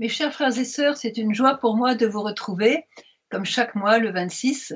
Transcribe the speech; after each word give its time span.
Mes 0.00 0.08
chers 0.08 0.32
frères 0.32 0.58
et 0.58 0.64
sœurs, 0.64 0.96
c'est 0.96 1.18
une 1.18 1.34
joie 1.34 1.58
pour 1.58 1.76
moi 1.76 1.94
de 1.94 2.06
vous 2.06 2.22
retrouver, 2.22 2.86
comme 3.30 3.44
chaque 3.44 3.74
mois, 3.74 3.98
le 3.98 4.10
26. 4.10 4.72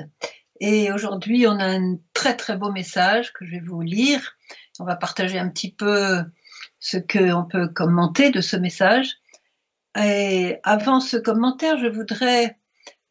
Et 0.61 0.93
aujourd'hui, 0.93 1.47
on 1.47 1.59
a 1.59 1.65
un 1.65 1.97
très 2.13 2.37
très 2.37 2.59
beau 2.59 2.71
message 2.71 3.33
que 3.33 3.47
je 3.47 3.53
vais 3.53 3.63
vous 3.65 3.81
lire. 3.81 4.37
On 4.79 4.85
va 4.85 4.97
partager 4.97 5.39
un 5.39 5.49
petit 5.49 5.73
peu 5.73 6.19
ce 6.79 6.99
qu'on 6.99 7.47
peut 7.47 7.69
commenter 7.69 8.33
de 8.33 8.43
ce 8.43 8.59
message. 8.59 9.15
Et 9.99 10.59
avant 10.63 11.01
ce 11.01 11.17
commentaire, 11.17 11.79
je 11.79 11.87
voudrais 11.87 12.59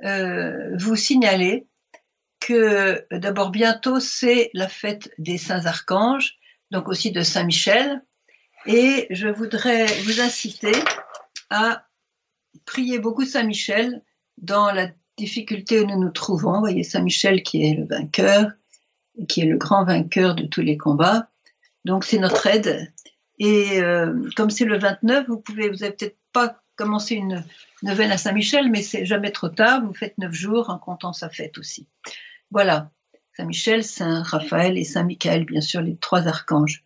euh, 0.03 0.77
vous 0.77 0.95
signaler 0.95 1.65
que 2.39 3.07
d'abord 3.11 3.49
bientôt 3.49 3.99
c'est 3.99 4.51
la 4.53 4.67
fête 4.67 5.09
des 5.17 5.39
saints 5.39 5.65
archanges, 5.65 6.37
donc 6.69 6.89
aussi 6.89 7.11
de 7.11 7.21
Saint 7.21 7.45
Michel, 7.45 8.03
et 8.67 9.07
je 9.09 9.29
voudrais 9.29 9.87
vous 10.03 10.21
inciter 10.21 10.73
à 11.49 11.87
prier 12.65 12.99
beaucoup 12.99 13.25
Saint 13.25 13.43
Michel 13.43 14.01
dans 14.37 14.71
la 14.71 14.89
difficulté 15.17 15.81
où 15.81 15.85
nous 15.85 15.99
nous 15.99 16.11
trouvons. 16.11 16.53
Vous 16.53 16.59
voyez 16.59 16.83
Saint 16.83 17.01
Michel 17.01 17.43
qui 17.43 17.65
est 17.65 17.75
le 17.75 17.85
vainqueur, 17.85 18.51
qui 19.27 19.41
est 19.41 19.45
le 19.45 19.57
grand 19.57 19.85
vainqueur 19.85 20.35
de 20.35 20.45
tous 20.45 20.61
les 20.61 20.77
combats. 20.77 21.29
Donc 21.85 22.05
c'est 22.05 22.19
notre 22.19 22.47
aide. 22.47 22.91
Et 23.39 23.81
euh, 23.81 24.29
comme 24.35 24.49
c'est 24.49 24.65
le 24.65 24.77
29, 24.77 25.27
vous 25.27 25.39
pouvez, 25.39 25.69
vous 25.69 25.77
n'avez 25.77 25.93
peut-être 25.93 26.17
pas 26.31 26.59
commencé 26.75 27.15
une 27.15 27.43
neuvaine 27.83 28.11
à 28.11 28.17
Saint-Michel, 28.17 28.69
mais 28.69 28.81
c'est 28.81 29.05
jamais 29.05 29.31
trop 29.31 29.49
tard. 29.49 29.83
Vous 29.85 29.93
faites 29.93 30.17
neuf 30.17 30.33
jours 30.33 30.69
en 30.69 30.79
comptant 30.79 31.13
sa 31.13 31.29
fête 31.29 31.57
aussi. 31.57 31.87
Voilà. 32.51 32.91
Saint-Michel, 33.35 33.83
Saint-Raphaël 33.83 34.77
et 34.77 34.83
Saint-Michael, 34.83 35.45
bien 35.45 35.61
sûr, 35.61 35.81
les 35.81 35.97
trois 35.97 36.27
archanges. 36.27 36.85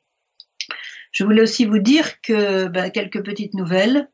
Je 1.12 1.24
voulais 1.24 1.42
aussi 1.42 1.66
vous 1.66 1.80
dire 1.80 2.22
que 2.22 2.68
ben, 2.68 2.90
quelques 2.90 3.24
petites 3.24 3.54
nouvelles. 3.54 4.10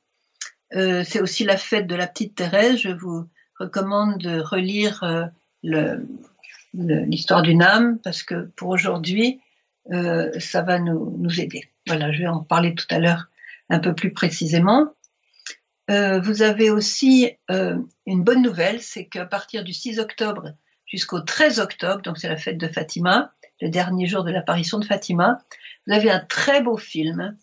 Euh, 0.76 1.04
c'est 1.06 1.22
aussi 1.22 1.44
la 1.44 1.58
fête 1.58 1.88
de 1.88 1.96
la 1.96 2.08
petite 2.08 2.36
Thérèse. 2.36 2.78
Je 2.78 2.90
vous 2.90 3.28
recommande 3.60 4.18
de 4.18 4.40
relire 4.40 5.04
euh, 5.04 5.98
l'histoire 6.74 7.42
d'une 7.42 7.62
âme 7.62 8.00
parce 8.04 8.24
que 8.24 8.46
pour 8.56 8.70
aujourd'hui, 8.70 9.40
euh, 9.92 10.32
ça 10.40 10.62
va 10.62 10.80
nous, 10.80 11.16
nous, 11.20 11.40
aider. 11.40 11.70
Voilà, 11.88 12.12
je 12.12 12.20
vais 12.20 12.28
en 12.28 12.44
parler 12.44 12.74
tout 12.74 12.88
à 12.90 13.00
l'heure 13.00 13.28
un 13.70 13.80
peu 13.80 13.94
plus 13.94 14.14
précisément. 14.14 14.94
vous 15.90 16.42
avez 16.42 16.70
aussi 16.70 17.32
une 17.50 18.24
bonne 18.24 18.42
nouvelle, 18.42 18.82
c'est 18.82 19.06
qu'à 19.06 19.26
partir 19.26 19.64
du 19.64 19.74
6 19.74 20.00
octobre 20.00 20.54
jusqu'au 20.86 21.22
13 21.22 21.60
octobre, 21.60 22.02
donc 22.02 22.18
c'est 22.18 22.30
la 22.30 22.38
fête 22.38 22.58
de 22.58 22.68
Fatima, 22.68 23.34
le 23.62 23.70
dernier 23.70 24.06
jour 24.06 24.24
de 24.24 24.32
l'apparition 24.32 24.80
de 24.80 24.86
Fatima, 24.86 25.40
vous 25.88 25.94
avez 25.94 26.12
un 26.12 26.20
très 26.20 26.62
beau 26.62 26.78
film 26.78 27.36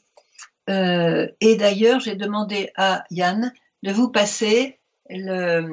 euh, 0.71 1.27
et 1.41 1.57
d'ailleurs, 1.57 2.01
j'ai 2.01 2.15
demandé 2.15 2.71
à 2.77 3.05
Yann 3.11 3.53
de 3.83 3.93
vous 3.93 4.09
passer 4.11 4.79
la 5.09 5.65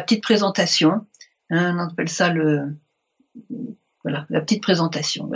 petite 0.00 0.22
présentation. 0.22 1.06
Hein, 1.50 1.76
on 1.76 1.88
appelle 1.90 2.08
ça 2.08 2.32
la 4.04 4.40
petite 4.40 4.62
présentation. 4.62 5.30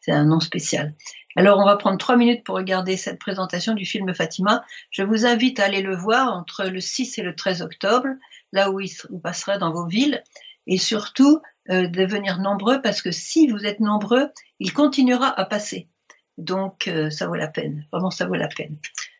C'est 0.00 0.12
un 0.12 0.24
nom 0.24 0.40
spécial. 0.40 0.94
Alors, 1.34 1.58
on 1.58 1.64
va 1.64 1.76
prendre 1.76 1.98
trois 1.98 2.16
minutes 2.16 2.44
pour 2.44 2.54
regarder 2.54 2.96
cette 2.96 3.18
présentation 3.18 3.74
du 3.74 3.84
film 3.84 4.14
Fatima. 4.14 4.64
Je 4.90 5.02
vous 5.02 5.26
invite 5.26 5.58
à 5.58 5.64
aller 5.64 5.82
le 5.82 5.96
voir 5.96 6.32
entre 6.32 6.66
le 6.66 6.80
6 6.80 7.18
et 7.18 7.22
le 7.22 7.34
13 7.34 7.62
octobre, 7.62 8.06
là 8.52 8.70
où 8.70 8.80
il 8.80 8.90
passera 9.22 9.58
dans 9.58 9.72
vos 9.72 9.86
villes, 9.86 10.22
et 10.66 10.78
surtout 10.78 11.40
euh, 11.70 11.88
de 11.88 12.04
venir 12.04 12.38
nombreux 12.38 12.80
parce 12.80 13.02
que 13.02 13.10
si 13.10 13.48
vous 13.48 13.66
êtes 13.66 13.80
nombreux, 13.80 14.30
il 14.60 14.72
continuera 14.72 15.28
à 15.28 15.44
passer. 15.44 15.88
Donc, 16.38 16.88
euh, 16.88 17.10
ça 17.10 17.26
vaut 17.26 17.34
la 17.34 17.48
peine. 17.48 17.86
Vraiment, 17.92 18.10
ça 18.10 18.26
vaut 18.26 18.34
la 18.34 18.48
peine. 18.48 18.76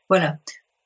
Voilà. 0.09 0.38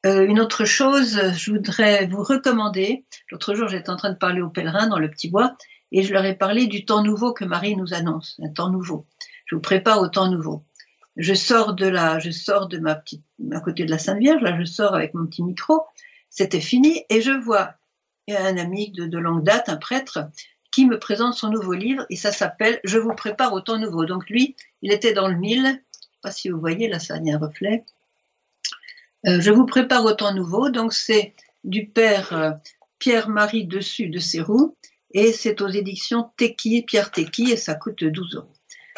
Euh, 0.06 0.26
une 0.26 0.40
autre 0.40 0.64
chose, 0.64 1.20
je 1.34 1.50
voudrais 1.50 2.06
vous 2.06 2.22
recommander. 2.22 3.04
L'autre 3.30 3.54
jour, 3.54 3.68
j'étais 3.68 3.90
en 3.90 3.96
train 3.96 4.10
de 4.10 4.16
parler 4.16 4.40
aux 4.40 4.48
pèlerins 4.48 4.86
dans 4.86 4.98
le 4.98 5.10
petit 5.10 5.28
bois 5.28 5.56
et 5.92 6.02
je 6.02 6.12
leur 6.12 6.24
ai 6.24 6.34
parlé 6.34 6.66
du 6.66 6.84
temps 6.84 7.02
nouveau 7.02 7.32
que 7.32 7.44
Marie 7.44 7.76
nous 7.76 7.92
annonce, 7.92 8.40
un 8.42 8.48
temps 8.48 8.70
nouveau. 8.70 9.06
Je 9.46 9.56
vous 9.56 9.60
prépare 9.60 10.00
au 10.00 10.08
temps 10.08 10.30
nouveau. 10.30 10.64
Je 11.16 11.34
sors 11.34 11.74
de 11.74 11.86
la, 11.86 12.18
je 12.18 12.30
sors 12.30 12.68
de 12.68 12.78
ma 12.78 12.94
petite, 12.94 13.24
à 13.52 13.60
côté 13.60 13.84
de 13.84 13.90
la 13.90 13.98
Sainte 13.98 14.18
Vierge, 14.18 14.40
là, 14.42 14.56
je 14.58 14.64
sors 14.64 14.94
avec 14.94 15.12
mon 15.12 15.26
petit 15.26 15.42
micro. 15.42 15.82
C'était 16.30 16.60
fini 16.60 17.04
et 17.10 17.20
je 17.20 17.32
vois 17.32 17.74
un 18.28 18.56
ami 18.56 18.92
de, 18.92 19.06
de 19.06 19.18
longue 19.18 19.42
date, 19.42 19.68
un 19.68 19.76
prêtre, 19.76 20.30
qui 20.70 20.86
me 20.86 21.00
présente 21.00 21.34
son 21.34 21.50
nouveau 21.50 21.72
livre 21.72 22.06
et 22.10 22.16
ça 22.16 22.30
s'appelle 22.30 22.80
Je 22.84 22.98
vous 22.98 23.12
prépare 23.14 23.52
au 23.52 23.60
temps 23.60 23.78
nouveau. 23.78 24.04
Donc 24.04 24.30
lui, 24.30 24.56
il 24.82 24.92
était 24.92 25.12
dans 25.12 25.28
le 25.28 25.36
mille 25.36 25.82
pas 26.20 26.30
si 26.30 26.48
vous 26.48 26.60
voyez, 26.60 26.88
là, 26.88 26.98
ça 26.98 27.14
a 27.14 27.18
un 27.18 27.38
reflet. 27.38 27.84
Euh, 29.26 29.40
je 29.40 29.50
vous 29.50 29.66
prépare 29.66 30.04
au 30.04 30.12
temps 30.12 30.34
nouveau. 30.34 30.70
Donc, 30.70 30.92
c'est 30.92 31.34
du 31.64 31.86
père 31.86 32.32
euh, 32.32 32.50
Pierre-Marie 32.98 33.66
Dessus 33.66 34.08
de 34.08 34.18
Sérou 34.18 34.76
et 35.12 35.32
c'est 35.32 35.60
aux 35.60 35.68
éditions 35.68 36.30
Teki, 36.36 36.82
Pierre 36.82 37.10
Teki, 37.10 37.50
et 37.50 37.56
ça 37.56 37.74
coûte 37.74 38.04
12 38.04 38.36
euros. 38.36 38.52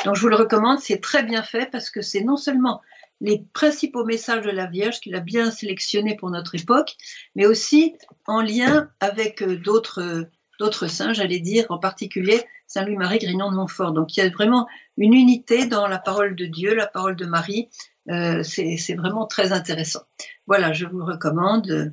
Donc, 0.04 0.16
je 0.16 0.20
vous 0.20 0.28
le 0.28 0.36
recommande, 0.36 0.78
c'est 0.80 1.00
très 1.00 1.22
bien 1.22 1.42
fait 1.42 1.70
parce 1.70 1.90
que 1.90 2.02
c'est 2.02 2.22
non 2.22 2.36
seulement 2.36 2.82
les 3.20 3.44
principaux 3.52 4.04
messages 4.04 4.44
de 4.44 4.50
la 4.50 4.66
Vierge 4.66 5.00
qu'il 5.00 5.14
a 5.14 5.20
bien 5.20 5.50
sélectionnés 5.50 6.16
pour 6.16 6.30
notre 6.30 6.56
époque, 6.56 6.96
mais 7.36 7.46
aussi 7.46 7.94
en 8.26 8.42
lien 8.42 8.90
avec 9.00 9.42
euh, 9.42 9.56
d'autres 9.56 10.28
d'autres 10.62 10.86
saints, 10.86 11.12
j'allais 11.12 11.40
dire, 11.40 11.66
en 11.70 11.78
particulier 11.78 12.40
Saint 12.68 12.84
Louis-Marie 12.84 13.18
Grignon 13.18 13.50
de 13.50 13.56
Montfort. 13.56 13.92
Donc 13.92 14.16
il 14.16 14.20
y 14.20 14.22
a 14.22 14.30
vraiment 14.30 14.68
une 14.96 15.12
unité 15.12 15.66
dans 15.66 15.88
la 15.88 15.98
parole 15.98 16.36
de 16.36 16.46
Dieu, 16.46 16.74
la 16.74 16.86
parole 16.86 17.16
de 17.16 17.26
Marie. 17.26 17.68
Euh, 18.10 18.44
c'est 18.44 18.94
vraiment 18.94 19.26
très 19.26 19.52
intéressant. 19.52 20.02
Voilà, 20.46 20.72
je 20.72 20.86
vous 20.86 21.04
recommande. 21.04 21.92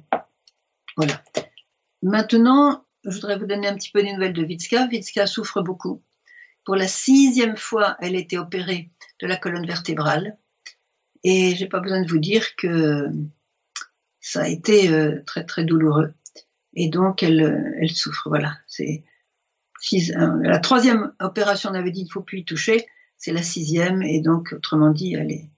Voilà. 0.96 1.22
Maintenant, 2.04 2.86
je 3.06 3.16
voudrais 3.16 3.40
vous 3.40 3.48
donner 3.48 3.68
un 3.68 3.76
petit 3.76 3.92
peu 3.92 4.04
des 4.04 4.14
nouvelles 4.14 4.34
de 4.34 4.44
Vitska. 4.44 4.86
Vitska 4.86 5.26
souffre 5.26 5.62
beaucoup. 5.62 6.04
Pour 6.64 6.76
la 6.76 6.88
sixième 6.88 7.58
fois, 7.58 7.98
elle 8.00 8.16
a 8.16 8.20
été 8.20 8.38
opérée 8.38 8.92
de 9.20 9.26
la 9.26 9.38
colonne 9.38 9.66
vertébrale. 9.66 10.38
Et 11.24 11.56
j'ai 11.56 11.68
pas 11.68 11.80
besoin 11.80 12.04
de 12.04 12.10
vous 12.10 12.20
dire 12.20 12.56
que 12.56 13.10
ça 14.22 14.44
a 14.44 14.48
été 14.48 14.90
euh, 14.90 15.24
très 15.26 15.44
très 15.44 15.64
douloureux. 15.64 16.14
Et 16.74 16.90
donc 16.90 17.24
elle, 17.24 17.76
elle 17.80 17.92
souffre. 17.92 18.30
Voilà, 18.30 18.58
c'est 18.68 19.04
la 20.12 20.60
troisième 20.60 21.14
opération, 21.20 21.70
on 21.72 21.74
avait 21.74 21.92
dit, 21.92 22.02
il 22.02 22.06
ne 22.06 22.10
faut 22.10 22.22
plus 22.22 22.40
y 22.40 22.46
toucher. 22.46 22.86
C'est 23.18 23.32
la 23.32 23.44
sixième, 23.44 24.02
et 24.02 24.22
donc, 24.22 24.54
autrement 24.54 24.92
dit, 24.92 25.14
elle 25.14 25.32
est, 25.32 25.50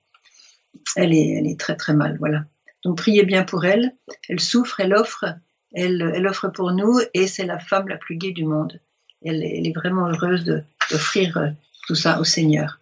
elle 0.95 1.13
est, 1.13 1.37
elle 1.37 1.47
est 1.47 1.59
très 1.59 1.75
très 1.75 1.93
mal. 1.93 2.17
Voilà. 2.17 2.45
Donc, 2.83 2.97
priez 2.97 3.23
bien 3.23 3.43
pour 3.43 3.65
elle. 3.65 3.95
Elle 4.29 4.39
souffre, 4.39 4.79
elle 4.79 4.93
offre, 4.93 5.25
elle, 5.73 6.11
elle 6.15 6.27
offre 6.27 6.49
pour 6.49 6.71
nous, 6.71 6.99
et 7.13 7.27
c'est 7.27 7.45
la 7.45 7.59
femme 7.59 7.87
la 7.87 7.97
plus 7.97 8.15
gaie 8.15 8.31
du 8.31 8.45
monde. 8.45 8.79
Elle, 9.23 9.43
est 9.43 9.75
vraiment 9.75 10.07
heureuse 10.07 10.45
d'offrir 10.89 11.37
euh, 11.37 11.49
tout 11.87 11.95
ça 11.95 12.19
au 12.19 12.23
Seigneur. 12.23 12.79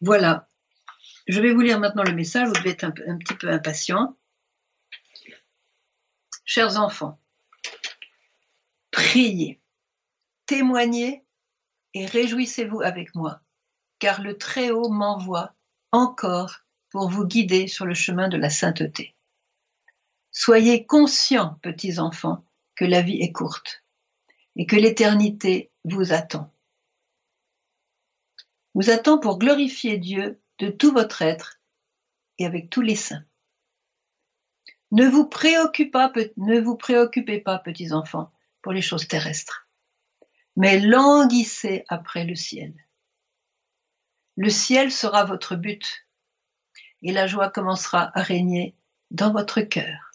Voilà. 0.00 0.48
Je 1.28 1.40
vais 1.40 1.52
vous 1.52 1.60
lire 1.60 1.78
maintenant 1.78 2.02
le 2.02 2.12
message. 2.12 2.48
Vous 2.48 2.54
devez 2.54 2.70
être 2.70 2.84
un 2.84 2.90
petit 2.90 3.34
peu 3.34 3.48
impatient. 3.48 4.16
Chers 6.52 6.78
enfants, 6.78 7.16
priez 8.90 9.60
témoignez 10.46 11.24
et 11.94 12.06
réjouissez-vous 12.06 12.80
avec 12.80 13.14
moi, 13.14 13.40
car 14.00 14.20
le 14.20 14.36
Très-Haut 14.36 14.88
m'envoie 14.88 15.54
encore 15.92 16.64
pour 16.88 17.08
vous 17.08 17.24
guider 17.24 17.68
sur 17.68 17.86
le 17.86 17.94
chemin 17.94 18.28
de 18.28 18.36
la 18.36 18.50
sainteté. 18.50 19.14
Soyez 20.32 20.86
conscients, 20.86 21.56
petits 21.62 22.00
enfants, 22.00 22.44
que 22.74 22.84
la 22.84 23.00
vie 23.00 23.22
est 23.22 23.30
courte 23.30 23.84
et 24.56 24.66
que 24.66 24.74
l'éternité 24.74 25.70
vous 25.84 26.12
attend. 26.12 26.52
Vous 28.74 28.90
attend 28.90 29.18
pour 29.18 29.38
glorifier 29.38 29.98
Dieu 29.98 30.42
de 30.58 30.68
tout 30.68 30.90
votre 30.90 31.22
être 31.22 31.60
et 32.38 32.44
avec 32.44 32.70
tous 32.70 32.82
les 32.82 32.96
saints. 32.96 33.24
Ne 34.92 35.06
vous 35.06 35.26
préoccupez 35.26 35.90
pas, 37.40 37.58
petits 37.58 37.92
enfants, 37.92 38.32
pour 38.62 38.72
les 38.72 38.82
choses 38.82 39.08
terrestres 39.08 39.70
mais 40.56 40.78
languissez 40.78 41.84
après 41.88 42.24
le 42.24 42.34
ciel. 42.34 42.74
Le 44.36 44.50
ciel 44.50 44.90
sera 44.92 45.24
votre 45.24 45.56
but 45.56 46.06
et 47.02 47.12
la 47.12 47.26
joie 47.26 47.50
commencera 47.50 48.10
à 48.18 48.22
régner 48.22 48.76
dans 49.10 49.32
votre 49.32 49.60
cœur. 49.62 50.12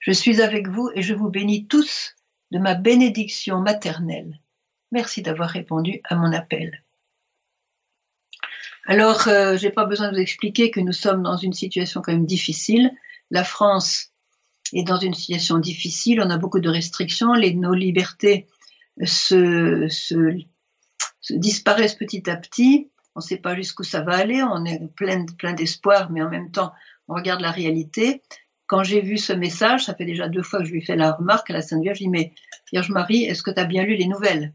Je 0.00 0.12
suis 0.12 0.40
avec 0.40 0.68
vous 0.68 0.90
et 0.94 1.02
je 1.02 1.14
vous 1.14 1.30
bénis 1.30 1.66
tous 1.66 2.14
de 2.50 2.58
ma 2.58 2.74
bénédiction 2.74 3.60
maternelle. 3.60 4.40
Merci 4.92 5.22
d'avoir 5.22 5.50
répondu 5.50 6.00
à 6.04 6.14
mon 6.14 6.32
appel. 6.32 6.84
Alors, 8.86 9.26
euh, 9.26 9.56
j'ai 9.56 9.70
pas 9.70 9.84
besoin 9.84 10.08
de 10.08 10.14
vous 10.14 10.22
expliquer 10.22 10.70
que 10.70 10.80
nous 10.80 10.92
sommes 10.92 11.22
dans 11.22 11.36
une 11.36 11.52
situation 11.52 12.00
quand 12.02 12.12
même 12.12 12.26
difficile. 12.26 12.92
La 13.32 13.42
France 13.42 14.12
est 14.72 14.84
dans 14.84 14.98
une 14.98 15.14
situation 15.14 15.58
difficile, 15.58 16.20
on 16.20 16.30
a 16.30 16.38
beaucoup 16.38 16.60
de 16.60 16.68
restrictions, 16.68 17.32
les, 17.32 17.54
nos 17.54 17.74
libertés 17.74 18.46
se, 19.04 19.86
se, 19.88 20.38
se 21.20 21.34
disparaissent 21.34 21.94
petit 21.94 22.28
à 22.30 22.36
petit, 22.36 22.90
on 23.14 23.20
ne 23.20 23.24
sait 23.24 23.36
pas 23.36 23.54
jusqu'où 23.54 23.82
ça 23.82 24.02
va 24.02 24.16
aller, 24.16 24.42
on 24.42 24.64
est 24.64 24.80
plein, 24.94 25.24
plein 25.38 25.52
d'espoir, 25.52 26.10
mais 26.10 26.22
en 26.22 26.30
même 26.30 26.50
temps, 26.50 26.72
on 27.08 27.14
regarde 27.14 27.40
la 27.40 27.50
réalité. 27.50 28.22
Quand 28.66 28.82
j'ai 28.82 29.00
vu 29.00 29.18
ce 29.18 29.32
message, 29.32 29.84
ça 29.84 29.94
fait 29.94 30.04
déjà 30.04 30.28
deux 30.28 30.42
fois 30.42 30.60
que 30.60 30.64
je 30.64 30.72
lui 30.72 30.84
fais 30.84 30.96
la 30.96 31.12
remarque 31.12 31.50
à 31.50 31.54
la 31.54 31.62
Sainte 31.62 31.82
Vierge, 31.82 31.98
je 31.98 32.04
dis, 32.04 32.08
mais 32.08 32.32
Vierge 32.72 32.90
Marie, 32.90 33.24
est-ce 33.24 33.42
que 33.42 33.50
tu 33.50 33.60
as 33.60 33.64
bien 33.64 33.84
lu 33.84 33.96
les 33.96 34.06
nouvelles? 34.06 34.52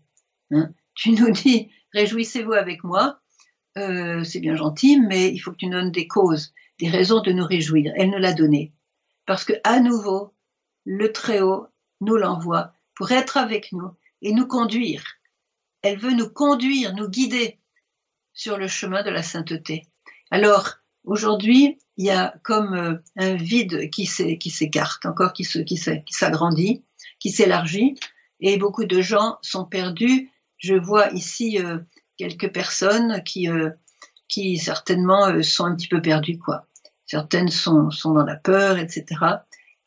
Hein? 0.52 0.72
Tu 0.94 1.12
nous 1.12 1.32
dis, 1.32 1.70
réjouissez-vous 1.94 2.52
avec 2.52 2.84
moi, 2.84 3.21
euh, 3.78 4.24
c'est 4.24 4.40
bien 4.40 4.56
gentil, 4.56 5.00
mais 5.00 5.32
il 5.34 5.40
faut 5.40 5.52
que 5.52 5.58
tu 5.58 5.70
donnes 5.70 5.92
des 5.92 6.08
causes, 6.08 6.54
des 6.80 6.90
raisons 6.90 7.22
de 7.22 7.32
nous 7.32 7.46
réjouir. 7.46 7.94
Elle 7.96 8.10
nous 8.10 8.18
l'a 8.18 8.34
donné. 8.34 8.74
Parce 9.26 9.44
que, 9.44 9.54
à 9.64 9.80
nouveau, 9.80 10.34
le 10.86 11.12
Très-Haut 11.12 11.68
nous 12.02 12.18
l'envoie 12.18 12.74
pour 12.96 13.12
être 13.12 13.38
avec 13.38 13.72
nous 13.72 13.92
et 14.22 14.34
nous 14.34 14.48
conduire. 14.48 15.04
Elle 15.84 15.98
veut 15.98 16.14
nous 16.14 16.30
conduire, 16.30 16.94
nous 16.96 17.10
guider 17.10 17.60
sur 18.34 18.58
le 18.58 18.68
chemin 18.68 19.04
de 19.04 19.10
la 19.10 19.24
sainteté. 19.24 19.88
Alors, 20.32 20.70
aujourd'hui, 21.04 21.80
il 21.98 22.06
y 22.06 22.12
a 22.12 22.36
comme 22.44 22.74
euh, 22.74 22.96
un 23.18 23.36
vide 23.36 23.90
qui 23.90 24.06
s'écarte, 24.06 25.06
encore 25.06 25.34
qui 25.34 25.46
s'agrandit, 25.46 26.84
qui 27.20 27.30
s'élargit, 27.30 27.96
et 28.40 28.58
beaucoup 28.58 28.86
de 28.86 29.02
gens 29.02 29.38
sont 29.42 29.66
perdus. 29.66 30.30
Je 30.58 30.76
vois 30.76 31.10
ici 31.12 31.60
euh, 31.60 31.78
quelques 32.22 32.54
personnes 32.54 33.24
qui, 33.24 33.50
euh, 33.50 33.72
qui 34.28 34.60
certainement 34.60 35.42
sont 35.42 35.66
un 35.66 35.76
petit 35.76 35.88
peu 35.88 36.02
perdues, 36.02 36.38
quoi. 36.38 36.68
Certaines 37.08 37.50
sont, 37.50 37.90
sont 37.90 38.14
dans 38.14 38.24
la 38.24 38.36
peur, 38.36 38.78
etc. 38.78 39.06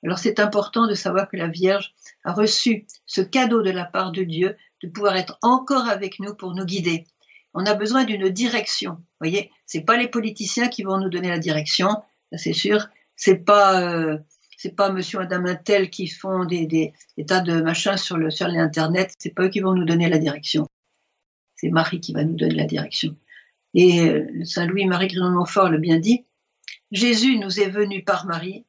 Alors 0.02 0.18
c'est 0.18 0.40
important 0.40 0.88
de 0.88 0.94
savoir 0.94 1.28
que 1.28 1.36
la 1.36 1.46
Vierge 1.46 1.94
a 2.24 2.32
reçu 2.32 2.86
ce 3.06 3.20
cadeau 3.20 3.62
de 3.62 3.70
la 3.70 3.84
part 3.84 4.10
de 4.10 4.24
Dieu 4.24 4.56
de 4.82 4.88
pouvoir 4.88 5.16
être 5.16 5.38
encore 5.42 5.88
avec 5.88 6.18
nous 6.18 6.34
pour 6.34 6.54
nous 6.54 6.64
guider. 6.64 7.04
On 7.54 7.66
a 7.66 7.74
besoin 7.74 8.02
d'une 8.02 8.28
direction. 8.28 8.98
Voyez, 9.20 9.52
c'est 9.64 9.82
pas 9.82 9.96
les 9.96 10.08
politiciens 10.08 10.68
qui 10.68 10.82
vont 10.82 10.98
nous 10.98 11.08
donner 11.08 11.28
la 11.28 11.38
direction, 11.38 11.88
c'est 12.32 12.52
sûr. 12.52 12.88
C'est 13.14 13.44
pas 13.44 13.80
euh, 13.80 14.18
c'est 14.58 14.74
pas 14.74 14.90
Monsieur 14.90 15.20
Madame 15.20 15.46
Intel 15.46 15.88
qui 15.88 16.08
font 16.08 16.44
des, 16.44 16.66
des, 16.66 16.92
tas 17.26 17.40
de 17.40 17.60
machins 17.60 17.96
sur 17.96 18.16
le 18.16 18.30
sur 18.30 18.48
l'internet. 18.48 19.14
C'est 19.18 19.34
pas 19.34 19.44
eux 19.44 19.50
qui 19.50 19.60
vont 19.60 19.74
nous 19.74 19.84
donner 19.84 20.08
la 20.08 20.18
direction. 20.18 20.66
C'est 21.64 21.70
Marie 21.70 21.98
qui 21.98 22.12
va 22.12 22.24
nous 22.24 22.36
donner 22.36 22.56
la 22.56 22.66
direction. 22.66 23.16
Et 23.72 24.06
euh, 24.06 24.44
Saint 24.44 24.66
Louis 24.66 24.84
Marie 24.84 25.06
Grignon 25.06 25.30
de 25.30 25.36
Montfort 25.36 25.70
le 25.70 25.78
bien 25.78 25.98
dit. 25.98 26.26
Jésus 26.92 27.38
nous 27.38 27.58
est 27.58 27.70
venu 27.70 28.04
par 28.04 28.26
Marie 28.26 28.66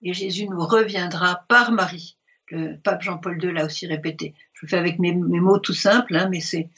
et 0.00 0.14
Jésus 0.14 0.48
nous 0.48 0.64
reviendra 0.64 1.44
par 1.50 1.72
Marie. 1.72 2.16
Le 2.48 2.78
pape 2.78 3.02
Jean-Paul 3.02 3.38
II 3.44 3.52
l'a 3.52 3.66
aussi 3.66 3.86
répété. 3.86 4.34
Je 4.54 4.64
le 4.64 4.68
fais 4.70 4.78
avec 4.78 4.98
mes, 4.98 5.12
mots 5.12 5.58
tout 5.58 5.74
simples, 5.74 6.16
hein, 6.16 6.30
mais 6.30 6.40
c'est 6.40 6.70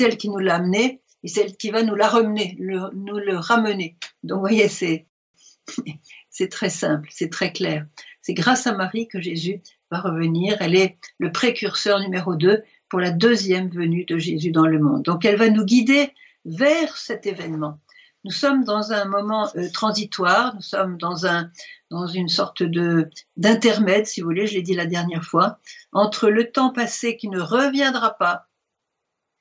elle 0.00 0.16
qui 0.16 0.30
nous 0.30 0.38
l'a 0.38 0.54
amené 0.54 1.02
et 1.22 1.28
c'est 1.28 1.42
elle 1.42 1.56
qui 1.58 1.70
va 1.70 1.82
nous 1.82 1.94
la 1.94 2.08
ramener, 2.08 2.56
nous 2.58 3.18
le 3.18 3.36
ramener. 3.36 3.98
Donc, 4.22 4.36
vous 4.36 4.48
voyez, 4.48 4.68
c'est 6.30 6.48
très 6.48 6.70
simple, 6.70 7.10
c'est 7.12 7.30
très 7.30 7.52
clair. 7.52 7.86
C'est 8.22 8.34
grâce 8.34 8.66
à 8.66 8.74
Marie 8.74 9.08
que 9.08 9.20
Jésus 9.20 9.60
va 9.90 10.00
revenir. 10.00 10.56
Elle 10.60 10.74
est 10.74 10.96
le 11.18 11.30
précurseur 11.30 12.00
numéro 12.00 12.34
2 12.34 12.62
pour 12.92 13.00
la 13.00 13.10
deuxième 13.10 13.70
venue 13.70 14.04
de 14.04 14.18
Jésus 14.18 14.50
dans 14.50 14.66
le 14.66 14.78
monde. 14.78 15.02
Donc, 15.02 15.24
elle 15.24 15.36
va 15.38 15.48
nous 15.48 15.64
guider 15.64 16.12
vers 16.44 16.98
cet 16.98 17.24
événement. 17.24 17.80
Nous 18.24 18.30
sommes 18.30 18.64
dans 18.64 18.92
un 18.92 19.06
moment 19.06 19.48
euh, 19.56 19.70
transitoire, 19.72 20.54
nous 20.54 20.60
sommes 20.60 20.98
dans, 20.98 21.24
un, 21.24 21.50
dans 21.90 22.06
une 22.06 22.28
sorte 22.28 22.62
de 22.62 23.08
d'intermède, 23.38 24.04
si 24.04 24.20
vous 24.20 24.26
voulez, 24.26 24.46
je 24.46 24.52
l'ai 24.52 24.62
dit 24.62 24.74
la 24.74 24.84
dernière 24.84 25.24
fois, 25.24 25.58
entre 25.92 26.28
le 26.28 26.50
temps 26.50 26.70
passé 26.70 27.16
qui 27.16 27.30
ne 27.30 27.40
reviendra 27.40 28.18
pas, 28.18 28.48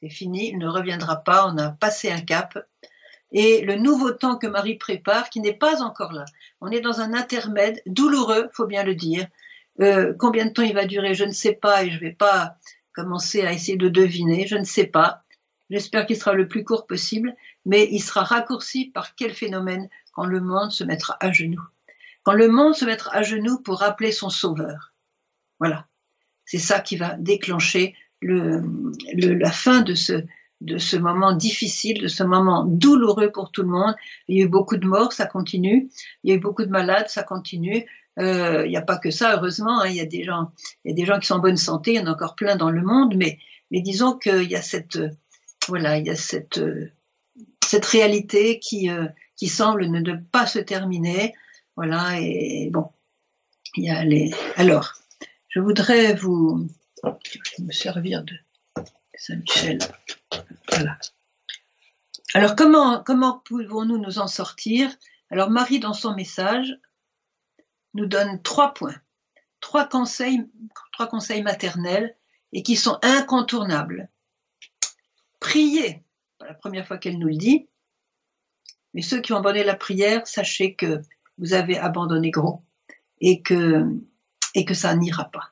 c'est 0.01 0.07
fini, 0.07 0.51
il 0.51 0.57
ne 0.57 0.69
reviendra 0.69 1.17
pas, 1.17 1.45
on 1.53 1.57
a 1.57 1.71
passé 1.71 2.09
un 2.09 2.21
cap, 2.21 2.57
et 3.33 3.65
le 3.65 3.75
nouveau 3.75 4.11
temps 4.11 4.37
que 4.37 4.47
Marie 4.47 4.75
prépare, 4.75 5.29
qui 5.29 5.41
n'est 5.41 5.51
pas 5.51 5.81
encore 5.81 6.13
là. 6.13 6.23
On 6.61 6.71
est 6.71 6.79
dans 6.79 7.01
un 7.01 7.13
intermède 7.13 7.81
douloureux, 7.85 8.47
faut 8.53 8.65
bien 8.65 8.85
le 8.85 8.95
dire. 8.95 9.27
Euh, 9.81 10.13
combien 10.17 10.45
de 10.45 10.51
temps 10.51 10.63
il 10.63 10.73
va 10.73 10.85
durer, 10.85 11.15
je 11.15 11.25
ne 11.25 11.31
sais 11.31 11.53
pas, 11.53 11.83
et 11.83 11.89
je 11.89 11.95
ne 11.95 11.99
vais 11.99 12.13
pas 12.13 12.55
commencer 12.93 13.41
à 13.41 13.53
essayer 13.53 13.77
de 13.77 13.89
deviner, 13.89 14.47
je 14.47 14.55
ne 14.55 14.63
sais 14.63 14.87
pas. 14.87 15.23
J'espère 15.69 16.05
qu'il 16.05 16.17
sera 16.17 16.33
le 16.33 16.47
plus 16.47 16.63
court 16.63 16.85
possible, 16.85 17.35
mais 17.65 17.87
il 17.91 18.01
sera 18.01 18.23
raccourci 18.23 18.91
par 18.91 19.15
quel 19.15 19.33
phénomène 19.33 19.89
Quand 20.13 20.25
le 20.25 20.41
monde 20.41 20.71
se 20.71 20.83
mettra 20.83 21.15
à 21.21 21.31
genoux. 21.31 21.63
Quand 22.23 22.33
le 22.33 22.49
monde 22.49 22.75
se 22.75 22.85
mettra 22.85 23.15
à 23.15 23.23
genoux 23.23 23.59
pour 23.59 23.79
rappeler 23.79 24.11
son 24.11 24.29
sauveur. 24.29 24.93
Voilà. 25.59 25.87
C'est 26.45 26.59
ça 26.59 26.81
qui 26.81 26.97
va 26.97 27.15
déclencher 27.17 27.95
le, 28.19 28.61
la 29.15 29.51
fin 29.51 29.81
de 29.81 29.95
ce, 29.95 30.23
de 30.61 30.77
ce 30.77 30.97
moment 30.97 31.33
difficile, 31.33 32.01
de 32.01 32.07
ce 32.07 32.23
moment 32.23 32.65
douloureux 32.65 33.31
pour 33.31 33.51
tout 33.51 33.63
le 33.63 33.69
monde. 33.69 33.95
Il 34.27 34.37
y 34.37 34.41
a 34.41 34.45
eu 34.45 34.49
beaucoup 34.49 34.77
de 34.77 34.85
morts, 34.85 35.13
ça 35.13 35.25
continue. 35.25 35.89
Il 36.23 36.29
y 36.29 36.33
a 36.33 36.35
eu 36.35 36.39
beaucoup 36.39 36.63
de 36.63 36.69
malades, 36.69 37.09
ça 37.09 37.23
continue. 37.23 37.85
Euh, 38.21 38.65
il 38.65 38.69
n'y 38.69 38.77
a 38.77 38.81
pas 38.81 38.97
que 38.97 39.11
ça, 39.11 39.35
heureusement. 39.35 39.81
Hein. 39.81 39.87
Il 39.87 39.95
y 39.95 40.01
a 40.01 40.05
des 40.05 40.23
gens, 40.23 40.51
il 40.83 40.89
y 40.89 40.91
a 40.93 40.95
des 40.95 41.05
gens 41.05 41.19
qui 41.19 41.27
sont 41.27 41.35
en 41.35 41.39
bonne 41.39 41.57
santé. 41.57 41.93
Il 41.93 41.97
y 41.97 41.99
en 41.99 42.05
a 42.05 42.11
encore 42.11 42.35
plein 42.35 42.55
dans 42.55 42.69
le 42.69 42.81
monde, 42.81 43.15
mais, 43.15 43.39
disons 43.71 44.17
qu'il 44.17 44.49
y 44.49 44.55
a 44.55 44.61
cette, 44.61 44.99
voilà, 45.67 45.97
il 45.97 46.05
y 46.05 46.09
a 46.09 46.15
cette, 46.15 46.59
euh, 46.59 46.91
réalité 47.91 48.59
qui, 48.59 48.89
euh, 48.89 49.07
semble 49.47 49.87
ne 49.87 50.13
pas 50.31 50.45
se 50.45 50.59
terminer. 50.59 51.33
Voilà, 51.75 52.19
et 52.19 52.69
bon, 52.71 52.91
il 53.75 53.85
y 53.85 53.89
a 53.89 54.03
les. 54.03 54.31
Alors, 54.55 54.93
je 55.49 55.59
voudrais 55.59 56.13
vous. 56.13 56.67
me 57.59 57.71
servir 57.71 58.23
de 58.23 58.33
Saint-Michel. 59.15 59.79
Voilà. 60.69 60.99
Alors, 62.35 62.55
comment, 62.55 63.01
comment 63.03 63.41
pouvons-nous 63.45 63.97
nous 63.97 64.19
en 64.19 64.27
sortir? 64.27 64.95
Alors, 65.31 65.49
Marie, 65.49 65.79
dans 65.79 65.93
son 65.93 66.13
message, 66.13 66.77
nous 67.93 68.05
donne 68.05 68.41
trois 68.41 68.73
points, 68.73 68.95
trois 69.59 69.87
conseils, 69.87 70.49
trois 70.93 71.07
conseils 71.07 71.43
maternels 71.43 72.15
et 72.53 72.63
qui 72.63 72.75
sont 72.75 72.97
incontournables 73.01 74.09
priez. 75.41 76.03
la 76.39 76.53
première 76.53 76.87
fois 76.87 76.97
qu'elle 76.97 77.19
nous 77.19 77.27
le 77.27 77.35
dit. 77.35 77.67
Mais 78.93 79.01
ceux 79.01 79.19
qui 79.19 79.33
ont 79.33 79.37
abandonné 79.37 79.65
la 79.65 79.75
prière, 79.75 80.25
sachez 80.25 80.75
que 80.75 81.01
vous 81.37 81.53
avez 81.53 81.77
abandonné 81.77 82.31
gros 82.31 82.63
et 83.19 83.41
que, 83.41 83.85
et 84.55 84.63
que 84.63 84.73
ça 84.73 84.95
n'ira 84.95 85.25
pas. 85.25 85.51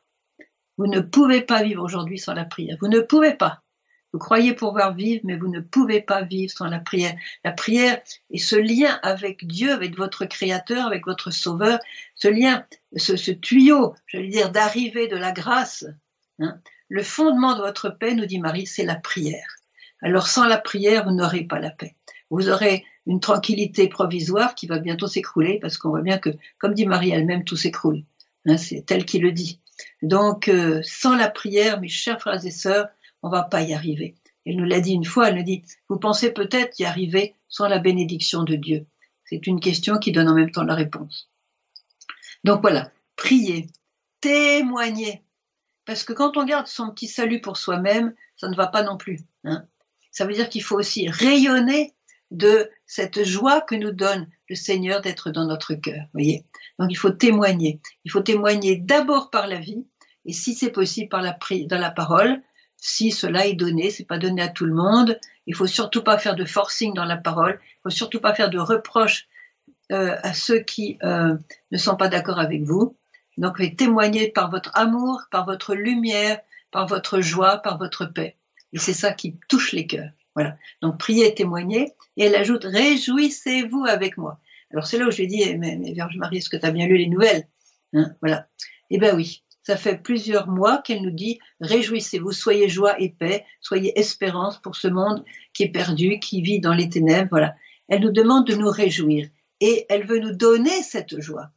Vous 0.78 0.88
ne 0.88 1.02
pouvez 1.02 1.42
pas 1.42 1.64
vivre 1.64 1.84
aujourd'hui 1.84 2.20
sans 2.20 2.34
la 2.34 2.46
prière. 2.46 2.78
Vous 2.80 2.88
ne 2.88 3.02
pouvez 3.02 3.34
pas. 3.34 3.64
Vous 4.12 4.20
croyez 4.20 4.54
pouvoir 4.54 4.96
vivre, 4.96 5.22
mais 5.24 5.38
vous 5.38 5.48
ne 5.48 5.60
pouvez 5.60 6.02
pas 6.02 6.24
vivre 6.24 6.52
sans 6.52 6.68
la 6.68 6.80
prière. 6.80 7.16
La 7.44 7.52
prière 7.52 8.02
est 8.31 8.38
ce 8.38 8.56
lien 8.56 9.00
avec 9.04 9.46
Dieu, 9.46 9.72
avec 9.72 9.98
votre 9.98 10.26
Créateur, 10.26 10.88
avec 10.88 11.06
votre 11.06 11.31
Sauveur, 11.31 11.80
ce 12.21 12.28
lien, 12.28 12.66
ce, 12.95 13.31
tuyau, 13.31 13.95
veux 14.14 14.28
dire, 14.28 14.52
d'arrivée 14.52 15.07
de 15.07 15.16
la 15.16 15.31
grâce. 15.31 15.85
Hein. 16.40 16.59
Le 16.90 17.02
fondement 17.02 17.56
de 17.56 17.61
votre 17.61 17.90
paix, 17.90 18.14
nous 18.14 18.26
dit 18.26 18.40
Marie, 18.40 18.68
c'est 18.68 18.83
la 18.83 18.95
prière. 18.95 19.56
Alors 20.02 20.28
sans 20.28 20.45
la 20.45 20.57
prière, 20.57 21.06
vous 21.06 21.16
n'aurez 21.16 21.44
pas 21.44 21.59
la 21.59 21.69
paix. 21.69 21.95
Vous 22.30 22.49
aurez 22.49 22.85
une 23.06 23.19
tranquillité 23.19 23.88
provisoire 23.88 24.54
qui 24.54 24.68
va 24.68 24.80
bientôt 24.80 25.07
s'écrouler 25.07 25.59
parce 25.59 25.78
qu'on 25.78 25.90
voit 25.90 26.02
bien 26.02 26.18
que, 26.18 26.30
comme 26.57 26.73
dit 26.73 26.85
Marie 26.85 27.11
elle-même, 27.11 27.44
tout 27.44 27.56
s'écroule. 27.56 28.04
Hein, 28.45 28.57
c'est 28.57 28.90
elle 28.92 29.06
qui 29.06 29.19
le 29.19 29.31
dit. 29.31 29.59
Donc 30.02 30.47
euh, 30.47 30.81
sans 30.83 31.16
la 31.16 31.30
prière, 31.30 31.80
mes 31.80 31.88
chers 31.88 32.19
frères 32.19 32.45
et 32.45 32.52
sœurs, 32.52 32.88
on 33.23 33.30
va 33.30 33.44
pas 33.44 33.61
y 33.61 33.73
arriver. 33.73 34.16
Elle 34.45 34.57
nous 34.57 34.66
l'a 34.66 34.80
dit 34.80 34.94
une 34.94 35.06
fois, 35.06 35.30
elle 35.30 35.35
nous 35.35 35.44
dit, 35.44 35.64
vous 35.90 35.99
pensez 35.99 36.31
peut-être 36.31 36.80
y 36.80 36.85
arriver 36.85 37.35
sans 37.47 37.68
la 37.68 37.80
bénédiction 37.80 38.44
de 38.44 38.56
Dieu? 38.56 38.85
C'est 39.26 39.47
une 39.47 39.59
question 39.59 39.97
qui 39.97 40.11
donne 40.11 40.30
en 40.30 40.35
même 40.35 40.52
temps 40.52 40.64
la 40.64 40.76
réponse. 40.76 41.30
Donc 42.44 42.62
voilà, 42.62 42.92
priez, 43.16 43.68
témoignez. 44.22 45.24
Parce 45.86 46.04
que 46.04 46.14
quand 46.14 46.38
on 46.38 46.46
garde 46.46 46.68
son 46.68 46.92
petit 46.92 47.08
salut 47.08 47.42
pour 47.42 47.58
soi-même, 47.58 48.14
ça 48.36 48.48
ne 48.48 48.56
va 48.56 48.68
pas 48.68 48.84
non 48.84 48.98
plus. 48.98 49.22
Hein 49.44 49.66
ça 50.12 50.26
veut 50.26 50.34
dire 50.34 50.50
qu'il 50.50 50.64
faut 50.64 50.78
aussi 50.78 51.10
rayonner 51.10 51.94
de 52.31 52.69
cette 52.86 53.24
joie 53.24 53.62
que 53.62 53.76
nous 53.76 53.92
donne 53.92 54.28
le 54.50 54.56
Seigneur 54.56 55.02
d'être 55.02 55.31
dans 55.31 55.46
notre 55.46 55.74
cœur. 55.74 56.06
Voyez 56.14 56.46
Donc 56.78 56.90
il 56.92 56.96
faut 56.96 57.10
témoigner. 57.10 57.80
Il 58.06 58.12
faut 58.12 58.22
témoigner 58.22 58.76
d'abord 58.76 59.30
par 59.30 59.48
la 59.48 59.60
vie, 59.60 59.86
et 60.26 60.34
si 60.34 60.54
c'est 60.54 60.72
possible 60.72 61.10
par 61.10 61.22
la 61.22 61.38
dans 61.68 61.80
la 61.80 61.92
parole. 61.92 62.42
Si 62.81 63.12
cela 63.12 63.46
est 63.46 63.56
donné, 63.56 63.90
c'est 63.90 64.06
pas 64.06 64.18
donné 64.18 64.42
à 64.42 64.48
tout 64.48 64.66
le 64.66 64.74
monde. 64.74 65.19
Il 65.48 65.56
faut 65.56 65.68
surtout 65.68 66.02
pas 66.02 66.18
faire 66.18 66.36
de 66.36 66.46
forcing 66.46 66.94
dans 66.94 67.04
la 67.04 67.18
parole. 67.18 67.60
Il 67.62 67.80
faut 67.84 67.90
surtout 67.90 68.22
pas 68.22 68.34
faire 68.34 68.50
de 68.50 68.60
reproches 68.60 69.28
euh, 69.92 70.16
à 70.22 70.34
ceux 70.34 70.60
qui 70.60 71.00
euh, 71.04 71.36
ne 71.72 71.78
sont 71.78 71.96
pas 71.96 72.10
d'accord 72.10 72.40
avec 72.40 72.62
vous. 72.62 72.96
Donc 73.38 73.60
témoigner 73.78 74.30
par 74.30 74.52
votre 74.52 74.72
amour, 74.76 75.22
par 75.31 75.46
votre 75.46 75.74
lumière, 75.74 76.40
par 76.72 76.88
votre 76.88 77.22
joie, 77.22 77.58
par 77.58 77.78
votre 77.78 78.06
paix. 78.06 78.36
Et 78.74 78.78
c'est 78.78 78.94
ça 78.94 79.14
qui 79.14 79.38
touche 79.48 79.72
les 79.72 79.88
cœurs. 79.88 80.12
Voilà. 80.36 80.58
Donc 80.81 81.00
priez 81.00 81.28
et 81.28 81.34
témoignez. 81.34 81.94
Et 82.18 82.26
elle 82.26 82.36
ajoute 82.36 82.66
réjouissez-vous 82.66 83.86
avec 83.86 84.18
moi. 84.18 84.40
Alors 84.72 84.86
c'est 84.86 85.00
là 85.00 85.08
où 85.08 85.12
je 85.12 85.18
lui 85.18 85.28
dit 85.28 85.42
eh, 85.42 85.58
mais, 85.58 85.78
Vierge 85.94 86.18
Marie, 86.18 86.38
est-ce 86.38 86.50
que 86.50 86.58
tu 86.58 86.66
as 86.66 86.72
bien 86.72 86.86
lu 86.86 86.98
les 86.98 87.08
nouvelles? 87.08 87.48
Hein 87.94 88.14
Voilà. 88.22 88.48
Eh 88.92 89.00
bien 89.00 89.16
oui. 89.16 89.44
Ça 89.64 89.78
fait 89.78 89.98
plusieurs 89.98 90.48
mois 90.48 90.80
qu'elle 90.80 91.02
nous 91.02 91.12
dit 91.12 91.40
réjouissez-vous, 91.62 92.31
soyez 92.31 92.69
joie 92.69 93.00
et 93.00 93.10
paix, 93.10 93.46
soyez 93.62 93.98
espérance 93.98 94.60
pour 94.62 94.76
ce 94.76 94.88
monde 94.88 95.24
qui 95.54 95.64
est 95.64 95.69
perdu, 95.69 96.19
qui 96.19 96.42
vit 96.42 96.60
dans 96.60 96.74
les 96.74 96.90
ténèbres. 96.90 97.30
Voilà. 97.31 97.56
Elle 97.88 98.02
nous 98.02 98.12
demande 98.12 98.46
de 98.48 98.56
nous 98.56 98.69
réjouir. 98.69 99.28
Et 99.59 99.85
elle 99.89 100.06
veut 100.06 100.19
nous 100.19 100.33
donner 100.33 100.83
cette 100.83 101.19
joie. 101.19 101.51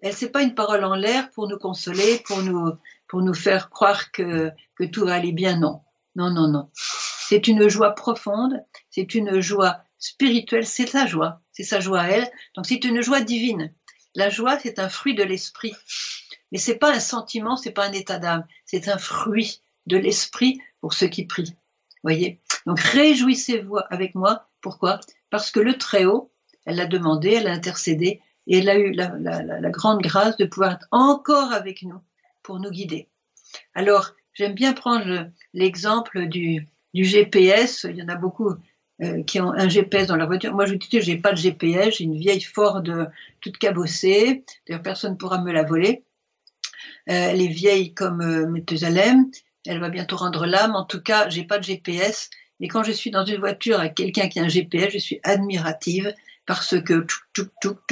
Elle 0.00 0.14
c'est 0.14 0.30
pas 0.30 0.42
une 0.42 0.54
parole 0.54 0.84
en 0.84 0.94
l'air 0.94 1.30
pour 1.30 1.48
nous 1.48 1.58
consoler, 1.58 2.22
pour 2.26 2.42
nous 2.42 2.72
pour 3.08 3.22
nous 3.22 3.34
faire 3.34 3.70
croire 3.70 4.12
que 4.12 4.50
que 4.76 4.84
tout 4.84 5.04
va 5.04 5.14
aller 5.14 5.32
bien. 5.32 5.58
Non, 5.58 5.82
non, 6.16 6.30
non, 6.30 6.48
non. 6.48 6.70
C'est 6.74 7.48
une 7.48 7.68
joie 7.68 7.94
profonde, 7.94 8.62
c'est 8.90 9.14
une 9.14 9.40
joie 9.40 9.82
spirituelle, 9.98 10.66
c'est 10.66 10.86
sa 10.86 11.06
joie, 11.06 11.40
c'est 11.52 11.64
sa 11.64 11.80
joie 11.80 12.00
à 12.00 12.08
elle. 12.08 12.30
Donc 12.54 12.66
c'est 12.66 12.84
une 12.84 13.02
joie 13.02 13.20
divine. 13.20 13.72
La 14.14 14.30
joie, 14.30 14.58
c'est 14.58 14.78
un 14.78 14.88
fruit 14.88 15.14
de 15.14 15.22
l'esprit. 15.22 15.74
Mais 16.50 16.58
c'est 16.58 16.76
pas 16.76 16.92
un 16.94 17.00
sentiment, 17.00 17.56
c'est 17.56 17.72
pas 17.72 17.86
un 17.86 17.92
état 17.92 18.18
d'âme, 18.18 18.46
c'est 18.64 18.88
un 18.88 18.98
fruit 18.98 19.60
de 19.86 19.96
l'esprit 19.96 20.60
pour 20.80 20.94
ceux 20.94 21.08
qui 21.08 21.26
prient. 21.26 21.54
Voyez? 22.02 22.40
Donc 22.66 22.80
réjouissez-vous 22.80 23.78
avec 23.90 24.14
moi. 24.14 24.48
Pourquoi? 24.60 25.00
Parce 25.30 25.50
que 25.50 25.60
le 25.60 25.76
Très-Haut, 25.76 26.32
elle 26.68 26.76
l'a 26.76 26.86
demandé, 26.86 27.30
elle 27.30 27.46
a 27.48 27.52
intercédé, 27.52 28.20
et 28.46 28.58
elle 28.58 28.68
a 28.68 28.78
eu 28.78 28.92
la, 28.92 29.70
grande 29.70 30.02
grâce 30.02 30.36
de 30.36 30.44
pouvoir 30.44 30.72
être 30.72 30.86
encore 30.90 31.52
avec 31.52 31.82
nous 31.82 32.00
pour 32.42 32.60
nous 32.60 32.70
guider. 32.70 33.08
Alors, 33.74 34.12
j'aime 34.34 34.52
bien 34.52 34.74
prendre 34.74 35.30
l'exemple 35.54 36.26
du, 36.26 36.68
GPS. 36.94 37.86
Il 37.88 37.96
y 37.96 38.02
en 38.02 38.08
a 38.08 38.16
beaucoup 38.16 38.52
euh, 39.02 39.22
qui 39.22 39.40
ont 39.40 39.52
un 39.52 39.68
GPS 39.68 40.08
dans 40.08 40.16
leur 40.16 40.26
voiture. 40.26 40.52
Moi, 40.52 40.66
je 40.66 40.74
dis, 40.74 41.00
j'ai 41.00 41.16
pas 41.16 41.32
de 41.32 41.38
GPS, 41.38 41.96
j'ai 41.96 42.04
une 42.04 42.18
vieille 42.18 42.42
Ford 42.42 42.82
toute 43.40 43.56
cabossée. 43.56 44.44
D'ailleurs, 44.66 44.82
personne 44.82 45.12
ne 45.12 45.16
pourra 45.16 45.40
me 45.40 45.52
la 45.52 45.62
voler. 45.62 46.04
Euh, 47.08 47.30
elle 47.30 47.40
est 47.40 47.48
vieille 47.48 47.94
comme 47.94 48.20
euh, 48.20 49.40
Elle 49.64 49.80
va 49.80 49.88
bientôt 49.88 50.16
rendre 50.16 50.44
l'âme. 50.44 50.74
En 50.74 50.84
tout 50.84 51.00
cas, 51.00 51.30
j'ai 51.30 51.44
pas 51.44 51.58
de 51.58 51.64
GPS. 51.64 52.28
Mais 52.60 52.68
quand 52.68 52.82
je 52.82 52.92
suis 52.92 53.10
dans 53.10 53.24
une 53.24 53.38
voiture 53.38 53.78
avec 53.80 53.94
quelqu'un 53.94 54.28
qui 54.28 54.40
a 54.40 54.42
un 54.42 54.48
GPS, 54.48 54.92
je 54.92 54.98
suis 54.98 55.20
admirative 55.22 56.12
parce 56.48 56.80
que 56.82 57.06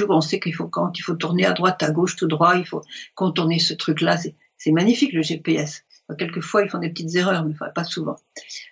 on 0.09 0.19
sait 0.21 0.41
qu'il 0.41 0.53
faut 0.53 0.67
quand 0.67 0.91
il 0.97 1.01
faut 1.01 1.15
tourner 1.15 1.45
à 1.45 1.53
droite, 1.53 1.81
à 1.81 1.91
gauche, 1.91 2.17
tout 2.17 2.27
droit, 2.27 2.57
il 2.57 2.65
faut 2.65 2.81
contourner 3.15 3.59
ce 3.59 3.73
truc-là. 3.73 4.17
C'est 4.57 4.71
magnifique 4.71 5.13
le 5.13 5.21
GPS. 5.21 5.83
Quelquefois, 6.17 6.63
ils 6.63 6.69
font 6.69 6.79
des 6.79 6.89
petites 6.89 7.15
erreurs, 7.15 7.45
mais 7.45 7.53
pas 7.73 7.83
souvent. 7.85 8.17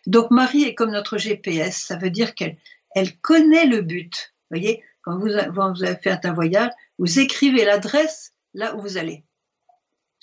Donc 0.07 0.31
Marie 0.31 0.63
est 0.63 0.75
comme 0.75 0.91
notre 0.91 1.17
GPS. 1.17 1.77
Ça 1.77 1.95
veut 1.95 2.09
dire 2.09 2.35
qu'elle 2.35 2.57
elle 2.95 3.15
connaît 3.19 3.65
le 3.65 3.81
but. 3.81 4.33
Vous 4.49 4.57
voyez, 4.57 4.83
quand 5.03 5.17
vous, 5.17 5.27
vous 5.27 5.83
avez 5.83 5.97
fait 6.01 6.25
un 6.25 6.33
voyage, 6.33 6.71
vous 6.97 7.19
écrivez 7.19 7.63
l'adresse 7.63 8.33
là 8.53 8.75
où 8.75 8.81
vous 8.81 8.97
allez 8.97 9.23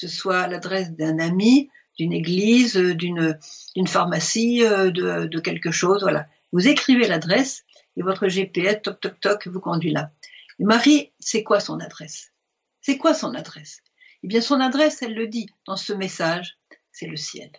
ce 0.02 0.08
soit 0.08 0.48
l'adresse 0.48 0.90
d'un 0.92 1.20
ami, 1.20 1.70
d'une 1.96 2.12
église, 2.12 2.76
d'une 2.76 3.38
pharmacie, 3.86 4.64
euh, 4.64 4.90
de, 4.90 5.38
quelque 5.38 5.70
chose. 5.70 6.02
Voilà. 6.02 6.26
Vous 6.52 6.66
écrivez 6.66 7.06
l'adresse 7.06 7.64
et 7.96 8.02
votre 8.02 8.28
GPS, 8.28 8.82
toc, 8.82 9.00
toc, 9.00 9.20
toc, 9.20 9.46
vous 9.46 9.60
conduit 9.60 9.92
là. 9.92 10.10
Marie, 10.58 11.12
c'est 11.18 11.42
quoi 11.42 11.60
son 11.60 11.80
adresse? 11.80 12.32
C'est 12.80 12.98
quoi 12.98 13.14
son 13.14 13.34
adresse? 13.34 13.82
Eh 14.22 14.28
bien, 14.28 14.40
son 14.40 14.60
adresse, 14.60 15.02
elle 15.02 15.14
le 15.14 15.26
dit 15.26 15.48
dans 15.66 15.76
ce 15.76 15.92
message, 15.92 16.58
c'est 16.92 17.06
le 17.06 17.16
ciel. 17.16 17.50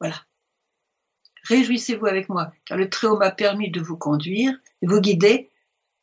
Voilà. 0.00 0.16
Réjouissez-vous 1.44 2.06
avec 2.06 2.28
moi, 2.28 2.52
car 2.64 2.76
le 2.76 2.90
Très-Haut 2.90 3.16
m'a 3.16 3.30
permis 3.30 3.70
de 3.70 3.80
vous 3.80 3.96
conduire, 3.96 4.52
de 4.82 4.88
vous 4.88 5.00
guider, 5.00 5.50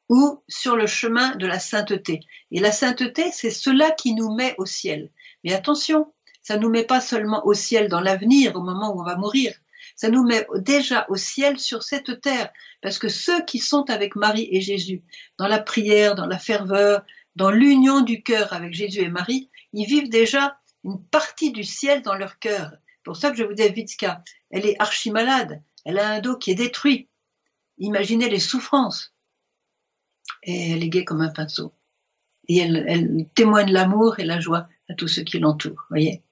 ou 0.10 0.44
sur 0.48 0.76
le 0.76 0.88
chemin 0.88 1.36
de 1.36 1.48
la 1.48 1.60
sainteté. 1.60 2.22
Et 2.52 2.60
la 2.60 2.72
sainteté, 2.72 3.32
c'est 3.32 3.52
cela 3.52 3.92
qui 3.92 4.14
nous 4.14 4.34
met 4.34 4.56
au 4.58 4.66
ciel. 4.66 5.12
Mais 5.44 5.54
attention, 5.54 6.14
ça 6.42 6.58
nous 6.58 6.70
met 6.70 6.84
pas 6.84 7.02
seulement 7.02 7.46
au 7.46 7.54
ciel 7.54 7.90
dans 7.90 8.02
l'avenir, 8.02 8.56
au 8.56 8.62
moment 8.62 8.94
où 8.94 9.02
on 9.02 9.04
va 9.04 9.18
mourir. 9.18 9.54
Ça 9.96 10.10
nous 10.10 10.24
met 10.24 10.46
déjà 10.58 11.06
au 11.10 11.16
ciel 11.16 11.60
sur 11.60 11.84
cette 11.84 12.22
terre. 12.22 12.52
Parce 12.82 13.00
que 13.00 13.08
ceux 13.08 13.44
qui 13.46 13.60
sont 13.60 13.90
avec 13.90 14.16
Marie 14.16 14.50
et 14.52 14.62
Jésus, 14.62 15.04
dans 15.38 15.48
la 15.48 15.60
prière, 15.60 16.16
dans 16.16 16.28
la 16.28 16.38
ferveur, 16.38 17.04
dans 17.36 17.52
l'union 17.52 18.02
du 18.02 18.22
cœur 18.22 18.54
avec 18.54 18.74
Jésus 18.74 19.02
et 19.02 19.10
Marie, 19.10 19.50
ils 19.74 19.86
vivent 19.86 20.10
déjà 20.10 20.58
une 20.84 21.02
partie 21.06 21.52
du 21.52 21.64
ciel 21.64 22.02
dans 22.02 22.16
leur 22.16 22.40
cœur. 22.40 22.74
Pour 23.04 23.16
ça 23.16 23.32
que 23.32 23.38
je 23.38 23.44
vous 23.44 23.54
dis, 23.54 23.68
Vitska, 23.70 24.24
elle 24.52 24.66
est 24.66 24.76
archi 24.80 25.12
malade. 25.12 25.62
Elle 25.86 26.00
a 26.00 26.10
un 26.10 26.20
dos 26.20 26.38
qui 26.38 26.52
est 26.52 26.56
détruit. 26.56 27.08
Imaginez 27.78 28.30
les 28.30 28.40
souffrances. 28.40 29.14
Et 30.44 30.72
elle 30.72 30.84
est 30.84 30.90
gaie 30.90 31.06
comme 31.06 31.22
un 31.22 31.30
pinceau. 31.30 31.74
Et 32.48 32.58
elle, 32.58 33.28
témoigne 33.34 33.72
l'amour 33.72 34.20
et 34.20 34.24
la 34.24 34.40
joie 34.40 34.68
à 34.90 34.94
tous 34.94 35.08
ceux 35.08 35.24
qui 35.24 35.40
l'entourent. 35.40 35.86
Voyez, 35.90 36.24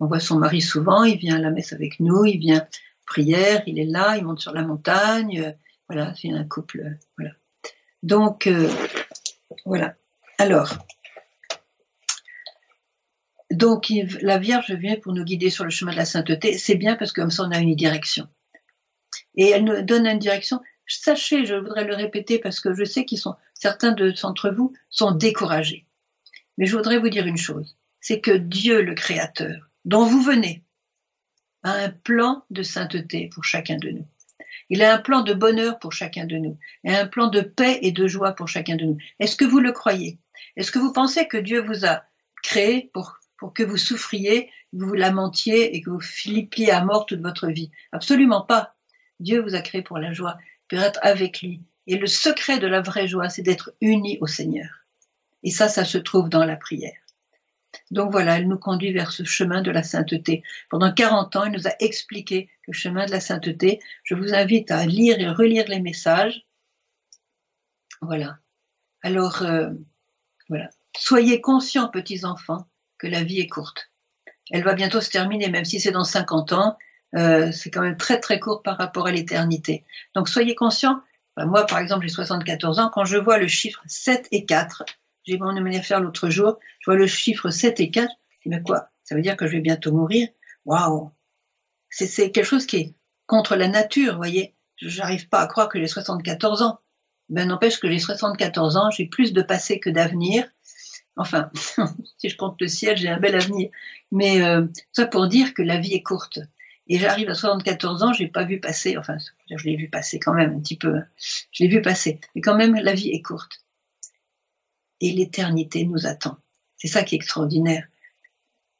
on 0.00 0.06
voit 0.06 0.20
son 0.20 0.38
mari 0.38 0.60
souvent, 0.60 1.04
il 1.04 1.18
vient 1.18 1.36
à 1.36 1.40
la 1.40 1.50
messe 1.50 1.72
avec 1.72 2.00
nous, 2.00 2.24
il 2.24 2.38
vient 2.38 2.66
prière, 3.12 3.62
il 3.66 3.78
est 3.78 3.84
là, 3.84 4.16
il 4.16 4.24
monte 4.24 4.40
sur 4.40 4.54
la 4.54 4.62
montagne. 4.62 5.40
Euh, 5.40 5.52
voilà, 5.88 6.14
c'est 6.14 6.30
un 6.30 6.44
couple. 6.44 6.80
Euh, 6.80 6.94
voilà. 7.18 7.32
Donc 8.02 8.46
euh, 8.46 8.70
voilà. 9.66 9.94
Alors. 10.38 10.72
Donc 13.50 13.92
la 14.22 14.38
Vierge 14.38 14.72
vient 14.72 14.96
pour 14.96 15.12
nous 15.12 15.24
guider 15.24 15.50
sur 15.50 15.64
le 15.64 15.70
chemin 15.70 15.92
de 15.92 15.98
la 15.98 16.06
sainteté. 16.06 16.56
C'est 16.56 16.76
bien 16.76 16.96
parce 16.96 17.12
que 17.12 17.20
comme 17.20 17.30
ça 17.30 17.42
on 17.42 17.50
a 17.50 17.58
une 17.58 17.76
direction. 17.76 18.26
Et 19.34 19.50
elle 19.50 19.64
nous 19.64 19.82
donne 19.82 20.06
une 20.06 20.18
direction. 20.18 20.60
Sachez, 20.86 21.44
je 21.44 21.54
voudrais 21.54 21.84
le 21.84 21.94
répéter 21.94 22.38
parce 22.38 22.60
que 22.60 22.74
je 22.74 22.84
sais 22.84 23.04
qu'ils 23.04 23.18
sont 23.18 23.34
certains 23.52 23.92
d'entre 23.92 24.50
vous 24.50 24.72
sont 24.88 25.12
découragés. 25.12 25.86
Mais 26.56 26.64
je 26.64 26.74
voudrais 26.74 26.98
vous 26.98 27.10
dire 27.10 27.26
une 27.26 27.36
chose 27.36 27.76
c'est 28.02 28.20
que 28.20 28.32
Dieu 28.32 28.82
le 28.82 28.94
Créateur, 28.94 29.70
dont 29.86 30.04
vous 30.04 30.20
venez, 30.20 30.64
a 31.62 31.72
un 31.72 31.90
plan 31.90 32.44
de 32.50 32.62
sainteté 32.62 33.30
pour 33.32 33.44
chacun 33.44 33.76
de 33.76 33.90
nous. 33.90 34.06
Il 34.68 34.82
a 34.82 34.94
un 34.94 34.98
plan 34.98 35.22
de 35.22 35.34
bonheur 35.34 35.78
pour 35.78 35.92
chacun 35.92 36.24
de 36.24 36.36
nous, 36.36 36.58
et 36.84 36.94
un 36.94 37.06
plan 37.06 37.28
de 37.28 37.40
paix 37.40 37.78
et 37.82 37.92
de 37.92 38.06
joie 38.06 38.32
pour 38.32 38.48
chacun 38.48 38.76
de 38.76 38.84
nous. 38.84 38.98
Est-ce 39.18 39.36
que 39.36 39.44
vous 39.44 39.60
le 39.60 39.72
croyez? 39.72 40.18
Est-ce 40.56 40.70
que 40.70 40.78
vous 40.78 40.92
pensez 40.92 41.28
que 41.28 41.36
Dieu 41.36 41.60
vous 41.62 41.84
a 41.84 42.04
créé 42.42 42.90
pour, 42.92 43.18
pour 43.38 43.54
que 43.54 43.62
vous 43.62 43.76
souffriez, 43.76 44.46
que 44.46 44.84
vous 44.84 44.94
lamentiez 44.94 45.76
et 45.76 45.82
que 45.82 45.90
vous 45.90 46.00
flippiez 46.00 46.70
à 46.70 46.84
mort 46.84 47.06
toute 47.06 47.20
votre 47.20 47.48
vie? 47.48 47.70
Absolument 47.92 48.42
pas. 48.42 48.74
Dieu 49.20 49.40
vous 49.40 49.54
a 49.54 49.60
créé 49.60 49.82
pour 49.82 49.98
la 49.98 50.12
joie, 50.12 50.36
pour 50.68 50.78
être 50.78 51.00
avec 51.02 51.42
lui. 51.42 51.62
Et 51.86 51.96
le 51.96 52.06
secret 52.06 52.58
de 52.58 52.66
la 52.66 52.80
vraie 52.80 53.08
joie, 53.08 53.28
c'est 53.28 53.42
d'être 53.42 53.72
unis 53.80 54.18
au 54.20 54.26
Seigneur. 54.26 54.68
Et 55.42 55.50
ça, 55.50 55.68
ça 55.68 55.84
se 55.84 55.98
trouve 55.98 56.28
dans 56.28 56.44
la 56.44 56.56
prière. 56.56 57.01
Donc 57.92 58.10
voilà, 58.10 58.38
elle 58.38 58.48
nous 58.48 58.58
conduit 58.58 58.90
vers 58.90 59.12
ce 59.12 59.22
chemin 59.22 59.60
de 59.60 59.70
la 59.70 59.82
sainteté. 59.82 60.42
Pendant 60.70 60.90
40 60.92 61.36
ans, 61.36 61.44
elle 61.44 61.52
nous 61.52 61.68
a 61.68 61.74
expliqué 61.78 62.48
le 62.66 62.72
chemin 62.72 63.04
de 63.04 63.10
la 63.10 63.20
sainteté. 63.20 63.80
Je 64.02 64.14
vous 64.14 64.32
invite 64.32 64.70
à 64.70 64.86
lire 64.86 65.20
et 65.20 65.28
relire 65.28 65.68
les 65.68 65.78
messages. 65.78 66.46
Voilà. 68.00 68.38
Alors, 69.02 69.42
euh, 69.42 69.68
voilà. 70.48 70.70
Soyez 70.96 71.42
conscients, 71.42 71.88
petits 71.88 72.24
enfants, 72.24 72.66
que 72.96 73.06
la 73.06 73.22
vie 73.24 73.40
est 73.40 73.46
courte. 73.46 73.90
Elle 74.50 74.64
va 74.64 74.72
bientôt 74.72 75.02
se 75.02 75.10
terminer, 75.10 75.50
même 75.50 75.66
si 75.66 75.78
c'est 75.78 75.92
dans 75.92 76.04
50 76.04 76.54
ans. 76.54 76.78
Euh, 77.14 77.52
c'est 77.52 77.70
quand 77.70 77.82
même 77.82 77.98
très 77.98 78.20
très 78.20 78.40
court 78.40 78.62
par 78.62 78.78
rapport 78.78 79.06
à 79.06 79.12
l'éternité. 79.12 79.84
Donc 80.14 80.30
soyez 80.30 80.54
conscients. 80.54 81.02
moi, 81.36 81.66
par 81.66 81.78
exemple, 81.78 82.06
j'ai 82.06 82.14
74 82.14 82.78
ans. 82.78 82.90
Quand 82.92 83.04
je 83.04 83.18
vois 83.18 83.36
le 83.36 83.48
chiffre 83.48 83.82
7 83.86 84.28
et 84.30 84.46
4, 84.46 84.82
j'ai 85.24 85.38
mon 85.38 85.82
faire 85.82 86.00
l'autre 86.00 86.30
jour, 86.30 86.58
je 86.80 86.90
vois 86.90 86.98
le 86.98 87.06
chiffre 87.06 87.50
7 87.50 87.80
et 87.80 87.90
4, 87.90 88.10
je 88.30 88.48
dis, 88.48 88.48
mais 88.48 88.62
quoi? 88.62 88.88
Ça 89.04 89.14
veut 89.14 89.22
dire 89.22 89.36
que 89.36 89.46
je 89.46 89.52
vais 89.52 89.60
bientôt 89.60 89.92
mourir? 89.92 90.28
Waouh 90.64 91.12
C'est 91.90 92.30
quelque 92.30 92.44
chose 92.44 92.66
qui 92.66 92.76
est 92.76 92.94
contre 93.26 93.56
la 93.56 93.68
nature, 93.68 94.12
vous 94.12 94.18
voyez. 94.18 94.54
J'arrive 94.76 95.28
pas 95.28 95.40
à 95.40 95.46
croire 95.46 95.68
que 95.68 95.78
j'ai 95.78 95.86
74 95.86 96.62
ans. 96.62 96.80
Ben 97.28 97.48
n'empêche 97.48 97.78
que 97.78 97.90
j'ai 97.90 97.98
74 97.98 98.76
ans, 98.76 98.90
j'ai 98.90 99.06
plus 99.06 99.32
de 99.32 99.42
passé 99.42 99.80
que 99.80 99.90
d'avenir. 99.90 100.46
Enfin, 101.16 101.50
si 102.18 102.28
je 102.28 102.36
compte 102.36 102.60
le 102.60 102.68
ciel, 102.68 102.96
j'ai 102.96 103.08
un 103.08 103.18
bel 103.18 103.34
avenir. 103.34 103.70
Mais 104.10 104.42
euh, 104.42 104.66
ça 104.92 105.06
pour 105.06 105.28
dire 105.28 105.54
que 105.54 105.62
la 105.62 105.78
vie 105.78 105.94
est 105.94 106.02
courte. 106.02 106.40
Et 106.88 106.98
j'arrive 106.98 107.30
à 107.30 107.34
74 107.34 108.02
ans, 108.02 108.12
j'ai 108.12 108.26
pas 108.26 108.44
vu 108.44 108.60
passer, 108.60 108.98
enfin, 108.98 109.16
je 109.48 109.64
l'ai 109.64 109.76
vu 109.76 109.88
passer 109.88 110.18
quand 110.18 110.34
même 110.34 110.56
un 110.56 110.60
petit 110.60 110.76
peu. 110.76 110.96
Hein. 110.96 111.06
Je 111.52 111.62
l'ai 111.62 111.68
vu 111.68 111.80
passer. 111.80 112.20
Mais 112.34 112.40
quand 112.40 112.56
même, 112.56 112.74
la 112.74 112.92
vie 112.92 113.10
est 113.10 113.22
courte 113.22 113.61
et 115.02 115.12
l'éternité 115.12 115.84
nous 115.84 116.06
attend. 116.06 116.38
C'est 116.78 116.88
ça 116.88 117.02
qui 117.02 117.14
est 117.14 117.18
extraordinaire. 117.18 117.86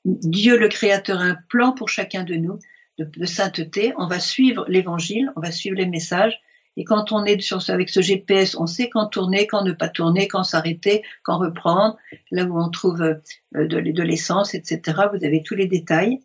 Dieu 0.04 0.58
le 0.58 0.68
Créateur 0.68 1.20
a 1.20 1.24
un 1.24 1.36
plan 1.48 1.72
pour 1.72 1.88
chacun 1.88 2.24
de 2.24 2.34
nous 2.34 2.58
de, 2.98 3.26
sainteté. 3.26 3.92
On 3.98 4.06
va 4.06 4.20
suivre 4.20 4.64
l'évangile, 4.68 5.32
on 5.36 5.40
va 5.40 5.50
suivre 5.50 5.76
les 5.76 5.86
messages. 5.86 6.40
Et 6.76 6.84
quand 6.84 7.12
on 7.12 7.24
est 7.24 7.40
sur, 7.40 7.68
avec 7.68 7.90
ce 7.90 8.00
GPS, 8.00 8.56
on 8.56 8.66
sait 8.66 8.88
quand 8.88 9.06
tourner, 9.06 9.46
quand 9.46 9.62
ne 9.62 9.72
pas 9.72 9.88
tourner, 9.88 10.26
quand 10.26 10.42
s'arrêter, 10.42 11.02
quand 11.22 11.38
reprendre, 11.38 11.98
là 12.30 12.44
où 12.44 12.58
on 12.58 12.70
trouve 12.70 13.02
euh, 13.02 13.16
de, 13.54 14.02
l'essence, 14.02 14.54
etc. 14.54 15.02
Vous 15.12 15.24
avez 15.24 15.42
tous 15.42 15.54
les 15.54 15.66
détails. 15.66 16.20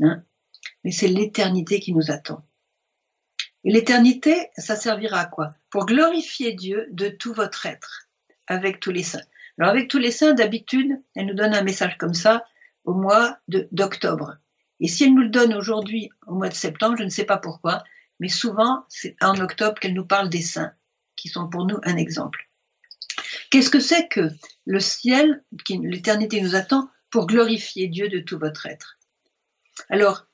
Hein. 0.00 0.22
Mais 0.82 0.90
c'est 0.90 1.08
l'éternité 1.08 1.78
qui 1.78 1.92
nous 1.92 2.10
attend. 2.10 2.44
Et 3.64 3.70
l'éternité, 3.70 4.48
ça 4.56 4.74
servira 4.74 5.20
à 5.20 5.26
quoi? 5.26 5.54
Pour 5.70 5.86
glorifier 5.86 6.52
Dieu 6.52 6.88
de 6.90 7.08
tout 7.08 7.32
votre 7.32 7.66
être, 7.66 8.08
avec 8.48 8.80
tous 8.80 8.90
les 8.90 9.04
saints. 9.04 9.20
Alors 9.58 9.70
avec 9.70 9.88
tous 9.88 9.98
les 9.98 10.10
saints, 10.10 10.34
d'habitude, 10.34 11.00
elle 11.14 11.26
nous 11.26 11.34
donne 11.34 11.54
un 11.54 11.62
message 11.62 11.96
comme 11.98 12.14
ça 12.14 12.44
au 12.84 12.94
mois 12.94 13.38
d'octobre. 13.48 14.36
Et 14.80 14.88
si 14.88 15.04
elle 15.04 15.14
nous 15.14 15.22
le 15.22 15.28
donne 15.28 15.54
aujourd'hui, 15.54 16.10
au 16.26 16.34
mois 16.34 16.48
de 16.48 16.54
septembre, 16.54 16.96
je 16.98 17.04
ne 17.04 17.10
sais 17.10 17.24
pas 17.24 17.36
pourquoi, 17.36 17.84
mais 18.18 18.28
souvent, 18.28 18.84
c'est 18.88 19.16
en 19.20 19.38
octobre 19.40 19.78
qu'elle 19.78 19.94
nous 19.94 20.06
parle 20.06 20.28
des 20.28 20.42
saints, 20.42 20.72
qui 21.16 21.28
sont 21.28 21.48
pour 21.48 21.66
nous 21.66 21.78
un 21.84 21.96
exemple. 21.96 22.48
Qu'est-ce 23.50 23.70
que 23.70 23.80
c'est 23.80 24.08
que 24.08 24.30
le 24.64 24.80
ciel, 24.80 25.44
l'éternité 25.68 26.40
nous 26.40 26.54
attend 26.54 26.88
pour 27.10 27.26
glorifier 27.26 27.88
Dieu 27.88 28.08
de 28.08 28.20
tout 28.20 28.38
votre 28.38 28.66
être? 28.66 28.98
Alors, 29.88 30.26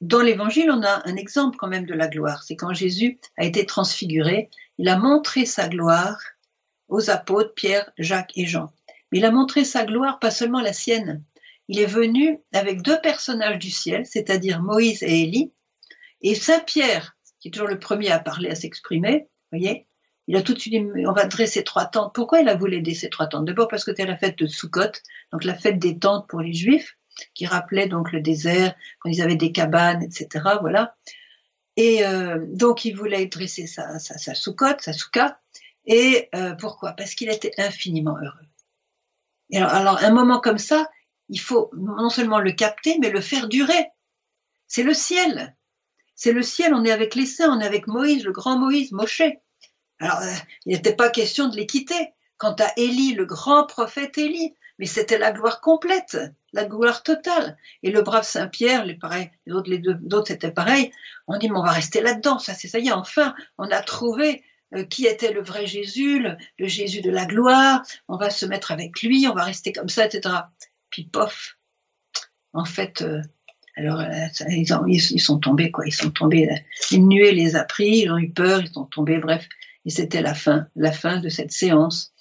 dans 0.00 0.20
l'évangile, 0.20 0.70
on 0.70 0.82
a 0.82 1.08
un 1.08 1.16
exemple 1.16 1.56
quand 1.56 1.68
même 1.68 1.86
de 1.86 1.94
la 1.94 2.08
gloire. 2.08 2.42
C'est 2.42 2.56
quand 2.56 2.74
Jésus 2.74 3.18
a 3.38 3.44
été 3.44 3.66
transfiguré, 3.66 4.50
il 4.78 4.88
a 4.88 4.98
montré 4.98 5.46
sa 5.46 5.68
gloire 5.68 6.18
aux 6.92 7.10
apôtres 7.10 7.54
Pierre, 7.54 7.90
Jacques 7.98 8.32
et 8.36 8.46
Jean. 8.46 8.70
Mais 9.10 9.18
il 9.18 9.24
a 9.24 9.30
montré 9.30 9.64
sa 9.64 9.84
gloire, 9.84 10.18
pas 10.18 10.30
seulement 10.30 10.60
la 10.60 10.72
sienne. 10.72 11.24
Il 11.68 11.80
est 11.80 11.86
venu 11.86 12.38
avec 12.52 12.82
deux 12.82 13.00
personnages 13.00 13.58
du 13.58 13.70
ciel, 13.70 14.04
c'est-à-dire 14.04 14.62
Moïse 14.62 15.02
et 15.02 15.22
Élie, 15.22 15.52
et 16.20 16.34
Saint 16.34 16.60
Pierre, 16.60 17.16
qui 17.40 17.48
est 17.48 17.50
toujours 17.50 17.68
le 17.68 17.78
premier 17.78 18.10
à 18.10 18.18
parler, 18.18 18.50
à 18.50 18.54
s'exprimer, 18.54 19.28
voyez, 19.50 19.86
il 20.28 20.36
a 20.36 20.42
tout 20.42 20.54
de 20.54 20.58
suite 20.58 20.74
dit, 20.74 21.06
on 21.06 21.12
va 21.12 21.24
dresser 21.24 21.64
trois 21.64 21.86
tentes. 21.86 22.14
Pourquoi 22.14 22.40
il 22.40 22.48
a 22.48 22.54
voulu 22.54 22.76
aider 22.76 22.94
ces 22.94 23.10
trois 23.10 23.26
tentes? 23.26 23.46
D'abord 23.46 23.68
parce 23.68 23.84
que 23.84 23.90
c'était 23.90 24.06
la 24.06 24.16
fête 24.16 24.38
de 24.38 24.46
Sukkot, 24.46 24.92
donc 25.32 25.44
la 25.44 25.54
fête 25.54 25.78
des 25.78 25.98
tentes 25.98 26.28
pour 26.28 26.40
les 26.40 26.52
Juifs, 26.52 26.96
qui 27.34 27.46
rappelait 27.46 27.88
donc 27.88 28.12
le 28.12 28.20
désert, 28.20 28.74
quand 29.00 29.10
ils 29.10 29.20
avaient 29.20 29.36
des 29.36 29.50
cabanes, 29.50 30.02
etc. 30.02 30.44
Voilà. 30.60 30.94
Et 31.76 32.04
euh, 32.04 32.38
donc 32.48 32.84
il 32.84 32.94
voulait 32.94 33.26
dresser 33.26 33.66
sa, 33.66 33.98
sa, 33.98 34.18
sa 34.18 34.34
Sukkot, 34.34 34.78
sa 34.78 34.92
Souka. 34.92 35.40
Et 35.86 36.28
euh, 36.34 36.54
pourquoi? 36.54 36.92
Parce 36.92 37.14
qu'il 37.14 37.30
était 37.30 37.52
infiniment 37.58 38.16
heureux. 38.16 38.46
Et 39.50 39.58
alors, 39.58 40.02
un 40.02 40.12
moment 40.12 40.40
comme 40.40 40.58
ça, 40.58 40.88
il 41.28 41.40
faut 41.40 41.70
non 41.76 42.08
seulement 42.08 42.38
le 42.38 42.52
capter, 42.52 42.98
mais 43.00 43.10
le 43.10 43.20
faire 43.20 43.48
durer. 43.48 43.90
C'est 44.66 44.82
le 44.82 44.94
ciel. 44.94 45.56
C'est 46.14 46.32
le 46.32 46.42
ciel, 46.42 46.74
on 46.74 46.84
est 46.84 46.92
avec 46.92 47.14
les 47.14 47.26
saints, 47.26 47.50
on 47.50 47.60
est 47.60 47.66
avec 47.66 47.86
Moïse, 47.86 48.24
le 48.24 48.32
grand 48.32 48.58
Moïse, 48.58 48.92
Moshe. 48.92 49.22
Alors, 49.98 50.20
euh, 50.20 50.34
il 50.66 50.74
n'était 50.74 50.94
pas 50.94 51.10
question 51.10 51.48
de 51.48 51.56
les 51.56 51.66
quitter. 51.66 52.12
Quant 52.38 52.56
à 52.58 52.72
Élie, 52.76 53.14
le 53.14 53.24
grand 53.24 53.66
prophète 53.66 54.18
Élie, 54.18 54.54
mais 54.78 54.86
c'était 54.86 55.18
la 55.18 55.30
gloire 55.30 55.60
complète, 55.60 56.18
la 56.52 56.64
gloire 56.64 57.02
totale. 57.02 57.56
Et 57.82 57.90
le 57.90 58.02
brave 58.02 58.24
Saint-Pierre, 58.24 58.84
les, 58.84 58.94
pareil, 58.94 59.30
les 59.46 59.52
autres, 59.52 59.70
deux, 59.70 59.94
d'autres 59.94 60.28
c'était 60.28 60.50
pareil. 60.50 60.90
On 61.28 61.38
dit, 61.38 61.48
mais 61.48 61.58
on 61.58 61.62
va 61.62 61.70
rester 61.70 62.00
là-dedans. 62.00 62.38
Ça, 62.38 62.54
c'est 62.54 62.68
ça 62.68 62.78
y 62.78 62.88
est, 62.88 62.92
enfin, 62.92 63.34
on 63.58 63.70
a 63.70 63.80
trouvé 63.80 64.42
euh, 64.74 64.84
qui 64.84 65.06
était 65.06 65.32
le 65.32 65.42
vrai 65.42 65.66
Jésus, 65.66 66.20
le, 66.20 66.66
Jésus 66.66 67.00
de 67.00 67.10
la 67.10 67.26
gloire. 67.26 67.82
On 68.08 68.16
va 68.16 68.30
se 68.30 68.46
mettre 68.46 68.72
avec 68.72 69.02
lui, 69.02 69.26
on 69.28 69.34
va 69.34 69.44
rester 69.44 69.72
comme 69.72 69.88
ça, 69.88 70.06
etc. 70.06 70.34
Puis 70.90 71.04
pof, 71.04 71.56
en 72.52 72.64
fait, 72.64 73.02
euh, 73.02 73.20
alors 73.76 74.02
ils, 74.48 74.66
ils, 74.88 75.20
sont 75.20 75.38
tombés 75.38 75.70
quoi, 75.70 75.86
ils 75.86 75.94
sont 75.94 76.10
tombés. 76.10 76.48
Une 76.90 77.08
nuée 77.08 77.32
les 77.32 77.56
a 77.56 77.64
pris, 77.64 78.00
ils 78.00 78.10
ont 78.10 78.18
eu 78.18 78.30
peur, 78.30 78.60
ils 78.60 78.72
sont 78.72 78.84
tombés. 78.84 79.18
Bref, 79.18 79.48
et 79.84 79.90
c'était 79.90 80.22
la 80.22 80.34
fin, 80.34 80.68
la 80.76 80.92
fin 80.92 81.18
de 81.18 81.28
cette 81.28 81.52
séance 81.52 82.12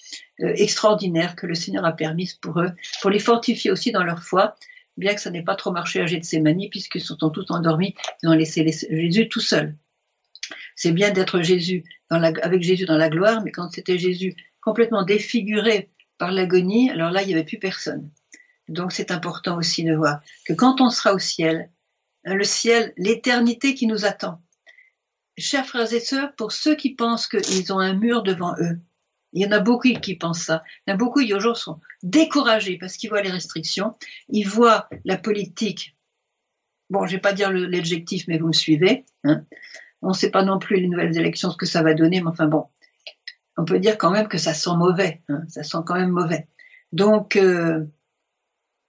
euh, 0.41 0.53
extraordinaire 0.55 1.35
que 1.35 1.45
le 1.45 1.55
Seigneur 1.55 1.85
a 1.85 1.91
permise 1.93 2.33
pour 2.33 2.59
eux, 2.59 2.71
pour 3.01 3.09
les 3.09 3.19
fortifier 3.19 3.71
aussi 3.71 3.91
dans 3.91 4.03
leur 4.03 4.23
foi, 4.23 4.55
bien 4.97 5.13
que 5.13 5.21
ça 5.21 5.29
n'ait 5.29 5.43
pas 5.43 5.55
trop 5.55 5.71
marché 5.71 6.01
à 6.01 6.05
Gethsemane, 6.05 6.69
puisqu'ils 6.69 7.01
sont 7.01 7.15
tous 7.15 7.45
endormis, 7.49 7.95
ils 8.23 8.29
ont 8.29 8.33
laissé 8.33 8.65
Jésus 8.89 9.29
tout 9.29 9.39
seul. 9.39 9.75
C'est 10.75 10.91
bien 10.91 11.11
d'être 11.11 11.41
Jésus 11.41 11.83
avec 12.09 12.61
Jésus 12.61 12.85
dans 12.85 12.97
la 12.97 13.09
gloire, 13.09 13.41
mais 13.43 13.51
quand 13.51 13.69
c'était 13.71 13.97
Jésus 13.97 14.35
complètement 14.61 15.03
défiguré 15.03 15.89
par 16.17 16.31
l'agonie, 16.31 16.89
alors 16.91 17.11
là, 17.11 17.21
il 17.21 17.27
n'y 17.27 17.33
avait 17.33 17.43
plus 17.43 17.59
personne. 17.59 18.09
Donc 18.67 18.91
c'est 18.91 19.11
important 19.11 19.57
aussi 19.57 19.83
de 19.83 19.95
voir 19.95 20.21
que 20.45 20.53
quand 20.53 20.81
on 20.81 20.89
sera 20.89 21.13
au 21.13 21.19
ciel, 21.19 21.69
le 22.23 22.43
ciel, 22.43 22.93
l'éternité 22.97 23.73
qui 23.73 23.87
nous 23.87 24.05
attend, 24.05 24.41
chers 25.37 25.65
frères 25.65 25.91
et 25.91 25.99
sœurs, 25.99 26.35
pour 26.35 26.51
ceux 26.51 26.75
qui 26.75 26.93
pensent 26.93 27.27
qu'ils 27.27 27.73
ont 27.73 27.79
un 27.79 27.93
mur 27.93 28.23
devant 28.23 28.55
eux, 28.59 28.79
il 29.33 29.41
y 29.41 29.45
en 29.45 29.51
a 29.51 29.59
beaucoup 29.59 29.89
qui 30.01 30.15
pensent 30.15 30.43
ça. 30.43 30.63
Il 30.85 30.91
y 30.91 30.93
en 30.93 30.95
a 30.95 30.97
beaucoup 30.97 31.21
qui 31.21 31.33
aujourd'hui 31.33 31.61
sont 31.61 31.79
découragés 32.03 32.77
parce 32.77 32.97
qu'ils 32.97 33.09
voient 33.09 33.21
les 33.21 33.31
restrictions, 33.31 33.95
ils 34.29 34.47
voient 34.47 34.89
la 35.05 35.17
politique. 35.17 35.95
Bon, 36.89 37.05
je 37.05 37.13
vais 37.13 37.21
pas 37.21 37.33
dire 37.33 37.51
l'adjectif, 37.51 38.25
mais 38.27 38.37
vous 38.37 38.47
me 38.47 38.53
suivez. 38.53 39.05
Hein. 39.23 39.45
On 40.01 40.09
ne 40.09 40.13
sait 40.13 40.31
pas 40.31 40.43
non 40.43 40.59
plus 40.59 40.77
les 40.77 40.87
nouvelles 40.87 41.17
élections 41.17 41.51
ce 41.51 41.57
que 41.57 41.65
ça 41.65 41.83
va 41.83 41.93
donner, 41.93 42.21
mais 42.21 42.29
enfin 42.29 42.47
bon, 42.47 42.65
on 43.57 43.65
peut 43.65 43.79
dire 43.79 43.97
quand 43.97 44.11
même 44.11 44.27
que 44.27 44.37
ça 44.37 44.53
sent 44.53 44.75
mauvais. 44.75 45.21
Hein. 45.29 45.43
ça 45.47 45.63
sent 45.63 45.77
quand 45.85 45.95
même 45.95 46.09
mauvais. 46.09 46.47
Donc, 46.91 47.35
euh, 47.35 47.85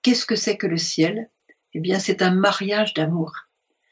qu'est-ce 0.03 0.27
que 0.27 0.37
c'est 0.37 0.57
que 0.57 0.67
le 0.67 0.79
ciel? 0.79 1.31
Eh 1.75 1.81
bien, 1.81 1.99
c'est 1.99 2.23
un 2.23 2.31
mariage 2.31 2.95
d'amour. 2.95 3.33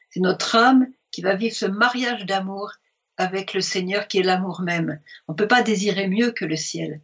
C'est 0.09 0.19
notre 0.19 0.55
âme 0.55 0.87
qui 1.11 1.21
va 1.21 1.35
vivre 1.35 1.55
ce 1.55 1.65
mariage 1.65 2.25
d'amour 2.25 2.71
avec 3.17 3.53
le 3.53 3.61
Seigneur 3.61 4.07
qui 4.07 4.19
est 4.19 4.23
l'amour 4.23 4.61
même. 4.61 4.99
On 5.27 5.33
ne 5.33 5.37
peut 5.37 5.47
pas 5.47 5.61
désirer 5.61 6.07
mieux 6.07 6.31
que 6.31 6.45
le 6.45 6.55
ciel, 6.55 7.01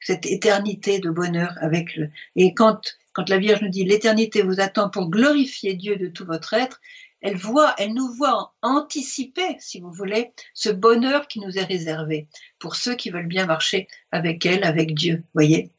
cette 0.00 0.26
éternité 0.26 0.98
de 0.98 1.10
bonheur 1.10 1.54
avec 1.60 1.96
le. 1.96 2.10
Et 2.36 2.54
quand, 2.54 2.96
quand 3.12 3.28
la 3.28 3.38
Vierge 3.38 3.62
nous 3.62 3.68
dit 3.68 3.84
l'éternité 3.84 4.42
vous 4.42 4.60
attend 4.60 4.88
pour 4.88 5.10
glorifier 5.10 5.74
Dieu 5.74 5.96
de 5.96 6.08
tout 6.08 6.24
votre 6.24 6.54
être, 6.54 6.80
elle 7.20 7.36
voit, 7.36 7.74
elle 7.78 7.94
nous 7.94 8.12
voit 8.12 8.54
anticiper, 8.62 9.56
si 9.58 9.80
vous 9.80 9.92
voulez, 9.92 10.32
ce 10.54 10.70
bonheur 10.70 11.28
qui 11.28 11.40
nous 11.40 11.58
est 11.58 11.64
réservé 11.64 12.28
pour 12.58 12.76
ceux 12.76 12.94
qui 12.94 13.10
veulent 13.10 13.26
bien 13.26 13.46
marcher 13.46 13.88
avec 14.12 14.46
elle, 14.46 14.64
avec 14.64 14.94
Dieu, 14.94 15.24
voyez, 15.34 15.72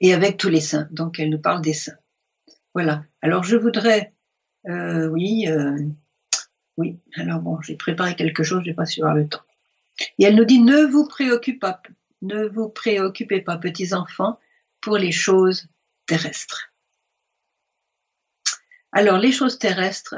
et 0.00 0.14
avec 0.14 0.36
tous 0.36 0.48
les 0.48 0.60
saints. 0.60 0.88
Donc 0.90 1.18
elle 1.18 1.30
nous 1.30 1.40
parle 1.40 1.60
des 1.60 1.74
saints. 1.74 1.98
Voilà. 2.74 3.04
Alors 3.20 3.44
je 3.44 3.56
voudrais, 3.56 4.14
euh, 4.68 5.08
oui. 5.08 5.46
Euh, 5.48 5.76
oui, 6.76 6.98
alors 7.16 7.40
bon, 7.40 7.60
j'ai 7.60 7.76
préparé 7.76 8.16
quelque 8.16 8.42
chose, 8.42 8.62
je 8.64 8.70
n'ai 8.70 8.74
pas 8.74 8.86
su 8.86 9.00
avoir 9.02 9.14
le 9.14 9.28
temps. 9.28 9.42
Et 10.18 10.24
elle 10.24 10.34
nous 10.34 10.46
dit, 10.46 10.60
ne 10.60 10.86
vous 10.86 11.06
préoccupez 11.06 11.58
pas, 11.58 11.82
ne 12.22 12.46
vous 12.46 12.70
préoccupez 12.70 13.42
pas, 13.42 13.58
petits 13.58 13.92
enfants, 13.92 14.38
pour 14.80 14.96
les 14.96 15.12
choses 15.12 15.66
terrestres. 16.06 16.69
Alors, 18.92 19.18
les 19.18 19.32
choses 19.32 19.58
terrestres, 19.58 20.16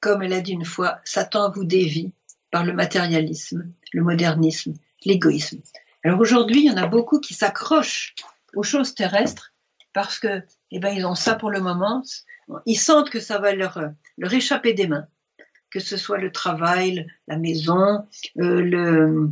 comme 0.00 0.22
elle 0.22 0.32
a 0.32 0.40
dit 0.40 0.52
une 0.52 0.64
fois, 0.64 1.00
Satan 1.04 1.50
vous 1.50 1.64
dévie 1.64 2.12
par 2.50 2.64
le 2.64 2.72
matérialisme, 2.72 3.72
le 3.92 4.02
modernisme, 4.02 4.74
l'égoïsme. 5.04 5.60
Alors 6.04 6.20
aujourd'hui, 6.20 6.60
il 6.60 6.66
y 6.66 6.70
en 6.70 6.76
a 6.76 6.86
beaucoup 6.86 7.20
qui 7.20 7.34
s'accrochent 7.34 8.14
aux 8.54 8.62
choses 8.62 8.94
terrestres 8.94 9.54
parce 9.92 10.18
que, 10.18 10.42
eh 10.70 10.78
ben, 10.78 10.94
ils 10.94 11.06
ont 11.06 11.14
ça 11.14 11.34
pour 11.34 11.50
le 11.50 11.60
moment. 11.60 12.02
Ils 12.66 12.76
sentent 12.76 13.10
que 13.10 13.20
ça 13.20 13.38
va 13.38 13.54
leur, 13.54 13.80
leur 14.18 14.32
échapper 14.32 14.74
des 14.74 14.86
mains 14.86 15.06
que 15.72 15.80
ce 15.80 15.96
soit 15.96 16.18
le 16.18 16.30
travail, 16.30 17.06
la 17.26 17.38
maison, 17.38 18.04
euh, 18.38 19.26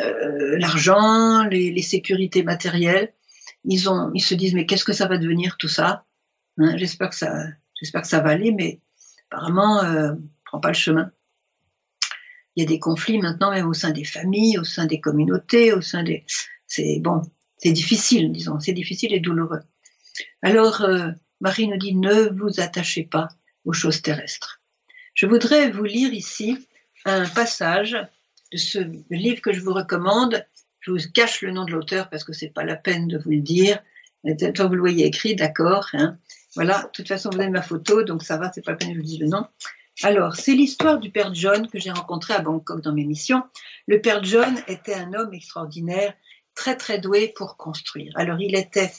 euh, 0.00 0.58
l'argent, 0.58 1.44
les, 1.44 1.82
sécurités 1.82 2.42
matérielles. 2.42 3.12
Ils, 3.64 3.80
se 3.80 4.34
disent 4.34 4.54
mais 4.54 4.66
qu'est-ce 4.66 4.84
que 4.84 4.92
ça 4.92 5.06
va 5.06 5.18
devenir 5.18 5.56
tout 5.56 5.68
ça? 5.68 6.04
Hein, 6.58 6.76
J'espère 6.76 7.10
que 7.10 7.16
ça, 7.16 7.46
j'espère 7.80 8.02
que 8.02 8.08
ça 8.08 8.20
va 8.20 8.30
aller, 8.30 8.52
mais 8.52 8.80
apparemment, 9.30 9.82
euh, 9.82 10.14
prend 10.44 10.60
pas 10.60 10.68
le 10.68 10.74
chemin. 10.74 11.10
Il 12.56 12.62
y 12.62 12.66
a 12.66 12.68
des 12.68 12.78
conflits 12.78 13.18
maintenant 13.18 13.50
même 13.50 13.66
au 13.66 13.74
sein 13.74 13.90
des 13.90 14.04
familles, 14.04 14.58
au 14.58 14.64
sein 14.64 14.86
des 14.86 15.00
communautés, 15.00 15.72
au 15.72 15.80
sein 15.80 16.04
des, 16.04 16.24
c'est 16.66 17.00
bon, 17.00 17.22
c'est 17.58 17.72
difficile, 17.72 18.30
disons, 18.30 18.60
c'est 18.60 18.72
difficile 18.72 19.12
et 19.12 19.20
douloureux. 19.20 19.60
Alors 20.42 20.82
euh, 20.82 21.10
Marie 21.40 21.68
nous 21.68 21.76
dit 21.76 21.94
ne 21.94 22.30
vous 22.30 22.60
attachez 22.60 23.02
pas 23.02 23.28
aux 23.64 23.72
choses 23.72 24.02
terrestres. 24.02 24.60
Je 25.14 25.26
voudrais 25.26 25.70
vous 25.70 25.84
lire 25.84 26.12
ici 26.12 26.58
un 27.04 27.26
passage 27.28 27.96
de 28.52 28.58
ce 28.58 28.78
livre 29.10 29.40
que 29.40 29.52
je 29.52 29.60
vous 29.60 29.72
recommande. 29.72 30.44
Je 30.80 30.90
vous 30.90 30.98
cache 31.12 31.42
le 31.42 31.50
nom 31.50 31.64
de 31.64 31.72
l'auteur 31.72 32.08
parce 32.10 32.24
que 32.24 32.32
c'est 32.32 32.50
pas 32.50 32.64
la 32.64 32.76
peine 32.76 33.08
de 33.08 33.18
vous 33.18 33.30
le 33.30 33.40
dire. 33.40 33.82
Tant 34.54 34.68
vous 34.68 34.74
le 34.74 34.80
voyez 34.80 35.06
écrit, 35.06 35.34
d'accord. 35.34 35.88
Hein. 35.92 36.18
Voilà, 36.54 36.82
de 36.82 36.88
toute 36.92 37.08
façon, 37.08 37.30
vous 37.30 37.40
avez 37.40 37.50
ma 37.50 37.62
photo, 37.62 38.02
donc 38.02 38.22
ça 38.22 38.36
va, 38.36 38.50
c'est 38.52 38.64
pas 38.64 38.72
la 38.72 38.76
peine 38.76 38.92
je 38.92 38.98
vous 38.98 39.04
dise 39.04 39.20
le 39.20 39.26
nom. 39.26 39.46
Alors, 40.02 40.34
c'est 40.34 40.54
l'histoire 40.54 40.98
du 40.98 41.10
père 41.10 41.32
John 41.34 41.68
que 41.68 41.78
j'ai 41.78 41.90
rencontré 41.90 42.34
à 42.34 42.40
Bangkok 42.40 42.80
dans 42.80 42.92
mes 42.92 43.04
missions. 43.04 43.42
Le 43.86 44.00
père 44.00 44.22
John 44.24 44.56
était 44.66 44.94
un 44.94 45.14
homme 45.14 45.32
extraordinaire, 45.32 46.14
très 46.54 46.76
très 46.76 46.98
doué 46.98 47.32
pour 47.36 47.56
construire. 47.56 48.12
Alors, 48.16 48.40
il 48.40 48.54
était 48.54 48.92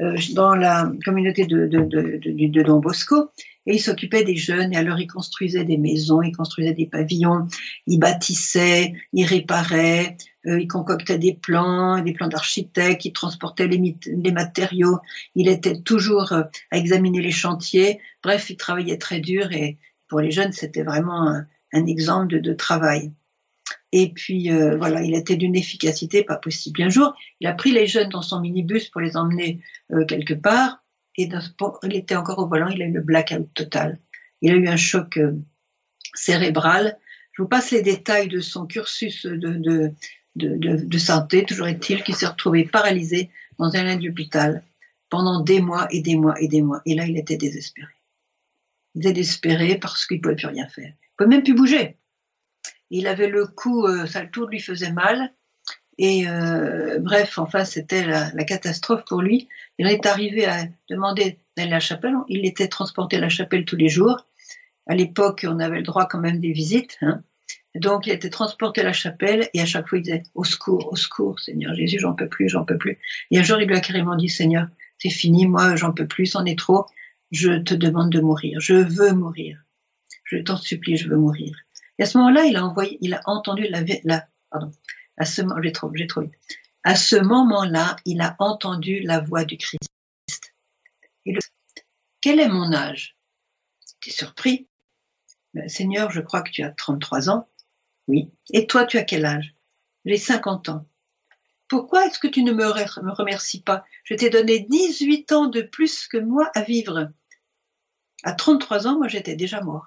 euh, 0.00 0.16
dans 0.34 0.54
la 0.54 0.90
communauté 1.04 1.46
de, 1.46 1.66
de, 1.66 1.80
de, 1.80 2.18
de 2.20 2.62
Don 2.62 2.80
Bosco 2.80 3.30
et 3.66 3.76
il 3.76 3.80
s'occupait 3.80 4.24
des 4.24 4.36
jeunes, 4.36 4.74
et 4.74 4.76
alors 4.76 5.00
il 5.00 5.06
construisait 5.06 5.64
des 5.64 5.78
maisons, 5.78 6.22
il 6.22 6.36
construisait 6.36 6.74
des 6.74 6.86
pavillons, 6.86 7.46
il 7.86 7.98
bâtissait, 7.98 8.92
il 9.12 9.24
réparait, 9.24 10.16
euh, 10.46 10.60
il 10.60 10.68
concoctait 10.68 11.18
des 11.18 11.32
plans, 11.32 12.02
des 12.02 12.12
plans 12.12 12.28
d'architecte, 12.28 13.06
il 13.06 13.12
transportait 13.12 13.66
les, 13.66 13.96
les, 14.06 14.32
matériaux, 14.32 14.98
il 15.34 15.48
était 15.48 15.80
toujours 15.80 16.32
euh, 16.32 16.42
à 16.70 16.76
examiner 16.76 17.22
les 17.22 17.30
chantiers. 17.30 18.00
Bref, 18.22 18.50
il 18.50 18.56
travaillait 18.56 18.98
très 18.98 19.20
dur 19.20 19.50
et 19.52 19.78
pour 20.08 20.20
les 20.20 20.30
jeunes, 20.30 20.52
c'était 20.52 20.82
vraiment 20.82 21.28
un, 21.72 21.86
exemple 21.86 22.28
de, 22.28 22.38
de, 22.38 22.52
travail. 22.52 23.10
Et 23.96 24.10
puis 24.10 24.50
euh, 24.50 24.76
voilà, 24.76 25.02
il 25.02 25.14
était 25.14 25.36
d'une 25.36 25.54
efficacité 25.54 26.24
pas 26.24 26.36
possible. 26.36 26.82
Un 26.82 26.88
jour, 26.88 27.14
il 27.40 27.46
a 27.46 27.52
pris 27.52 27.70
les 27.70 27.86
jeunes 27.86 28.08
dans 28.08 28.22
son 28.22 28.40
minibus 28.40 28.88
pour 28.88 29.00
les 29.00 29.16
emmener 29.16 29.60
quelque 30.08 30.34
part 30.34 30.84
et 31.16 31.28
il 31.84 31.96
était 31.96 32.16
encore 32.16 32.38
au 32.38 32.46
volant, 32.46 32.68
il 32.68 32.82
a 32.82 32.86
eu 32.86 32.92
le 32.92 33.00
blackout 33.00 33.48
total. 33.54 33.98
Il 34.40 34.50
a 34.50 34.54
eu 34.54 34.66
un 34.66 34.76
choc 34.76 35.16
euh, 35.16 35.32
cérébral. 36.14 36.98
Je 37.32 37.42
vous 37.42 37.48
passe 37.48 37.70
les 37.70 37.82
détails 37.82 38.28
de 38.28 38.40
son 38.40 38.66
cursus 38.66 39.26
de, 39.26 39.92
de, 40.36 40.98
santé. 40.98 41.44
Toujours 41.44 41.68
est-il 41.68 42.02
qu'il 42.02 42.14
s'est 42.14 42.26
retrouvé 42.26 42.64
paralysé 42.64 43.30
dans 43.58 43.74
un 43.74 43.96
lit 43.96 44.08
d'hôpital 44.08 44.64
pendant 45.08 45.40
des 45.40 45.60
mois 45.60 45.86
et 45.90 46.00
des 46.00 46.16
mois 46.16 46.40
et 46.40 46.48
des 46.48 46.62
mois. 46.62 46.82
Et 46.86 46.94
là, 46.94 47.06
il 47.06 47.16
était 47.16 47.36
désespéré. 47.36 47.92
Il 48.94 49.02
était 49.02 49.12
désespéré 49.12 49.76
parce 49.78 50.06
qu'il 50.06 50.18
ne 50.18 50.22
pouvait 50.22 50.36
plus 50.36 50.46
rien 50.46 50.68
faire. 50.68 50.88
Il 50.88 50.90
ne 50.90 51.16
pouvait 51.16 51.36
même 51.36 51.44
plus 51.44 51.54
bouger. 51.54 51.96
Il 52.90 53.06
avait 53.06 53.28
le 53.28 53.46
cou, 53.46 53.86
euh, 53.86 54.06
ça, 54.06 54.22
le 54.22 54.30
tour 54.30 54.48
lui 54.48 54.60
faisait 54.60 54.92
mal. 54.92 55.32
Et 55.98 56.28
euh, 56.28 56.98
bref, 57.00 57.38
enfin, 57.38 57.64
c'était 57.64 58.04
la, 58.04 58.44
catastrophe 58.44 59.04
pour 59.04 59.22
lui. 59.22 59.48
Il 59.78 59.86
est 59.86 60.06
arrivé 60.06 60.46
à 60.46 60.64
demander 60.90 61.38
d'aller 61.56 61.70
à 61.70 61.74
la 61.74 61.80
chapelle. 61.80 62.14
Il 62.28 62.46
était 62.46 62.68
transporté 62.68 63.16
à 63.16 63.20
la 63.20 63.28
chapelle 63.28 63.64
tous 63.64 63.76
les 63.76 63.88
jours. 63.88 64.26
À 64.86 64.94
l'époque, 64.94 65.46
on 65.48 65.60
avait 65.60 65.78
le 65.78 65.82
droit 65.82 66.06
quand 66.06 66.18
même 66.18 66.40
des 66.40 66.52
visites. 66.52 66.98
Hein. 67.00 67.22
Donc, 67.74 68.06
il 68.06 68.12
était 68.12 68.30
transporté 68.30 68.82
à 68.82 68.84
la 68.84 68.92
chapelle 68.92 69.48
et 69.54 69.60
à 69.60 69.66
chaque 69.66 69.88
fois, 69.88 69.98
il 69.98 70.02
disait 70.02 70.22
Au 70.34 70.44
secours, 70.44 70.92
au 70.92 70.96
secours, 70.96 71.40
Seigneur 71.40 71.74
Jésus, 71.74 71.98
j'en 71.98 72.14
peux 72.14 72.28
plus, 72.28 72.48
j'en 72.48 72.64
peux 72.64 72.78
plus. 72.78 72.98
Et 73.30 73.38
un 73.38 73.42
jour, 73.42 73.60
il 73.60 73.68
lui 73.68 73.76
a 73.76 73.80
carrément 73.80 74.16
dit 74.16 74.28
Seigneur, 74.28 74.68
c'est 74.98 75.10
fini, 75.10 75.46
moi, 75.46 75.76
j'en 75.76 75.92
peux 75.92 76.06
plus, 76.06 76.26
c'en 76.26 76.44
est 76.44 76.58
trop. 76.58 76.86
Je 77.30 77.58
te 77.58 77.74
demande 77.74 78.10
de 78.10 78.20
mourir. 78.20 78.60
Je 78.60 78.74
veux 78.74 79.12
mourir. 79.12 79.58
Je 80.24 80.38
t'en 80.38 80.56
supplie, 80.56 80.96
je 80.96 81.08
veux 81.08 81.16
mourir. 81.16 81.63
Et 81.98 82.02
à 82.02 82.06
ce 82.06 82.18
moment-là, 82.18 82.44
il 82.44 82.56
a 82.56 82.64
envoyé, 82.64 82.98
il 83.00 83.14
a 83.14 83.20
entendu 83.26 83.68
la, 83.68 83.82
la 84.04 84.26
pardon, 84.50 84.70
à 85.16 85.24
ce 85.24 85.42
j'ai 85.62 85.72
trop, 85.72 85.90
j'ai 85.94 86.06
trop 86.06 86.22
À 86.82 86.96
ce 86.96 87.16
moment-là, 87.16 87.96
il 88.04 88.20
a 88.20 88.36
entendu 88.38 89.00
la 89.00 89.20
voix 89.20 89.44
du 89.44 89.56
Christ. 89.56 89.90
Et 91.26 91.32
le, 91.32 91.40
quel 92.20 92.40
est 92.40 92.48
mon 92.48 92.72
âge? 92.72 93.16
T'es 94.00 94.10
surpris? 94.10 94.68
Ben, 95.54 95.68
Seigneur, 95.68 96.10
je 96.10 96.20
crois 96.20 96.42
que 96.42 96.50
tu 96.50 96.62
as 96.62 96.70
33 96.70 97.30
ans. 97.30 97.48
Oui. 98.08 98.30
Et 98.52 98.66
toi, 98.66 98.84
tu 98.84 98.98
as 98.98 99.04
quel 99.04 99.24
âge? 99.24 99.54
J'ai 100.04 100.16
50 100.16 100.68
ans. 100.68 100.86
Pourquoi 101.68 102.06
est-ce 102.06 102.18
que 102.18 102.28
tu 102.28 102.42
ne 102.42 102.52
me 102.52 103.12
remercies 103.12 103.62
pas? 103.62 103.84
Je 104.04 104.14
t'ai 104.14 104.30
donné 104.30 104.60
18 104.60 105.32
ans 105.32 105.46
de 105.46 105.62
plus 105.62 106.06
que 106.06 106.18
moi 106.18 106.50
à 106.54 106.62
vivre. 106.62 107.10
À 108.22 108.32
33 108.32 108.86
ans, 108.86 108.98
moi, 108.98 109.08
j'étais 109.08 109.36
déjà 109.36 109.60
mort. 109.62 109.86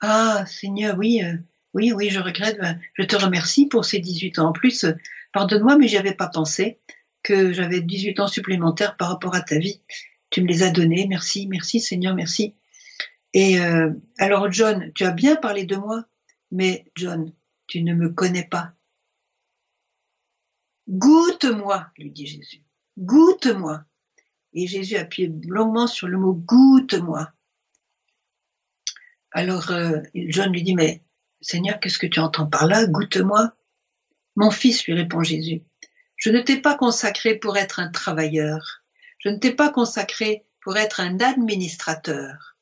Ah, 0.00 0.44
Seigneur, 0.46 0.96
oui, 0.98 1.22
euh, 1.22 1.36
oui, 1.74 1.92
oui, 1.92 2.10
je 2.10 2.20
regrette. 2.20 2.58
Ben, 2.58 2.80
je 2.94 3.04
te 3.04 3.16
remercie 3.16 3.66
pour 3.66 3.84
ces 3.84 3.98
18 3.98 4.38
ans 4.38 4.48
en 4.48 4.52
plus. 4.52 4.86
Pardonne-moi, 5.32 5.76
mais 5.76 5.88
j'y 5.88 5.98
avais 5.98 6.14
pas 6.14 6.28
pensé 6.28 6.80
que 7.22 7.52
j'avais 7.52 7.80
18 7.80 8.20
ans 8.20 8.26
supplémentaires 8.26 8.96
par 8.96 9.08
rapport 9.08 9.34
à 9.34 9.42
ta 9.42 9.58
vie. 9.58 9.82
Tu 10.30 10.42
me 10.42 10.48
les 10.48 10.62
as 10.62 10.70
donnés. 10.70 11.06
Merci, 11.08 11.46
merci, 11.48 11.80
Seigneur, 11.80 12.14
merci. 12.14 12.54
Et 13.32 13.60
euh, 13.60 13.92
alors, 14.18 14.50
John, 14.50 14.90
tu 14.94 15.04
as 15.04 15.12
bien 15.12 15.36
parlé 15.36 15.64
de 15.64 15.76
moi, 15.76 16.04
mais 16.50 16.90
John, 16.96 17.32
tu 17.66 17.82
ne 17.82 17.94
me 17.94 18.08
connais 18.08 18.44
pas. 18.44 18.72
Goûte-moi, 20.88 21.86
lui 21.98 22.10
dit 22.10 22.26
Jésus. 22.26 22.64
Goûte-moi. 22.98 23.84
Et 24.52 24.66
Jésus 24.66 24.96
appuyait 24.96 25.32
longuement 25.46 25.86
sur 25.86 26.08
le 26.08 26.18
mot 26.18 26.32
goûte-moi. 26.32 27.30
Alors 29.32 29.70
euh, 29.70 30.00
John 30.14 30.52
lui 30.52 30.62
dit, 30.62 30.74
mais 30.74 31.02
Seigneur, 31.40 31.80
qu'est-ce 31.80 31.98
que 31.98 32.06
tu 32.06 32.20
entends 32.20 32.46
par 32.46 32.66
là? 32.66 32.86
Goûte-moi. 32.86 33.52
Mon 34.36 34.50
fils, 34.50 34.84
lui 34.86 34.94
répond 34.94 35.22
Jésus, 35.22 35.62
je 36.16 36.30
ne 36.30 36.40
t'ai 36.40 36.60
pas 36.60 36.76
consacré 36.76 37.36
pour 37.36 37.56
être 37.56 37.80
un 37.80 37.90
travailleur. 37.90 38.82
Je 39.18 39.28
ne 39.28 39.38
t'ai 39.38 39.52
pas 39.52 39.70
consacré 39.70 40.44
pour 40.60 40.76
être 40.76 41.00
un 41.00 41.18
administrateur. 41.20 42.56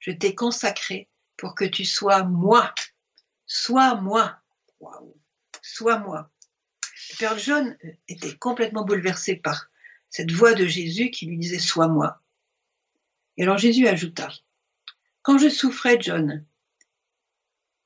Je 0.00 0.10
t'ai 0.10 0.34
consacré 0.34 1.08
pour 1.36 1.54
que 1.54 1.64
tu 1.64 1.84
sois 1.84 2.24
moi. 2.24 2.74
Sois 3.46 3.94
moi. 3.94 4.38
Sois 5.62 5.98
moi. 5.98 6.30
Père 7.18 7.38
John 7.38 7.76
était 8.08 8.36
complètement 8.36 8.84
bouleversé 8.84 9.36
par 9.36 9.68
cette 10.10 10.32
voix 10.32 10.54
de 10.54 10.66
Jésus 10.66 11.10
qui 11.10 11.26
lui 11.26 11.38
disait 11.38 11.58
Sois 11.58 11.88
moi. 11.88 12.20
Et 13.36 13.44
alors 13.44 13.58
Jésus 13.58 13.86
ajouta 13.86 14.28
Quand 15.28 15.36
je 15.36 15.50
souffrais, 15.50 15.98
John, 16.00 16.42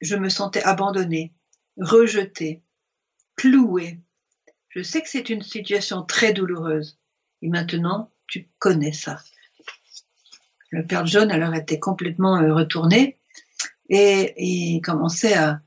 je 0.01 0.15
me 0.15 0.29
sentais 0.29 0.63
abandonné, 0.63 1.33
rejeté, 1.77 2.63
cloué. 3.35 3.99
Je 4.69 4.81
sais 4.85 5.03
que 5.03 5.09
c'est 5.09 5.29
une 5.29 5.43
situation 5.43 6.05
très 6.05 6.33
douloureuse. 6.33 7.01
Et 7.41 7.49
maintenant, 7.49 8.13
tu 8.29 8.49
connais 8.61 8.93
ça. 8.93 9.19
Le 10.71 10.87
Père 10.87 11.05
John 11.05 11.33
alors 11.33 11.53
était 11.57 11.81
complètement 11.81 12.37
euh, 12.37 12.55
retourné 12.55 13.19
et, 13.89 14.35
il 14.37 14.81
commençait 14.81 15.35
à, 15.35 15.61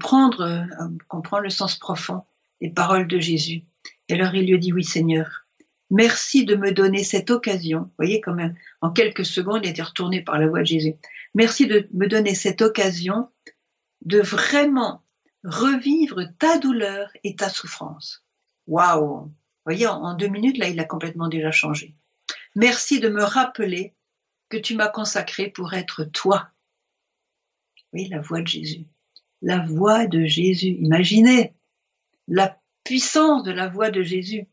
prendre, 0.00 0.42
à 0.42 0.88
comprendre 1.06 1.42
le 1.42 1.50
sens 1.50 1.78
profond 1.78 2.24
des 2.62 2.70
paroles 2.70 3.08
de 3.08 3.18
Jésus. 3.18 3.62
Et 4.08 4.14
alors 4.14 4.34
il 4.34 4.50
lui 4.50 4.58
dit, 4.58 4.72
oui 4.72 4.84
Seigneur, 4.84 5.47
merci 5.90 6.44
de 6.44 6.54
me 6.54 6.72
donner 6.72 7.04
cette 7.04 7.30
occasion. 7.30 7.80
Vous 7.80 7.94
voyez, 7.98 8.20
comme 8.20 8.54
en 8.80 8.90
quelques 8.90 9.24
secondes, 9.24 9.64
il 9.64 9.70
était 9.70 9.82
retourné 9.82 10.22
par 10.22 10.38
la 10.38 10.46
voix 10.46 10.60
de 10.60 10.66
Jésus. 10.66 10.94
Merci 11.34 11.66
de 11.66 11.88
me 11.92 12.06
donner 12.06 12.34
cette 12.34 12.62
occasion 12.62 13.28
de 14.02 14.20
vraiment 14.20 15.02
revivre 15.44 16.22
ta 16.38 16.58
douleur 16.58 17.10
et 17.24 17.36
ta 17.36 17.48
souffrance. 17.48 18.24
Waouh 18.66 19.24
Vous 19.24 19.32
voyez, 19.64 19.86
en 19.86 20.14
deux 20.14 20.28
minutes, 20.28 20.58
là, 20.58 20.68
il 20.68 20.80
a 20.80 20.84
complètement 20.84 21.28
déjà 21.28 21.50
changé. 21.50 21.94
Merci 22.54 23.00
de 23.00 23.08
me 23.08 23.22
rappeler 23.22 23.94
que 24.48 24.56
tu 24.56 24.74
m'as 24.74 24.88
consacré 24.88 25.48
pour 25.48 25.74
être 25.74 26.04
toi. 26.04 26.50
Oui, 27.92 28.08
la 28.08 28.20
voix 28.20 28.40
de 28.40 28.46
Jésus. 28.46 28.86
La 29.42 29.60
voix 29.60 30.06
de 30.06 30.24
Jésus. 30.24 30.76
Imaginez, 30.80 31.54
la 32.26 32.60
puissance 32.84 33.42
de 33.42 33.52
la 33.52 33.68
voix 33.68 33.90
de 33.90 34.02
Jésus. 34.02 34.46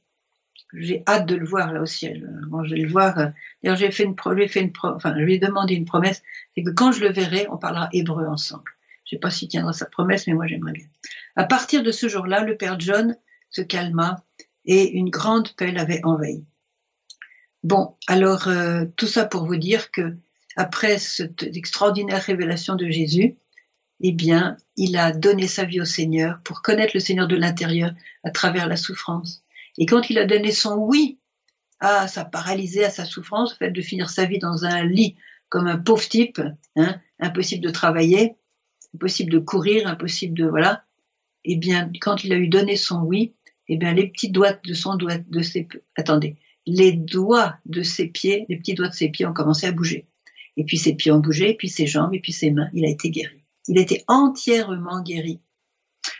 J'ai 0.73 1.03
hâte 1.07 1.25
de 1.25 1.35
le 1.35 1.45
voir 1.45 1.71
là 1.73 1.81
au 1.81 1.85
ciel. 1.85 2.29
je 2.65 2.75
vais 2.75 2.81
le 2.81 2.89
voir. 2.89 3.17
Euh, 3.17 3.27
d'ailleurs, 3.63 3.77
j'ai 3.77 3.91
fait 3.91 4.03
une, 4.03 4.15
fait 4.47 4.61
une, 4.61 4.73
enfin, 4.83 5.13
je 5.15 5.23
lui 5.23 5.35
ai 5.35 5.39
demandé 5.39 5.73
une 5.75 5.85
promesse, 5.85 6.21
c'est 6.53 6.63
que 6.63 6.71
quand 6.71 6.91
je 6.91 7.01
le 7.01 7.11
verrai, 7.11 7.47
on 7.49 7.57
parlera 7.57 7.89
hébreu 7.93 8.27
ensemble. 8.27 8.71
Je 9.05 9.11
sais 9.11 9.19
pas 9.19 9.29
s'il 9.29 9.47
tiendra 9.47 9.71
sa 9.71 9.85
promesse, 9.85 10.27
mais 10.27 10.33
moi 10.33 10.47
j'aimerais 10.47 10.73
bien. 10.73 10.87
À 11.35 11.43
partir 11.43 11.83
de 11.83 11.91
ce 11.91 12.07
jour-là, 12.07 12.43
le 12.43 12.57
père 12.57 12.79
John 12.79 13.15
se 13.49 13.61
calma 13.61 14.23
et 14.65 14.91
une 14.97 15.09
grande 15.09 15.53
paix 15.53 15.71
l'avait 15.71 16.01
envahi. 16.03 16.43
Bon, 17.63 17.95
alors 18.07 18.47
euh, 18.47 18.85
tout 18.95 19.07
ça 19.07 19.25
pour 19.25 19.45
vous 19.45 19.57
dire 19.57 19.91
que 19.91 20.15
après 20.55 20.97
cette 20.97 21.43
extraordinaire 21.43 22.21
révélation 22.21 22.75
de 22.75 22.89
Jésus, 22.89 23.37
eh 24.01 24.11
bien, 24.11 24.57
il 24.75 24.97
a 24.97 25.11
donné 25.11 25.47
sa 25.47 25.63
vie 25.63 25.81
au 25.81 25.85
Seigneur 25.85 26.39
pour 26.43 26.61
connaître 26.61 26.91
le 26.95 26.99
Seigneur 26.99 27.27
de 27.27 27.35
l'intérieur 27.35 27.91
à 28.23 28.31
travers 28.31 28.67
la 28.67 28.75
souffrance. 28.75 29.44
Et 29.77 29.85
quand 29.85 30.09
il 30.09 30.17
a 30.17 30.25
donné 30.25 30.51
son 30.51 30.75
oui 30.75 31.19
à 31.79 32.07
sa 32.07 32.25
paralysée, 32.25 32.85
à 32.85 32.89
sa 32.89 33.05
souffrance, 33.05 33.51
le 33.59 33.67
fait 33.67 33.71
de 33.71 33.81
finir 33.81 34.09
sa 34.09 34.25
vie 34.25 34.39
dans 34.39 34.65
un 34.65 34.85
lit 34.85 35.15
comme 35.49 35.67
un 35.67 35.77
pauvre 35.77 36.07
type, 36.07 36.41
hein, 36.75 36.99
impossible 37.19 37.63
de 37.63 37.69
travailler, 37.69 38.35
impossible 38.93 39.31
de 39.31 39.39
courir, 39.39 39.88
impossible 39.88 40.38
de 40.38 40.45
voilà. 40.47 40.83
Eh 41.43 41.57
bien, 41.57 41.91
quand 42.01 42.23
il 42.23 42.33
a 42.33 42.38
eu 42.38 42.47
donné 42.47 42.75
son 42.75 43.01
oui, 43.01 43.35
eh 43.67 43.77
bien, 43.77 43.93
les 43.93 44.07
petits 44.07 44.29
doigts 44.29 44.53
de 44.53 44.73
son 44.73 44.95
doigt, 44.95 45.17
de 45.17 45.41
ses, 45.41 45.67
attendez, 45.95 46.38
les 46.65 46.93
doigts 46.93 47.55
de 47.65 47.83
ses 47.83 48.07
pieds, 48.07 48.45
les 48.49 48.57
petits 48.57 48.73
doigts 48.73 48.89
de 48.89 48.93
ses 48.93 49.09
pieds 49.09 49.25
ont 49.25 49.33
commencé 49.33 49.67
à 49.67 49.71
bouger. 49.71 50.07
Et 50.57 50.63
puis 50.63 50.77
ses 50.77 50.95
pieds 50.95 51.11
ont 51.11 51.19
bougé, 51.19 51.51
et 51.51 51.55
puis 51.55 51.69
ses 51.69 51.85
jambes, 51.85 52.13
et 52.13 52.19
puis 52.19 52.31
ses 52.31 52.51
mains. 52.51 52.69
Il 52.73 52.85
a 52.85 52.89
été 52.89 53.09
guéri. 53.09 53.43
Il 53.67 53.77
était 53.77 54.03
entièrement 54.07 55.01
guéri. 55.01 55.41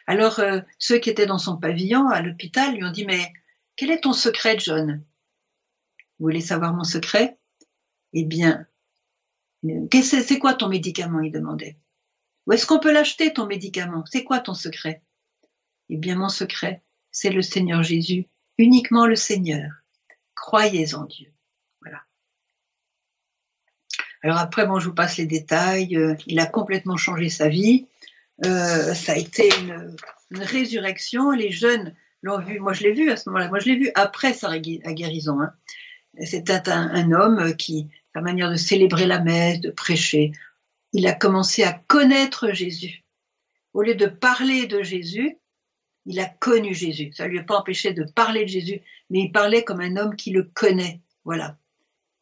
Alors, 0.08 0.40
euh, 0.40 0.60
ceux 0.78 1.00
qui 1.00 1.10
étaient 1.10 1.26
dans 1.26 1.38
son 1.38 1.58
pavillon 1.58 2.08
à 2.10 2.22
l'hôpital 2.22 2.76
lui 2.76 2.84
ont 2.84 2.92
dit, 2.92 3.06
mais 3.06 3.32
quel 3.76 3.92
est 3.92 4.02
ton 4.02 4.14
secret, 4.14 4.58
John? 4.60 5.04
Vous 6.20 6.26
voulez 6.26 6.42
savoir 6.42 6.74
mon 6.74 6.84
secret? 6.84 7.38
Eh 8.14 8.24
bien, 8.24 8.68
c'est 9.92 10.40
quoi 10.40 10.54
ton 10.54 10.70
médicament? 10.70 11.20
Il 11.20 11.32
demandait. 11.32 11.78
Où 12.48 12.54
est-ce 12.54 12.66
qu'on 12.66 12.80
peut 12.80 12.94
l'acheter, 12.94 13.34
ton 13.34 13.48
médicament? 13.48 14.04
C'est 14.06 14.24
quoi 14.24 14.40
ton 14.40 14.54
secret? 14.54 15.02
Eh 15.90 15.98
bien, 15.98 16.16
mon 16.16 16.30
secret, 16.30 16.84
c'est 17.12 17.32
le 17.32 17.42
Seigneur 17.42 17.84
Jésus, 17.84 18.28
uniquement 18.58 19.06
le 19.06 19.16
Seigneur. 19.16 19.72
Croyez 20.36 20.94
en 20.96 21.06
Dieu. 21.06 21.36
Alors 24.26 24.40
après, 24.40 24.66
bon, 24.66 24.80
je 24.80 24.90
vous 24.90 24.96
passe 24.96 25.18
les 25.18 25.28
détails. 25.28 25.96
Euh, 25.96 26.16
il 26.26 26.40
a 26.40 26.48
complètement 26.48 26.98
changé 26.98 27.30
sa 27.30 27.48
vie. 27.48 27.86
Euh, 28.44 28.96
ça 28.96 29.12
a 29.12 29.18
été 29.18 29.50
une, 29.60 29.96
résurrection. 30.32 31.30
Les 31.30 31.52
jeunes 31.52 31.94
l'ont 32.26 32.40
vu. 32.40 32.60
Moi, 32.60 32.74
je 32.74 32.84
l'ai 32.84 32.92
vu 32.92 33.12
à 33.12 33.18
ce 33.18 33.30
moment-là. 33.30 33.50
Moi, 33.50 33.60
je 33.60 33.70
l'ai 33.70 33.78
vu 33.78 33.92
après 33.96 34.34
sa 34.34 34.58
guérison. 34.60 35.40
Hein. 35.40 35.54
C'était 36.20 36.70
un, 36.70 37.12
homme 37.12 37.56
qui, 37.56 37.88
sa 38.14 38.22
manière 38.22 38.50
de 38.50 38.56
célébrer 38.56 39.06
la 39.06 39.20
messe, 39.20 39.62
de 39.62 39.70
prêcher, 39.70 40.32
il 40.92 41.08
a 41.08 41.14
commencé 41.14 41.64
à 41.64 41.74
connaître 41.88 42.52
Jésus. 42.52 43.04
Au 43.74 43.82
lieu 43.82 43.96
de 43.96 44.08
parler 44.08 44.66
de 44.66 44.82
Jésus, 44.82 45.38
il 46.06 46.20
a 46.20 46.26
connu 46.26 46.74
Jésus. 46.74 47.12
Ça 47.14 47.26
ne 47.26 47.30
lui 47.30 47.40
a 47.40 47.44
pas 47.44 47.58
empêché 47.58 47.94
de 47.94 48.04
parler 48.04 48.44
de 48.44 48.50
Jésus, 48.50 48.82
mais 49.10 49.22
il 49.22 49.32
parlait 49.32 49.64
comme 49.64 49.82
un 49.82 49.98
homme 49.98 50.16
qui 50.16 50.32
le 50.32 50.44
connaît. 50.44 51.02
Voilà, 51.26 51.58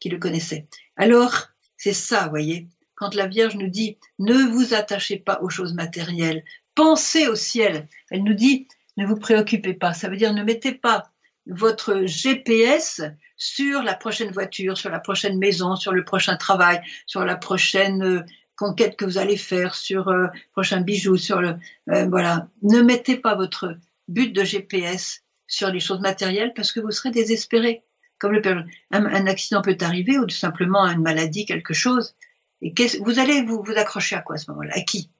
qui 0.00 0.08
le 0.08 0.18
connaissait. 0.18 0.66
Alors, 0.96 1.48
c'est 1.76 1.92
ça, 1.92 2.28
voyez. 2.28 2.68
Quand 2.96 3.14
la 3.14 3.26
Vierge 3.26 3.56
nous 3.56 3.68
dit 3.68 3.98
ne 4.18 4.34
vous 4.34 4.74
attachez 4.74 5.18
pas 5.18 5.40
aux 5.40 5.50
choses 5.50 5.74
matérielles, 5.74 6.44
pensez 6.74 7.28
au 7.28 7.36
ciel. 7.36 7.88
Elle 8.10 8.24
nous 8.24 8.34
dit 8.34 8.68
ne 8.96 9.06
vous 9.06 9.16
préoccupez 9.16 9.74
pas. 9.74 9.92
Ça 9.92 10.08
veut 10.08 10.16
dire 10.16 10.32
ne 10.32 10.42
mettez 10.42 10.72
pas 10.72 11.04
votre 11.46 12.06
GPS 12.06 13.02
sur 13.36 13.82
la 13.82 13.94
prochaine 13.94 14.30
voiture, 14.30 14.78
sur 14.78 14.90
la 14.90 15.00
prochaine 15.00 15.38
maison, 15.38 15.76
sur 15.76 15.92
le 15.92 16.04
prochain 16.04 16.36
travail, 16.36 16.80
sur 17.06 17.24
la 17.24 17.36
prochaine 17.36 18.02
euh, 18.02 18.22
conquête 18.56 18.96
que 18.96 19.04
vous 19.04 19.18
allez 19.18 19.36
faire, 19.36 19.74
sur 19.74 20.10
le 20.10 20.30
prochain 20.52 20.80
bijou, 20.80 21.16
sur 21.16 21.40
le 21.40 21.56
voilà. 22.08 22.48
Ne 22.62 22.80
mettez 22.82 23.16
pas 23.16 23.34
votre 23.34 23.76
but 24.08 24.32
de 24.32 24.44
GPS 24.44 25.22
sur 25.46 25.70
les 25.70 25.80
choses 25.80 26.00
matérielles 26.00 26.52
parce 26.54 26.72
que 26.72 26.80
vous 26.80 26.90
serez 26.90 27.10
désespéré. 27.10 27.82
Comme 28.18 28.32
le, 28.32 28.42
un, 28.46 29.04
un 29.06 29.26
accident 29.26 29.60
peut 29.60 29.76
arriver 29.80 30.18
ou 30.18 30.24
tout 30.24 30.36
simplement 30.36 30.86
une 30.86 31.02
maladie, 31.02 31.46
quelque 31.46 31.74
chose. 31.74 32.14
Et 32.62 32.72
vous 33.00 33.18
allez 33.18 33.42
vous, 33.42 33.62
vous 33.62 33.76
accrocher 33.76 34.16
à 34.16 34.20
quoi 34.20 34.36
à 34.36 34.38
ce 34.38 34.50
moment-là? 34.52 34.72
À 34.74 34.80
qui? 34.80 35.10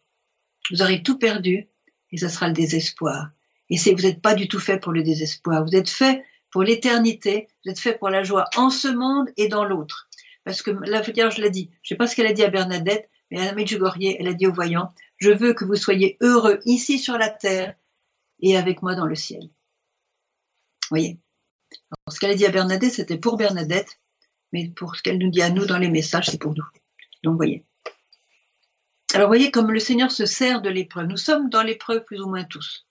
Vous 0.70 0.80
aurez 0.80 1.02
tout 1.02 1.18
perdu 1.18 1.68
et 2.10 2.16
ça 2.16 2.28
sera 2.28 2.46
le 2.46 2.54
désespoir. 2.54 3.30
Et 3.70 3.76
c'est 3.76 3.94
vous 3.94 4.02
n'êtes 4.02 4.20
pas 4.20 4.34
du 4.34 4.48
tout 4.48 4.60
fait 4.60 4.78
pour 4.78 4.92
le 4.92 5.02
désespoir. 5.02 5.64
Vous 5.64 5.76
êtes 5.76 5.88
fait 5.88 6.24
pour 6.50 6.62
l'éternité. 6.62 7.48
Vous 7.64 7.70
êtes 7.70 7.80
fait 7.80 7.98
pour 7.98 8.10
la 8.10 8.22
joie 8.22 8.44
en 8.56 8.70
ce 8.70 8.88
monde 8.88 9.28
et 9.36 9.48
dans 9.48 9.64
l'autre. 9.64 10.08
Parce 10.44 10.62
que 10.62 10.70
la 10.70 11.00
Vierge 11.00 11.38
l'a 11.38 11.48
dit. 11.48 11.70
Je 11.82 11.88
sais 11.88 11.96
pas 11.96 12.06
ce 12.06 12.14
qu'elle 12.14 12.26
a 12.26 12.32
dit 12.32 12.44
à 12.44 12.50
Bernadette, 12.50 13.08
mais 13.30 13.46
à 13.46 13.54
Medjugorje, 13.54 14.16
elle 14.18 14.28
a 14.28 14.34
dit 14.34 14.46
aux 14.46 14.52
voyants 14.52 14.92
Je 15.16 15.30
veux 15.30 15.54
que 15.54 15.64
vous 15.64 15.76
soyez 15.76 16.16
heureux 16.20 16.60
ici 16.66 16.98
sur 16.98 17.16
la 17.16 17.30
terre 17.30 17.74
et 18.40 18.56
avec 18.56 18.82
moi 18.82 18.94
dans 18.94 19.06
le 19.06 19.14
ciel. 19.14 19.42
Vous 19.42 20.90
voyez? 20.90 21.18
Ce 22.08 22.20
qu'elle 22.20 22.30
a 22.30 22.34
dit 22.34 22.46
à 22.46 22.50
Bernadette, 22.50 22.92
c'était 22.92 23.18
pour 23.18 23.36
Bernadette, 23.36 23.98
mais 24.52 24.68
pour 24.68 24.96
ce 24.96 25.02
qu'elle 25.02 25.18
nous 25.18 25.30
dit 25.30 25.42
à 25.42 25.50
nous 25.50 25.66
dans 25.66 25.78
les 25.78 25.88
messages, 25.88 26.26
c'est 26.26 26.40
pour 26.40 26.54
nous. 26.54 26.66
Donc, 27.22 27.32
vous 27.32 27.38
voyez. 27.38 27.64
Alors, 29.14 29.28
vous 29.28 29.30
voyez 29.30 29.50
comme 29.50 29.72
le 29.72 29.80
Seigneur 29.80 30.10
se 30.10 30.26
sert 30.26 30.60
de 30.60 30.68
l'épreuve. 30.68 31.06
Nous 31.06 31.16
sommes 31.16 31.48
dans 31.48 31.62
l'épreuve 31.62 32.04
plus 32.04 32.20
ou 32.20 32.28
moins 32.28 32.44
tous. 32.44 32.86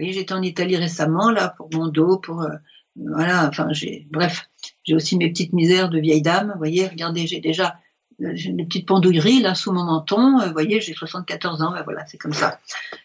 Voyez, 0.00 0.12
j'étais 0.12 0.32
en 0.32 0.42
Italie 0.42 0.76
récemment, 0.76 1.30
là, 1.30 1.54
pour 1.56 1.68
mon 1.72 1.88
dos, 1.88 2.18
pour. 2.18 2.42
Euh, 2.42 2.56
voilà, 2.96 3.46
enfin. 3.48 3.68
Bref, 4.10 4.50
j'ai 4.84 4.94
aussi 4.94 5.16
mes 5.16 5.28
petites 5.28 5.52
misères 5.52 5.88
de 5.88 5.98
vieille 5.98 6.22
dame. 6.22 6.50
Vous 6.52 6.58
voyez, 6.58 6.86
regardez, 6.88 7.26
j'ai 7.26 7.40
déjà 7.40 7.78
euh, 8.22 8.34
une 8.34 8.66
petite 8.66 8.86
pendouillerie 8.86 9.40
là 9.40 9.54
sous 9.54 9.72
mon 9.72 9.84
menton. 9.84 10.40
Euh, 10.40 10.46
vous 10.46 10.52
voyez, 10.52 10.80
j'ai 10.80 10.94
74 10.94 11.62
ans. 11.62 11.72
Ben 11.72 11.82
voilà, 11.82 12.04
c'est 12.06 12.18
comme 12.18 12.32
ça. 12.32 12.58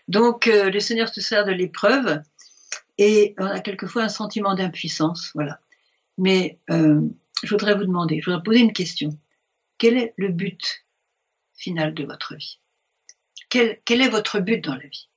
Donc, 0.08 0.48
le 0.48 0.80
Seigneur 0.80 1.10
se 1.10 1.22
sert 1.22 1.46
de 1.46 1.52
l'épreuve 1.52 2.22
et 2.98 3.36
on 3.38 3.46
a 3.46 3.60
quelquefois 3.60 4.04
un 4.04 4.10
sentiment 4.10 4.56
d'impuissance, 4.56 5.32
voilà. 5.36 5.60
Mais 6.18 6.60
euh, 6.70 7.02
je 7.44 7.50
voudrais 7.50 7.76
vous 7.76 7.86
demander, 7.86 8.22
je 8.22 8.30
voudrais 8.30 8.44
poser 8.44 8.60
une 8.60 8.74
question. 8.74 9.18
Quel 9.78 9.98
est 9.98 10.14
le 10.18 10.30
but 10.30 10.86
final 11.54 11.94
de 11.94 12.06
votre 12.06 12.36
vie? 12.36 12.60
Quel 13.50 14.02
est 14.02 14.10
votre 14.10 14.40
but 14.40 14.64
dans 14.64 14.76
la 14.76 14.88
vie? 14.88 15.10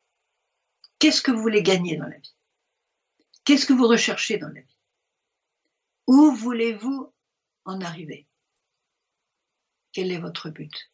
Qu'est-ce 0.98 1.22
que 1.22 1.30
vous 1.30 1.42
voulez 1.42 1.62
gagner 1.62 1.96
dans 1.96 2.06
la 2.06 2.18
vie? 2.18 2.34
Qu'est-ce 3.44 3.66
que 3.66 3.72
vous 3.72 3.86
recherchez 3.86 4.38
dans 4.38 4.48
la 4.48 4.60
vie? 4.60 4.78
Où 6.06 6.32
voulez-vous 6.32 7.12
en 7.64 7.80
arriver? 7.80 8.26
Quel 9.92 10.10
est 10.12 10.18
votre 10.18 10.50
but? 10.50 10.92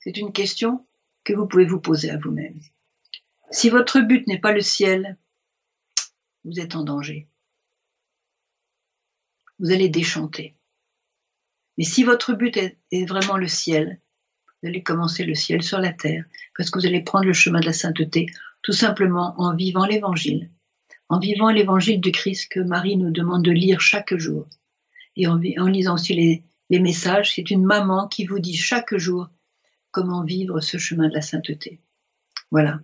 C'est 0.00 0.16
une 0.16 0.32
question 0.32 0.86
que 1.24 1.32
vous 1.32 1.46
pouvez 1.46 1.64
vous 1.64 1.80
poser 1.80 2.10
à 2.10 2.16
vous-même. 2.16 2.60
Si 3.50 3.70
votre 3.70 4.00
but 4.00 4.26
n'est 4.26 4.40
pas 4.40 4.52
le 4.52 4.60
ciel, 4.60 5.18
vous 6.44 6.60
êtes 6.60 6.76
en 6.76 6.84
danger. 6.84 7.28
Vous 9.58 9.72
allez 9.72 9.88
déchanter. 9.88 10.56
Mais 11.76 11.84
si 11.84 12.04
votre 12.04 12.34
but 12.34 12.56
est, 12.56 13.04
vraiment 13.06 13.36
le 13.36 13.48
ciel, 13.48 14.00
vous 14.62 14.68
allez 14.68 14.82
commencer 14.82 15.24
le 15.24 15.34
ciel 15.34 15.62
sur 15.62 15.78
la 15.78 15.92
terre, 15.92 16.24
parce 16.56 16.70
que 16.70 16.78
vous 16.78 16.86
allez 16.86 17.02
prendre 17.02 17.26
le 17.26 17.32
chemin 17.32 17.60
de 17.60 17.66
la 17.66 17.72
sainteté, 17.72 18.26
tout 18.62 18.72
simplement 18.72 19.34
en 19.38 19.54
vivant 19.54 19.84
l'évangile, 19.84 20.50
en 21.08 21.18
vivant 21.18 21.50
l'évangile 21.50 22.00
du 22.00 22.12
Christ 22.12 22.50
que 22.50 22.60
Marie 22.60 22.96
nous 22.96 23.10
demande 23.10 23.44
de 23.44 23.52
lire 23.52 23.80
chaque 23.80 24.16
jour, 24.16 24.46
et 25.16 25.26
en, 25.26 25.36
lisant 25.36 25.94
aussi 25.94 26.14
les, 26.14 26.42
les 26.70 26.80
messages. 26.80 27.34
C'est 27.34 27.50
une 27.50 27.64
maman 27.64 28.08
qui 28.08 28.26
vous 28.26 28.38
dit 28.38 28.56
chaque 28.56 28.96
jour 28.96 29.28
comment 29.90 30.24
vivre 30.24 30.60
ce 30.60 30.78
chemin 30.78 31.08
de 31.08 31.14
la 31.14 31.22
sainteté. 31.22 31.80
Voilà. 32.50 32.80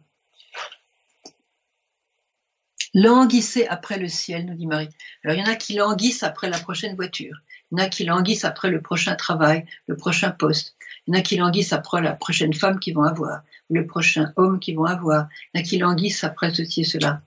Languissez 2.94 3.66
après 3.66 3.98
le 3.98 4.08
ciel, 4.08 4.46
nous 4.46 4.54
dit 4.54 4.66
Marie. 4.66 4.88
Alors 5.24 5.37
il 5.37 5.40
y 5.40 5.42
en 5.42 5.50
a 5.50 5.56
qui 5.56 5.74
languissent 5.74 6.22
après 6.22 6.50
la 6.50 6.58
prochaine 6.58 6.94
voiture. 6.94 7.37
Il 7.70 7.78
y 7.78 7.82
en 7.82 7.85
a 7.85 7.88
qui 7.88 8.04
languissent 8.04 8.44
après 8.44 8.70
le 8.70 8.82
prochain 8.82 9.14
travail, 9.14 9.64
le 9.87 9.96
prochain 9.96 10.30
poste. 10.30 10.76
Il 11.06 11.14
y 11.14 11.16
en 11.16 11.20
a 11.20 11.22
qui 11.22 11.36
languissent 11.36 11.72
après 11.72 12.00
la 12.00 12.14
prochaine 12.14 12.54
femme 12.54 12.78
qu'ils 12.78 12.94
vont 12.94 13.02
avoir, 13.02 13.42
le 13.70 13.86
prochain 13.86 14.32
homme 14.36 14.60
qu'ils 14.60 14.76
vont 14.76 14.84
avoir. 14.84 15.28
Il 15.52 15.58
y 15.58 15.60
en 15.60 15.62
a 15.62 15.64
qui 15.64 15.78
languissent 15.78 16.24
après 16.24 16.54
ceci 16.54 16.82
et 16.82 16.84
cela. 16.84 17.22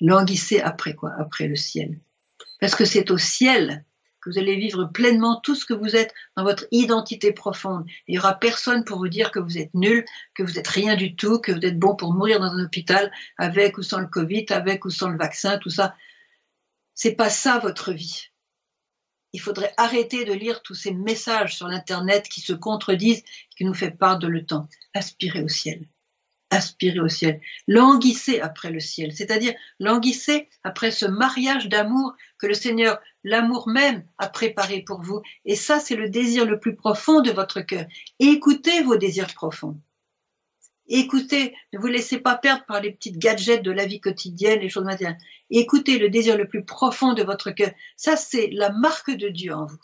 Languissez 0.00 0.60
après 0.60 0.94
quoi? 0.94 1.12
Après 1.18 1.46
le 1.46 1.56
ciel. 1.56 2.00
Parce 2.60 2.74
que 2.74 2.84
c'est 2.84 3.10
au 3.10 3.18
ciel 3.18 3.84
que 4.22 4.30
vous 4.30 4.38
allez 4.38 4.56
vivre 4.56 4.84
pleinement 4.84 5.40
tout 5.40 5.54
ce 5.54 5.66
que 5.66 5.74
vous 5.74 5.96
êtes 5.96 6.14
dans 6.36 6.44
votre 6.44 6.66
identité 6.70 7.32
profonde. 7.32 7.84
Il 8.06 8.12
n'y 8.12 8.18
aura 8.18 8.34
personne 8.34 8.84
pour 8.84 8.98
vous 8.98 9.08
dire 9.08 9.32
que 9.32 9.40
vous 9.40 9.58
êtes 9.58 9.74
nul, 9.74 10.04
que 10.34 10.42
vous 10.42 10.58
êtes 10.58 10.68
rien 10.68 10.96
du 10.96 11.16
tout, 11.16 11.40
que 11.40 11.52
vous 11.52 11.64
êtes 11.64 11.78
bon 11.78 11.96
pour 11.96 12.14
mourir 12.14 12.38
dans 12.38 12.52
un 12.52 12.64
hôpital 12.64 13.12
avec 13.36 13.78
ou 13.78 13.82
sans 13.82 13.98
le 13.98 14.06
Covid, 14.06 14.46
avec 14.50 14.84
ou 14.84 14.90
sans 14.90 15.08
le 15.08 15.18
vaccin, 15.18 15.58
tout 15.58 15.70
ça. 15.70 15.94
C'est 16.94 17.16
pas 17.16 17.30
ça 17.30 17.58
votre 17.58 17.92
vie. 17.92 18.31
Il 19.32 19.40
faudrait 19.40 19.72
arrêter 19.76 20.24
de 20.24 20.32
lire 20.32 20.62
tous 20.62 20.74
ces 20.74 20.92
messages 20.92 21.56
sur 21.56 21.68
l'internet 21.68 22.28
qui 22.28 22.40
se 22.40 22.52
contredisent, 22.52 23.24
qui 23.56 23.64
nous 23.64 23.74
fait 23.74 23.90
part 23.90 24.18
de 24.18 24.26
le 24.26 24.44
temps. 24.44 24.68
Aspirez 24.94 25.42
au 25.42 25.48
ciel 25.48 25.86
aspirer 26.52 27.00
au 27.00 27.08
ciel, 27.08 27.40
languissez 27.66 28.40
après 28.40 28.70
le 28.70 28.78
ciel, 28.78 29.12
c'est-à-dire 29.12 29.54
languissez 29.80 30.48
après 30.62 30.90
ce 30.90 31.06
mariage 31.06 31.68
d'amour 31.68 32.14
que 32.38 32.46
le 32.46 32.54
Seigneur, 32.54 32.98
l'amour 33.24 33.68
même, 33.68 34.04
a 34.18 34.28
préparé 34.28 34.82
pour 34.82 35.00
vous. 35.00 35.22
Et 35.44 35.56
ça, 35.56 35.80
c'est 35.80 35.96
le 35.96 36.10
désir 36.10 36.44
le 36.44 36.60
plus 36.60 36.76
profond 36.76 37.20
de 37.20 37.30
votre 37.30 37.62
cœur. 37.62 37.86
Écoutez 38.18 38.82
vos 38.82 38.96
désirs 38.96 39.32
profonds. 39.34 39.80
Écoutez, 40.88 41.54
ne 41.72 41.78
vous 41.78 41.86
laissez 41.86 42.18
pas 42.18 42.36
perdre 42.36 42.64
par 42.66 42.80
les 42.80 42.90
petites 42.90 43.18
gadgets 43.18 43.62
de 43.62 43.70
la 43.70 43.86
vie 43.86 44.00
quotidienne, 44.00 44.60
les 44.60 44.68
choses 44.68 44.84
matérielles. 44.84 45.18
Écoutez 45.50 45.98
le 45.98 46.08
désir 46.08 46.36
le 46.36 46.48
plus 46.48 46.64
profond 46.64 47.14
de 47.14 47.22
votre 47.22 47.50
cœur. 47.50 47.70
Ça, 47.96 48.16
c'est 48.16 48.48
la 48.52 48.70
marque 48.70 49.10
de 49.10 49.28
Dieu 49.28 49.54
en 49.54 49.66
vous. 49.66 49.78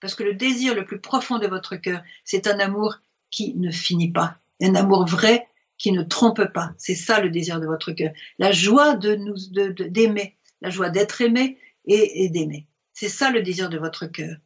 Parce 0.00 0.14
que 0.14 0.22
le 0.22 0.34
désir 0.34 0.74
le 0.74 0.84
plus 0.84 1.00
profond 1.00 1.38
de 1.38 1.46
votre 1.46 1.76
cœur, 1.76 2.02
c'est 2.24 2.46
un 2.46 2.58
amour 2.58 2.96
qui 3.30 3.54
ne 3.56 3.70
finit 3.70 4.12
pas. 4.12 4.38
Un 4.62 4.74
amour 4.74 5.06
vrai 5.06 5.46
qui 5.78 5.92
ne 5.92 6.02
trompe 6.02 6.44
pas. 6.52 6.72
C'est 6.78 6.94
ça 6.94 7.20
le 7.20 7.30
désir 7.30 7.60
de 7.60 7.66
votre 7.66 7.92
cœur. 7.92 8.12
La 8.38 8.52
joie 8.52 8.94
de 8.94 9.14
nous, 9.16 9.34
d'aimer, 9.50 10.36
la 10.60 10.70
joie 10.70 10.90
d'être 10.90 11.20
aimé 11.20 11.58
et, 11.86 12.28
d'aimer. 12.30 12.66
C'est 12.92 13.08
ça 13.08 13.30
le 13.30 13.42
désir 13.42 13.68
de 13.68 13.78
votre 13.78 14.06
cœur. 14.06 14.36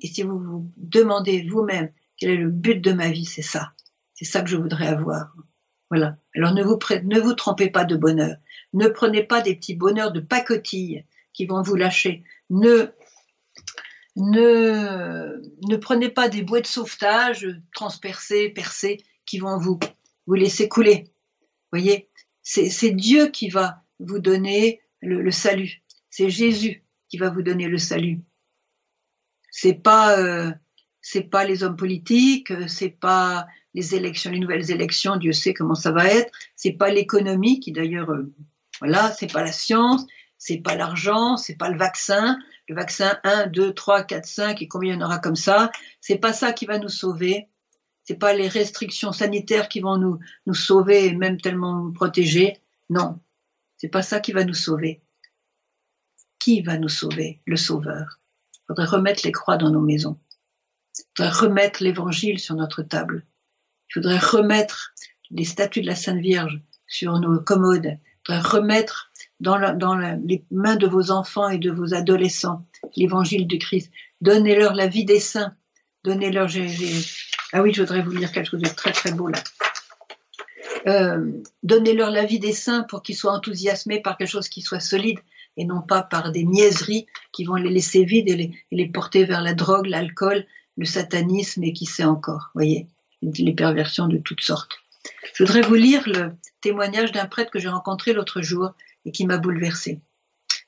Et 0.00 0.06
si 0.06 0.22
vous 0.22 0.38
vous 0.38 0.72
demandez 0.76 1.46
vous-même 1.46 1.92
quel 2.16 2.30
est 2.30 2.36
le 2.36 2.50
but 2.50 2.80
de 2.80 2.92
ma 2.92 3.10
vie, 3.10 3.26
c'est 3.26 3.42
ça. 3.42 3.73
C'est 4.14 4.24
ça 4.24 4.42
que 4.42 4.48
je 4.48 4.56
voudrais 4.56 4.86
avoir. 4.86 5.34
Voilà. 5.90 6.16
Alors 6.34 6.52
ne 6.52 6.62
vous, 6.62 7.34
trompez 7.34 7.70
pas 7.70 7.84
de 7.84 7.96
bonheur. 7.96 8.36
Ne 8.72 8.88
prenez 8.88 9.22
pas 9.22 9.40
des 9.40 9.54
petits 9.54 9.76
bonheurs 9.76 10.12
de 10.12 10.20
pacotille 10.20 11.04
qui 11.32 11.46
vont 11.46 11.62
vous 11.62 11.76
lâcher. 11.76 12.24
Ne, 12.50 12.92
ne, 14.16 15.40
ne 15.68 15.76
prenez 15.76 16.08
pas 16.08 16.28
des 16.28 16.42
bouées 16.42 16.62
de 16.62 16.66
sauvetage 16.66 17.46
transpercées, 17.74 18.48
percées, 18.48 18.98
qui 19.26 19.38
vont 19.38 19.58
vous 19.58 19.78
vous 20.26 20.34
laissez 20.34 20.68
couler. 20.68 21.12
voyez, 21.70 22.10
c'est 22.42 22.90
Dieu 22.90 23.28
qui 23.28 23.48
va 23.48 23.82
vous 23.98 24.18
donner 24.18 24.80
le, 25.00 25.30
salut. 25.30 25.82
C'est 26.10 26.30
Jésus 26.30 26.84
qui 27.08 27.18
va 27.18 27.30
vous 27.30 27.42
donner 27.42 27.68
le 27.68 27.78
salut. 27.78 28.22
C'est 29.50 29.74
pas 29.74 30.18
euh, 30.18 30.50
c'est 31.00 31.22
pas 31.22 31.44
les 31.44 31.62
hommes 31.62 31.76
politiques, 31.76 32.52
c'est 32.68 32.88
pas 32.88 33.46
les 33.74 33.94
élections, 33.94 34.30
les 34.30 34.38
nouvelles 34.38 34.70
élections, 34.70 35.16
Dieu 35.16 35.32
sait 35.32 35.54
comment 35.54 35.74
ça 35.74 35.92
va 35.92 36.06
être. 36.06 36.32
C'est 36.56 36.72
pas 36.72 36.90
l'économie 36.90 37.60
qui 37.60 37.72
d'ailleurs, 37.72 38.10
euh, 38.10 38.32
voilà, 38.80 39.12
c'est 39.12 39.32
pas 39.32 39.42
la 39.42 39.52
science, 39.52 40.06
c'est 40.38 40.58
pas 40.58 40.76
l'argent, 40.76 41.36
c'est 41.36 41.56
pas 41.56 41.70
le 41.70 41.78
vaccin. 41.78 42.38
Le 42.68 42.74
vaccin 42.74 43.18
1, 43.24 43.48
2, 43.48 43.74
3, 43.74 44.04
4, 44.04 44.24
5 44.24 44.62
et 44.62 44.68
combien 44.68 44.94
il 44.94 45.00
y 45.00 45.02
en 45.02 45.04
aura 45.04 45.18
comme 45.18 45.36
ça. 45.36 45.70
C'est 46.00 46.18
pas 46.18 46.32
ça 46.32 46.52
qui 46.52 46.66
va 46.66 46.78
nous 46.78 46.88
sauver 46.88 47.48
c'est 48.04 48.18
pas 48.18 48.34
les 48.34 48.48
restrictions 48.48 49.12
sanitaires 49.12 49.68
qui 49.68 49.80
vont 49.80 49.96
nous, 49.96 50.18
nous 50.46 50.54
sauver 50.54 51.06
et 51.06 51.16
même 51.16 51.40
tellement 51.40 51.74
nous 51.80 51.92
protéger. 51.92 52.58
Non, 52.90 53.18
c'est 53.78 53.88
pas 53.88 54.02
ça 54.02 54.20
qui 54.20 54.32
va 54.32 54.44
nous 54.44 54.54
sauver. 54.54 55.02
Qui 56.38 56.60
va 56.60 56.76
nous 56.76 56.90
sauver? 56.90 57.40
Le 57.46 57.56
Sauveur. 57.56 58.20
Il 58.52 58.60
faudrait 58.68 58.84
remettre 58.84 59.22
les 59.24 59.32
croix 59.32 59.56
dans 59.56 59.70
nos 59.70 59.80
maisons. 59.80 60.18
Il 60.98 61.04
faudrait 61.16 61.48
remettre 61.48 61.82
l'évangile 61.82 62.38
sur 62.38 62.54
notre 62.54 62.82
table. 62.82 63.24
Il 63.90 63.94
faudrait 63.94 64.18
remettre 64.18 64.92
les 65.30 65.44
statues 65.44 65.82
de 65.82 65.86
la 65.86 65.96
Sainte 65.96 66.20
Vierge 66.20 66.60
sur 66.86 67.18
nos 67.18 67.40
commodes. 67.40 67.96
Il 67.96 68.26
faudrait 68.26 68.48
remettre 68.48 69.10
dans, 69.40 69.76
dans 69.76 69.96
les 69.96 70.44
mains 70.50 70.76
de 70.76 70.86
vos 70.86 71.10
enfants 71.10 71.48
et 71.48 71.58
de 71.58 71.70
vos 71.70 71.94
adolescents 71.94 72.66
l'évangile 72.96 73.46
du 73.46 73.58
Christ. 73.58 73.90
Donnez-leur 74.20 74.74
la 74.74 74.86
vie 74.86 75.04
des 75.04 75.20
saints. 75.20 75.54
Donnez-leur, 76.04 76.48
ah 77.52 77.62
oui, 77.62 77.72
je 77.72 77.82
voudrais 77.82 78.02
vous 78.02 78.10
lire 78.10 78.30
quelque 78.30 78.50
chose 78.50 78.62
de 78.62 78.68
très 78.68 78.92
très 78.92 79.12
beau 79.12 79.28
là. 79.28 79.38
euh, 80.86 81.30
donnez-leur 81.62 82.10
la 82.10 82.24
vie 82.24 82.38
des 82.38 82.52
saints 82.52 82.82
pour 82.82 83.02
qu'ils 83.02 83.16
soient 83.16 83.32
enthousiasmés 83.32 84.00
par 84.00 84.18
quelque 84.18 84.28
chose 84.28 84.48
qui 84.48 84.60
soit 84.60 84.80
solide 84.80 85.18
et 85.56 85.64
non 85.64 85.80
pas 85.80 86.02
par 86.02 86.30
des 86.30 86.44
niaiseries 86.44 87.06
qui 87.32 87.44
vont 87.44 87.54
les 87.54 87.70
laisser 87.70 88.04
vides 88.04 88.28
et 88.28 88.52
les, 88.70 88.88
porter 88.88 89.24
vers 89.24 89.40
la 89.40 89.54
drogue, 89.54 89.86
l'alcool, 89.86 90.44
le 90.76 90.84
satanisme 90.84 91.62
et 91.64 91.72
qui 91.72 91.86
sait 91.86 92.04
encore, 92.04 92.50
voyez, 92.54 92.88
les 93.38 93.54
perversions 93.54 94.08
de 94.08 94.18
toutes 94.18 94.42
sortes. 94.42 94.72
Je 95.34 95.44
voudrais 95.44 95.62
vous 95.62 95.74
lire 95.74 96.02
le 96.06 96.32
témoignage 96.60 97.12
d'un 97.12 97.26
prêtre 97.26 97.50
que 97.50 97.58
j'ai 97.58 97.68
rencontré 97.68 98.12
l'autre 98.12 98.42
jour 98.42 98.72
et 99.04 99.12
qui 99.12 99.26
m'a 99.26 99.38
bouleversé. 99.38 100.00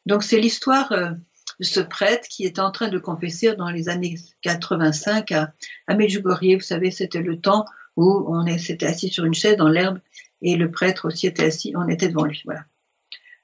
Donc 0.04 0.22
c'est 0.22 0.38
l'histoire 0.38 0.92
euh, 0.92 1.10
de 1.58 1.64
ce 1.64 1.80
prêtre 1.80 2.28
qui 2.28 2.44
était 2.44 2.60
en 2.60 2.70
train 2.70 2.88
de 2.88 2.98
confesser 2.98 3.54
dans 3.54 3.70
les 3.70 3.88
années 3.88 4.16
85 4.42 5.32
à, 5.32 5.52
à 5.86 5.94
Medjugorje. 5.94 6.54
Vous 6.54 6.60
savez, 6.60 6.90
c'était 6.90 7.22
le 7.22 7.40
temps 7.40 7.64
où 7.96 8.26
on 8.28 8.46
s'était 8.58 8.86
assis 8.86 9.08
sur 9.08 9.24
une 9.24 9.34
chaise 9.34 9.56
dans 9.56 9.68
l'herbe 9.68 9.98
et 10.42 10.56
le 10.56 10.70
prêtre 10.70 11.08
aussi 11.08 11.26
était 11.26 11.44
assis, 11.44 11.72
on 11.76 11.88
était 11.88 12.08
devant 12.08 12.24
lui. 12.24 12.42
Voilà. 12.44 12.64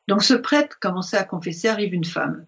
Donc 0.09 0.23
ce 0.23 0.35
prêtre 0.35 0.79
commençait 0.81 1.17
à 1.17 1.25
confesser, 1.25 1.69
arrive 1.69 1.95
une 1.95 2.05
femme 2.05 2.45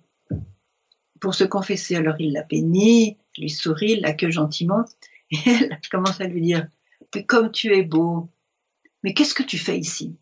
pour 1.20 1.35
se 1.35 1.44
confesser. 1.44 1.96
Alors 1.96 2.16
il 2.18 2.33
la 2.33 2.42
bénit, 2.42 3.16
lui 3.38 3.50
sourit, 3.50 4.00
l'accueille 4.00 4.33
gentiment 4.33 4.85
et 5.47 5.51
elle 5.51 5.81
commence 5.90 6.20
à 6.20 6.25
lui 6.25 6.40
dire 6.40 6.66
Mais 7.14 7.25
comme 7.25 7.51
tu 7.51 7.75
es 7.75 7.83
beau, 7.83 8.29
mais 9.03 9.14
qu'est-ce 9.14 9.35
que 9.35 9.42
tu 9.42 9.59
fais 9.59 9.79
ici? 9.79 10.16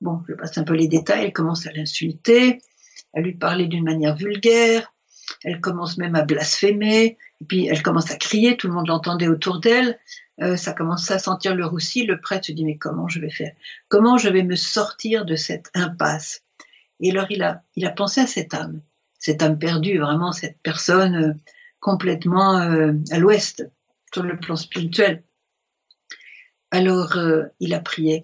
Bon, 0.00 0.22
je 0.28 0.34
passe 0.34 0.56
un 0.58 0.64
peu 0.64 0.74
les 0.74 0.88
détails, 0.88 1.24
elle 1.24 1.32
commence 1.32 1.66
à 1.66 1.72
l'insulter, 1.72 2.60
à 3.14 3.20
lui 3.20 3.34
parler 3.34 3.66
d'une 3.66 3.84
manière 3.84 4.16
vulgaire, 4.16 4.92
elle 5.44 5.60
commence 5.60 5.98
même 5.98 6.14
à 6.14 6.22
blasphémer, 6.22 7.18
et 7.40 7.44
puis 7.46 7.66
elle 7.66 7.82
commence 7.82 8.10
à 8.10 8.16
crier, 8.16 8.56
tout 8.56 8.66
le 8.68 8.74
monde 8.74 8.88
l'entendait 8.88 9.28
autour 9.28 9.60
d'elle, 9.60 9.98
euh, 10.42 10.56
ça 10.56 10.72
commence 10.72 11.10
à 11.10 11.18
sentir 11.18 11.54
le 11.54 11.66
roussi, 11.66 12.04
le 12.04 12.20
prêtre 12.20 12.46
se 12.46 12.52
dit 12.52 12.64
mais 12.64 12.78
comment 12.78 13.08
je 13.08 13.20
vais 13.20 13.30
faire? 13.30 13.52
Comment 13.88 14.16
je 14.16 14.28
vais 14.28 14.42
me 14.42 14.56
sortir 14.56 15.24
de 15.24 15.36
cette 15.36 15.70
impasse? 15.74 16.42
Et 17.00 17.10
alors 17.10 17.30
il 17.30 17.42
a, 17.42 17.62
pensé 17.90 18.22
à 18.22 18.26
cette 18.26 18.54
âme, 18.54 18.80
cette 19.18 19.42
âme 19.42 19.58
perdue, 19.58 19.98
vraiment 19.98 20.32
cette 20.32 20.58
personne 20.62 21.14
euh, 21.14 21.32
complètement 21.80 22.58
euh, 22.58 22.92
à 23.10 23.18
l'ouest, 23.18 23.70
sur 24.12 24.22
le 24.22 24.38
plan 24.38 24.56
spirituel. 24.56 25.24
Alors 26.70 27.18
il 27.58 27.74
a 27.74 27.80
prié, 27.80 28.22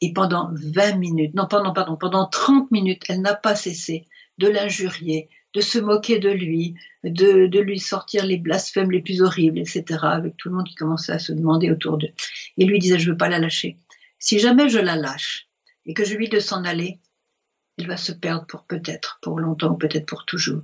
et 0.00 0.12
pendant 0.12 0.50
20 0.52 0.96
minutes, 0.96 1.34
non, 1.34 1.46
pendant, 1.46 1.72
pardon, 1.72 1.96
pendant 1.96 2.26
30 2.26 2.70
minutes, 2.70 3.04
elle 3.08 3.20
n'a 3.20 3.34
pas 3.34 3.56
cessé 3.56 4.06
de 4.38 4.48
l'injurier, 4.48 5.28
de 5.54 5.60
se 5.60 5.78
moquer 5.78 6.18
de 6.20 6.30
lui, 6.30 6.74
de, 7.02 7.58
lui 7.58 7.80
sortir 7.80 8.24
les 8.24 8.36
blasphèmes 8.36 8.90
les 8.90 9.00
plus 9.00 9.22
horribles, 9.22 9.58
etc., 9.58 9.98
avec 10.02 10.36
tout 10.36 10.50
le 10.50 10.56
monde 10.56 10.68
qui 10.68 10.76
commençait 10.76 11.12
à 11.12 11.18
se 11.18 11.32
demander 11.32 11.70
autour 11.70 11.98
d'eux. 11.98 12.12
Et 12.56 12.64
lui 12.64 12.78
disait, 12.78 12.98
je 12.98 13.10
veux 13.10 13.16
pas 13.16 13.28
la 13.28 13.40
lâcher. 13.40 13.76
Si 14.18 14.38
jamais 14.38 14.68
je 14.68 14.78
la 14.78 14.96
lâche 14.96 15.48
et 15.86 15.94
que 15.94 16.04
je 16.04 16.14
lui 16.14 16.28
de 16.28 16.38
s'en 16.38 16.64
aller, 16.64 17.00
il 17.76 17.88
va 17.88 17.96
se 17.96 18.12
perdre 18.12 18.46
pour 18.46 18.64
peut-être, 18.64 19.18
pour 19.22 19.40
longtemps, 19.40 19.74
peut-être 19.74 20.06
pour 20.06 20.26
toujours. 20.26 20.62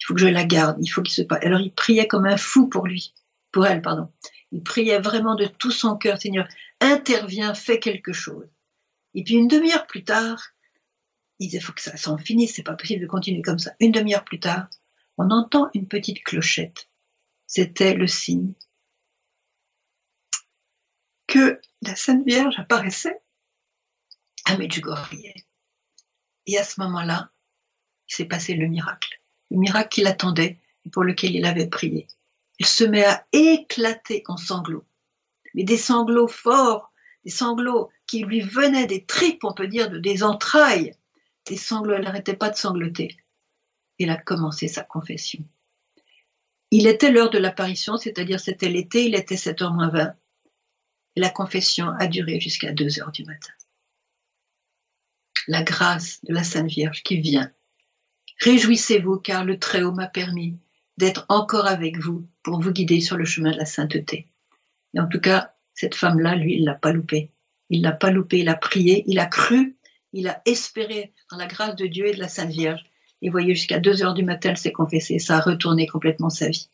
Il 0.00 0.04
faut 0.06 0.14
que 0.14 0.20
je 0.20 0.26
la 0.26 0.44
garde, 0.44 0.76
il 0.80 0.88
faut 0.88 1.02
qu'il 1.02 1.14
se 1.14 1.22
passe. 1.22 1.44
Alors 1.44 1.60
il 1.60 1.72
priait 1.72 2.06
comme 2.06 2.26
un 2.26 2.36
fou 2.36 2.68
pour 2.68 2.86
lui, 2.86 3.14
pour 3.54 3.66
elle, 3.68 3.82
pardon. 3.82 4.12
Il 4.50 4.64
priait 4.64 4.98
vraiment 4.98 5.36
de 5.36 5.46
tout 5.46 5.70
son 5.70 5.96
cœur, 5.96 6.20
Seigneur, 6.20 6.48
interviens, 6.80 7.54
fais 7.54 7.78
quelque 7.78 8.12
chose. 8.12 8.48
Et 9.14 9.22
puis 9.22 9.34
une 9.34 9.46
demi-heure 9.46 9.86
plus 9.86 10.02
tard, 10.02 10.42
il 11.38 11.46
disait, 11.46 11.60
faut 11.60 11.72
que 11.72 11.80
ça 11.80 11.96
s'en 11.96 12.18
finisse, 12.18 12.56
c'est 12.56 12.64
pas 12.64 12.74
possible 12.74 13.02
de 13.02 13.06
continuer 13.06 13.42
comme 13.42 13.60
ça. 13.60 13.70
Une 13.78 13.92
demi-heure 13.92 14.24
plus 14.24 14.40
tard, 14.40 14.68
on 15.18 15.30
entend 15.30 15.70
une 15.72 15.86
petite 15.86 16.24
clochette. 16.24 16.90
C'était 17.46 17.94
le 17.94 18.08
signe 18.08 18.54
que 21.28 21.60
la 21.82 21.94
Sainte 21.94 22.26
Vierge 22.26 22.58
apparaissait 22.58 23.20
à 24.46 24.56
Medjugorje. 24.56 25.32
Et 26.46 26.58
à 26.58 26.64
ce 26.64 26.80
moment-là, 26.80 27.30
il 28.08 28.16
s'est 28.16 28.24
passé 28.24 28.54
le 28.54 28.66
miracle. 28.66 29.22
Le 29.52 29.58
miracle 29.58 29.90
qu'il 29.90 30.08
attendait 30.08 30.60
et 30.84 30.90
pour 30.90 31.04
lequel 31.04 31.36
il 31.36 31.46
avait 31.46 31.68
prié. 31.68 32.08
Se 32.64 32.84
met 32.84 33.04
à 33.04 33.26
éclater 33.32 34.22
en 34.26 34.36
sanglots. 34.36 34.86
Mais 35.54 35.64
des 35.64 35.76
sanglots 35.76 36.28
forts, 36.28 36.92
des 37.24 37.30
sanglots 37.30 37.90
qui 38.06 38.20
lui 38.24 38.40
venaient 38.40 38.86
des 38.86 39.04
tripes, 39.04 39.44
on 39.44 39.52
peut 39.52 39.68
dire, 39.68 39.90
de, 39.90 39.98
des 39.98 40.22
entrailles. 40.22 40.94
Des 41.46 41.56
sanglots, 41.56 41.94
elle 41.94 42.04
n'arrêtait 42.04 42.36
pas 42.36 42.50
de 42.50 42.56
sangloter. 42.56 43.16
Il 43.98 44.10
a 44.10 44.16
commencé 44.16 44.66
sa 44.68 44.82
confession. 44.82 45.44
Il 46.70 46.86
était 46.86 47.12
l'heure 47.12 47.30
de 47.30 47.38
l'apparition, 47.38 47.96
c'est-à-dire 47.96 48.40
c'était 48.40 48.68
l'été, 48.68 49.06
il 49.06 49.14
était 49.14 49.36
7h 49.36 49.72
moins 49.72 49.90
20. 49.90 50.14
Et 51.16 51.20
la 51.20 51.30
confession 51.30 51.88
a 52.00 52.08
duré 52.08 52.40
jusqu'à 52.40 52.72
2 52.72 53.00
heures 53.00 53.12
du 53.12 53.24
matin. 53.24 53.52
La 55.46 55.62
grâce 55.62 56.24
de 56.24 56.34
la 56.34 56.42
Sainte 56.42 56.70
Vierge 56.70 57.02
qui 57.02 57.20
vient. 57.20 57.52
Réjouissez-vous 58.40 59.18
car 59.18 59.44
le 59.44 59.58
Très-Haut 59.58 59.92
m'a 59.92 60.08
permis 60.08 60.58
d'être 60.96 61.26
encore 61.28 61.66
avec 61.66 61.98
vous 61.98 62.26
pour 62.42 62.60
vous 62.60 62.70
guider 62.70 63.00
sur 63.00 63.16
le 63.16 63.24
chemin 63.24 63.52
de 63.52 63.58
la 63.58 63.66
sainteté. 63.66 64.28
Et 64.94 65.00
en 65.00 65.06
tout 65.06 65.20
cas, 65.20 65.54
cette 65.74 65.94
femme-là, 65.94 66.36
lui, 66.36 66.56
il 66.56 66.64
l'a 66.64 66.74
pas 66.74 66.92
loupé. 66.92 67.30
Il 67.70 67.82
l'a 67.82 67.92
pas 67.92 68.10
loupé, 68.10 68.40
il 68.40 68.48
a 68.48 68.54
prié, 68.54 69.04
il 69.06 69.18
a 69.18 69.26
cru, 69.26 69.76
il 70.12 70.28
a 70.28 70.40
espéré 70.46 71.12
dans 71.30 71.36
la 71.36 71.46
grâce 71.46 71.76
de 71.76 71.86
Dieu 71.86 72.06
et 72.06 72.14
de 72.14 72.20
la 72.20 72.28
Sainte 72.28 72.50
Vierge. 72.50 72.84
Et 73.22 73.30
voyez, 73.30 73.54
jusqu'à 73.54 73.80
2 73.80 74.02
heures 74.02 74.14
du 74.14 74.22
matin, 74.22 74.50
elle 74.50 74.56
s'est 74.56 74.72
confessée. 74.72 75.18
Ça 75.18 75.38
a 75.38 75.40
retourné 75.40 75.86
complètement 75.86 76.30
sa 76.30 76.48
vie. 76.48 76.68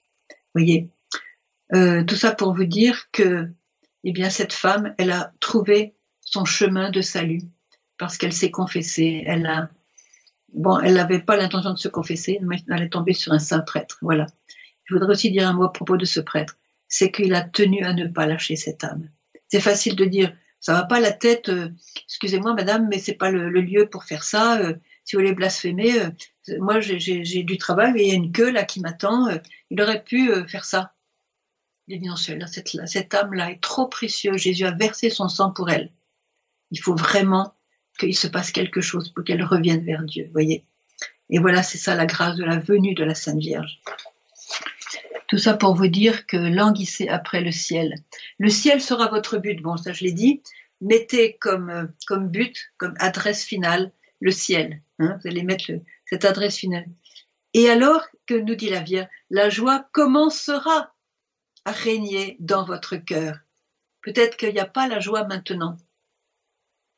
Voyez, 0.55 0.91
euh, 1.75 2.05
tout 2.05 2.17
ça 2.17 2.35
pour 2.35 2.55
vous 2.55 2.65
dire 2.65 3.11
que, 3.13 3.49
eh 4.05 4.13
bien, 4.13 4.31
cette 4.31 4.53
femme, 4.53 4.95
elle 4.99 5.13
a 5.13 5.33
trouvé 5.41 5.95
son 6.21 6.45
chemin 6.45 6.91
de 6.91 7.01
salut 7.01 7.43
parce 7.99 8.19
qu'elle 8.19 8.33
s'est 8.33 8.51
confessée. 8.51 9.23
Elle 9.27 9.47
a, 9.47 9.71
bon, 10.55 10.79
elle 10.81 10.95
n'avait 10.95 11.21
pas 11.21 11.37
l'intention 11.37 11.73
de 11.73 11.79
se 11.79 11.89
confesser, 11.89 12.39
mais 12.43 12.63
elle 12.71 12.83
est 12.83 12.91
tombée 12.91 13.15
sur 13.15 13.33
un 13.33 13.39
saint 13.39 13.61
prêtre. 13.61 13.99
Voilà. 14.03 14.27
Je 14.85 14.95
voudrais 14.95 15.11
aussi 15.11 15.31
dire 15.31 15.49
un 15.49 15.53
mot 15.53 15.65
à 15.65 15.73
propos 15.73 15.97
de 15.97 16.05
ce 16.05 16.21
prêtre. 16.21 16.57
C'est 16.89 17.13
qu'il 17.13 17.35
a 17.35 17.43
tenu 17.43 17.85
à 17.85 17.93
ne 17.93 18.07
pas 18.07 18.27
lâcher 18.27 18.57
cette 18.57 18.83
âme. 18.83 19.09
C'est 19.49 19.61
facile 19.61 19.97
de 19.97 20.05
dire, 20.05 20.35
ça 20.61 20.75
va 20.75 20.85
pas 20.85 21.01
la 21.01 21.13
tête. 21.13 21.49
Euh, 21.49 21.71
excusez-moi, 22.05 22.55
madame, 22.55 22.89
mais 22.89 22.99
c'est 22.99 23.15
pas 23.15 23.31
le, 23.31 23.49
lieu 23.51 23.89
pour 23.89 24.05
faire 24.05 24.25
ça. 24.25 24.59
Euh, 24.59 24.75
si 25.05 25.17
vous 25.17 25.23
voulez 25.23 25.35
blasphémer, 25.35 26.01
euh, 26.01 26.11
moi 26.59 26.81
j'ai 26.81 27.43
du 27.43 27.59
travail, 27.59 27.93
mais 27.93 28.03
il 28.03 28.09
y 28.09 28.13
a 28.13 28.15
une 28.15 28.33
queue 28.33 28.51
là 28.51 28.65
qui 28.65 28.81
m'attend. 28.81 29.29
il 29.71 29.81
aurait 29.81 30.03
pu 30.03 30.31
faire 30.49 30.65
ça. 30.65 30.95
Il 31.87 32.01
dit 32.01 32.09
non, 32.09 32.17
cette, 32.17 32.87
cette 32.87 33.15
âme-là 33.15 33.51
est 33.51 33.63
trop 33.63 33.89
précieuse. 33.89 34.37
Jésus 34.37 34.65
a 34.65 34.71
versé 34.73 35.11
son 35.11 35.29
sang 35.29 35.51
pour 35.51 35.71
elle. 35.71 35.93
Il 36.71 36.81
faut 36.81 36.95
vraiment 36.95 37.55
qu'il 38.01 38.17
se 38.17 38.27
passe 38.27 38.51
quelque 38.51 38.81
chose 38.81 39.11
pour 39.11 39.25
qu'elle 39.25 39.45
revienne 39.45 39.85
vers 39.85 40.03
Dieu. 40.03 40.29
Voyez. 40.33 40.65
Et 41.29 41.39
voilà, 41.39 41.63
c'est 41.63 41.79
ça 41.79 41.95
la 41.95 42.07
grâce 42.07 42.37
de 42.37 42.45
la 42.45 42.59
venue 42.59 42.95
de 42.95 43.05
la 43.05 43.15
Sainte 43.15 43.39
Vierge. 43.39 43.81
Tout 45.29 45.39
ça 45.39 45.55
pour 45.55 45.75
vous 45.75 45.87
dire 45.87 46.27
que 46.27 46.37
languissez 46.37 47.09
après 47.09 47.41
le 47.41 47.53
ciel. 47.53 47.95
Le 48.39 48.49
ciel 48.49 48.81
sera 48.81 49.07
votre 49.09 49.39
but. 49.39 49.63
Bon, 49.63 49.77
ça 49.77 49.93
je 49.93 50.05
l'ai 50.05 50.13
dit. 50.13 50.43
Mettez 50.81 51.37
comme, 51.39 51.71
euh, 51.71 52.17
but, 52.17 52.73
comme 52.79 52.95
adresse 52.99 53.45
finale, 53.45 53.93
le 54.19 54.33
ciel. 54.33 54.83
Hein. 54.99 55.19
vous 55.23 55.29
allez 55.29 55.45
mettre 55.45 55.71
cette 56.07 56.25
adresse 56.25 56.57
finale. 56.57 56.87
Et 57.55 57.69
alors, 57.69 58.07
que 58.27 58.35
nous 58.35 58.55
dit 58.55 58.71
la 58.71 58.81
Vierge, 58.81 59.09
la 59.29 59.51
joie 59.51 59.87
commencera 59.93 60.95
à 61.65 61.73
régner 61.73 62.37
dans 62.41 62.65
votre 62.65 62.97
cœur. 62.97 63.39
Peut-être 64.03 64.37
qu'il 64.37 64.53
n'y 64.53 64.61
a 64.61 64.67
pas 64.67 64.89
la 64.89 65.01
joie 65.01 65.25
maintenant, 65.25 65.77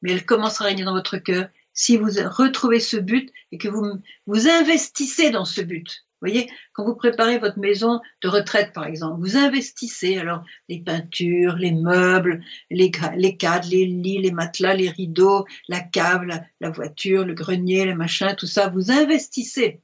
mais 0.03 0.13
elle 0.13 0.27
commencera 0.27 0.67
à 0.67 0.69
régner 0.69 0.85
dans 0.85 0.95
votre 0.95 1.19
cœur 1.19 1.49
si 1.73 1.97
vous 1.97 2.11
retrouvez 2.31 2.81
ce 2.81 2.99
but 2.99 3.33
et 3.51 3.59
que 3.59 3.69
vous 3.69 4.03
vous 4.27 4.49
investissez 4.49 5.31
dans 5.31 5.47
ce 5.47 5.63
but 5.63 6.05
voyez, 6.23 6.49
quand 6.73 6.85
vous 6.85 6.95
préparez 6.95 7.39
votre 7.39 7.59
maison 7.59 8.01
de 8.23 8.29
retraite, 8.29 8.73
par 8.73 8.87
exemple, 8.87 9.21
vous 9.21 9.37
investissez 9.37 10.19
alors 10.19 10.45
les 10.69 10.81
peintures, 10.81 11.57
les 11.57 11.73
meubles, 11.73 12.43
les, 12.71 12.91
les 13.17 13.37
cadres, 13.37 13.69
les 13.69 13.87
lits, 13.87 14.19
les 14.19 14.31
matelas, 14.31 14.75
les 14.75 14.89
rideaux, 14.89 15.45
la 15.69 15.81
cave, 15.81 16.25
la, 16.61 16.71
voiture, 16.71 17.27
le 17.27 17.35
grenier, 17.35 17.85
le 17.85 17.95
machin, 17.95 18.35
tout 18.35 18.47
ça, 18.47 18.69
vous 18.69 18.91
investissez. 18.91 19.83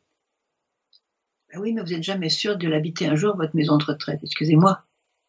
Ben 1.53 1.61
oui, 1.61 1.73
mais 1.73 1.83
vous 1.83 1.89
n'êtes 1.89 2.05
jamais 2.05 2.29
sûr 2.29 2.57
de 2.57 2.69
l'habiter 2.69 3.07
un 3.07 3.17
jour, 3.17 3.37
votre 3.37 3.57
maison 3.57 3.77
de 3.77 3.85
retraite. 3.85 4.21
Excusez-moi. 4.23 4.85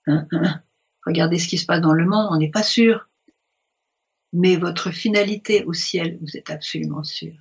Hein, 0.06 0.28
hein, 0.32 0.42
hein. 0.44 0.62
Regardez 1.06 1.40
ce 1.40 1.48
qui 1.48 1.58
se 1.58 1.66
passe 1.66 1.82
dans 1.82 1.94
le 1.94 2.06
monde, 2.06 2.28
on 2.30 2.38
n'est 2.38 2.52
pas 2.52 2.64
sûr. 2.64 3.09
Mais 4.34 4.56
votre 4.56 4.92
finalité 4.92 5.64
au 5.66 5.74
ciel, 5.74 6.18
vous 6.22 6.38
êtes 6.38 6.50
absolument 6.50 7.04
sûr. 7.04 7.34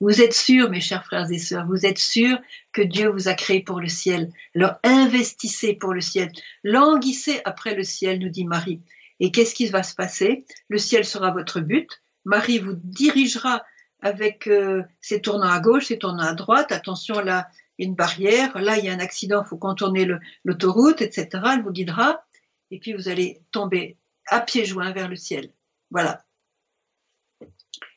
Vous 0.00 0.22
êtes 0.22 0.34
sûrs, 0.34 0.70
mes 0.70 0.80
chers 0.80 1.04
frères 1.04 1.30
et 1.30 1.38
sœurs, 1.38 1.66
vous 1.66 1.84
êtes 1.84 1.98
sûrs 1.98 2.38
que 2.72 2.82
Dieu 2.82 3.08
vous 3.08 3.26
a 3.26 3.34
créé 3.34 3.62
pour 3.62 3.80
le 3.80 3.88
ciel. 3.88 4.30
Alors 4.54 4.74
investissez 4.84 5.74
pour 5.74 5.92
le 5.92 6.00
ciel. 6.00 6.30
Languissez 6.62 7.40
après 7.44 7.74
le 7.74 7.82
ciel, 7.82 8.20
nous 8.20 8.28
dit 8.28 8.44
Marie. 8.44 8.80
Et 9.18 9.32
qu'est-ce 9.32 9.54
qui 9.54 9.66
va 9.66 9.82
se 9.82 9.96
passer? 9.96 10.44
Le 10.68 10.78
ciel 10.78 11.04
sera 11.04 11.32
votre 11.32 11.60
but. 11.60 12.00
Marie 12.24 12.60
vous 12.60 12.74
dirigera 12.74 13.64
avec 14.00 14.46
euh, 14.46 14.84
ses 15.00 15.20
tournants 15.20 15.50
à 15.50 15.58
gauche, 15.58 15.86
ses 15.86 15.98
tournants 15.98 16.22
à 16.22 16.34
droite. 16.34 16.70
Attention, 16.70 17.20
là, 17.20 17.48
une 17.78 17.96
barrière. 17.96 18.56
Là, 18.58 18.78
il 18.78 18.84
y 18.84 18.88
a 18.88 18.92
un 18.92 19.00
accident, 19.00 19.42
il 19.44 19.48
faut 19.48 19.56
contourner 19.56 20.08
l'autoroute, 20.44 21.02
etc. 21.02 21.28
Elle 21.54 21.62
vous 21.62 21.72
guidera. 21.72 22.24
Et 22.70 22.78
puis, 22.78 22.92
vous 22.92 23.08
allez 23.08 23.42
tomber 23.50 23.96
à 24.28 24.40
pieds 24.40 24.64
joints 24.64 24.92
vers 24.92 25.08
le 25.08 25.16
ciel. 25.16 25.50
Voilà. 25.90 26.24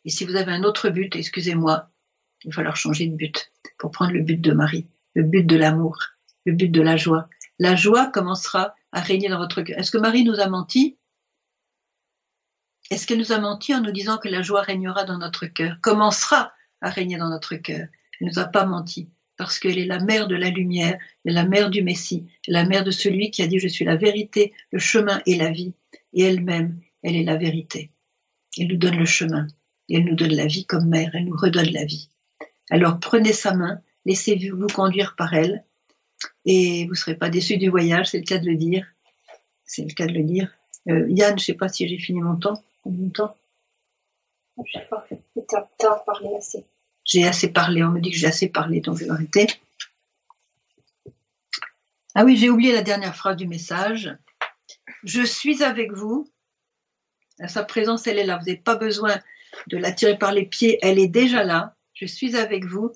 Et 0.05 0.09
si 0.09 0.25
vous 0.25 0.35
avez 0.35 0.51
un 0.51 0.63
autre 0.63 0.89
but, 0.89 1.15
excusez-moi, 1.15 1.89
il 2.43 2.49
va 2.49 2.55
falloir 2.55 2.75
changer 2.75 3.07
de 3.07 3.15
but 3.15 3.51
pour 3.77 3.91
prendre 3.91 4.13
le 4.13 4.21
but 4.21 4.39
de 4.41 4.51
Marie, 4.51 4.87
le 5.13 5.23
but 5.23 5.43
de 5.43 5.55
l'amour, 5.55 5.97
le 6.45 6.53
but 6.53 6.69
de 6.69 6.81
la 6.81 6.97
joie. 6.97 7.29
La 7.59 7.75
joie 7.75 8.07
commencera 8.07 8.75
à 8.91 9.01
régner 9.01 9.29
dans 9.29 9.37
votre 9.37 9.61
cœur. 9.61 9.77
Est-ce 9.77 9.91
que 9.91 9.97
Marie 9.97 10.23
nous 10.23 10.39
a 10.39 10.47
menti? 10.47 10.97
Est-ce 12.89 13.05
qu'elle 13.07 13.19
nous 13.19 13.31
a 13.31 13.39
menti 13.39 13.73
en 13.73 13.81
nous 13.81 13.91
disant 13.91 14.17
que 14.17 14.27
la 14.27 14.41
joie 14.41 14.61
régnera 14.61 15.03
dans 15.05 15.17
notre 15.17 15.45
cœur, 15.45 15.77
commencera 15.81 16.51
à 16.81 16.89
régner 16.89 17.17
dans 17.17 17.29
notre 17.29 17.55
cœur? 17.55 17.87
Elle 18.19 18.27
nous 18.27 18.39
a 18.39 18.45
pas 18.45 18.65
menti 18.65 19.09
parce 19.37 19.59
qu'elle 19.59 19.79
est 19.79 19.85
la 19.85 19.99
mère 19.99 20.27
de 20.27 20.35
la 20.35 20.49
lumière, 20.49 20.99
elle 21.25 21.31
est 21.31 21.35
la 21.35 21.45
mère 21.45 21.69
du 21.69 21.81
Messie, 21.83 22.27
la 22.47 22.65
mère 22.65 22.83
de 22.83 22.91
celui 22.91 23.31
qui 23.31 23.41
a 23.41 23.47
dit 23.47 23.59
je 23.59 23.67
suis 23.67 23.85
la 23.85 23.95
vérité, 23.95 24.53
le 24.71 24.77
chemin 24.77 25.21
et 25.25 25.35
la 25.35 25.49
vie. 25.49 25.73
Et 26.13 26.23
elle-même, 26.23 26.79
elle 27.03 27.15
est 27.15 27.23
la 27.23 27.37
vérité. 27.37 27.91
Elle 28.57 28.67
nous 28.67 28.77
donne 28.77 28.97
le 28.97 29.05
chemin 29.05 29.47
elle 29.95 30.05
nous 30.05 30.15
donne 30.15 30.33
la 30.33 30.45
vie 30.45 30.65
comme 30.65 30.87
mère, 30.87 31.11
elle 31.13 31.25
nous 31.25 31.37
redonne 31.37 31.71
la 31.71 31.85
vie. 31.85 32.09
Alors 32.69 32.99
prenez 32.99 33.33
sa 33.33 33.53
main, 33.53 33.81
laissez-vous 34.05 34.67
conduire 34.67 35.15
par 35.15 35.33
elle 35.33 35.65
et 36.45 36.85
vous 36.85 36.91
ne 36.91 36.95
serez 36.95 37.15
pas 37.15 37.29
déçus 37.29 37.57
du 37.57 37.69
voyage, 37.69 38.09
c'est 38.09 38.19
le 38.19 38.23
cas 38.23 38.37
de 38.37 38.45
le 38.45 38.55
dire. 38.55 38.87
C'est 39.65 39.83
le 39.83 39.93
cas 39.93 40.05
de 40.05 40.13
le 40.13 40.23
dire. 40.23 40.51
Euh, 40.89 41.05
Yann, 41.09 41.37
je 41.37 41.43
ne 41.43 41.45
sais 41.45 41.53
pas 41.53 41.69
si 41.69 41.87
j'ai 41.87 41.97
fini 41.97 42.21
mon 42.21 42.35
temps. 42.35 42.61
Mon 42.85 43.09
temps 43.09 43.35
Je 44.65 44.79
sais 44.79 44.87
pas, 44.89 45.07
tu 45.09 45.85
as 45.85 45.95
parlé 46.05 46.29
assez. 46.37 46.65
J'ai 47.05 47.27
assez 47.27 47.51
parlé, 47.51 47.83
on 47.83 47.89
me 47.89 47.99
dit 47.99 48.11
que 48.11 48.17
j'ai 48.17 48.27
assez 48.27 48.49
parlé, 48.49 48.79
donc 48.79 48.97
je 48.97 49.05
vais 49.05 49.09
arrêter. 49.09 49.47
Ah 52.13 52.25
oui, 52.25 52.35
j'ai 52.35 52.49
oublié 52.49 52.73
la 52.73 52.81
dernière 52.81 53.15
phrase 53.15 53.37
du 53.37 53.47
message. 53.47 54.15
Je 55.03 55.23
suis 55.23 55.63
avec 55.63 55.91
vous. 55.93 56.29
Sa 57.47 57.63
présence, 57.63 58.07
elle 58.07 58.19
est 58.19 58.25
là. 58.25 58.37
Vous 58.37 58.45
n'avez 58.45 58.57
pas 58.57 58.75
besoin 58.75 59.19
de 59.67 59.77
la 59.77 59.91
tirer 59.91 60.17
par 60.17 60.31
les 60.31 60.45
pieds. 60.45 60.77
Elle 60.81 60.99
est 60.99 61.07
déjà 61.07 61.43
là. 61.43 61.75
Je 61.93 62.05
suis 62.05 62.35
avec 62.35 62.65
vous 62.65 62.91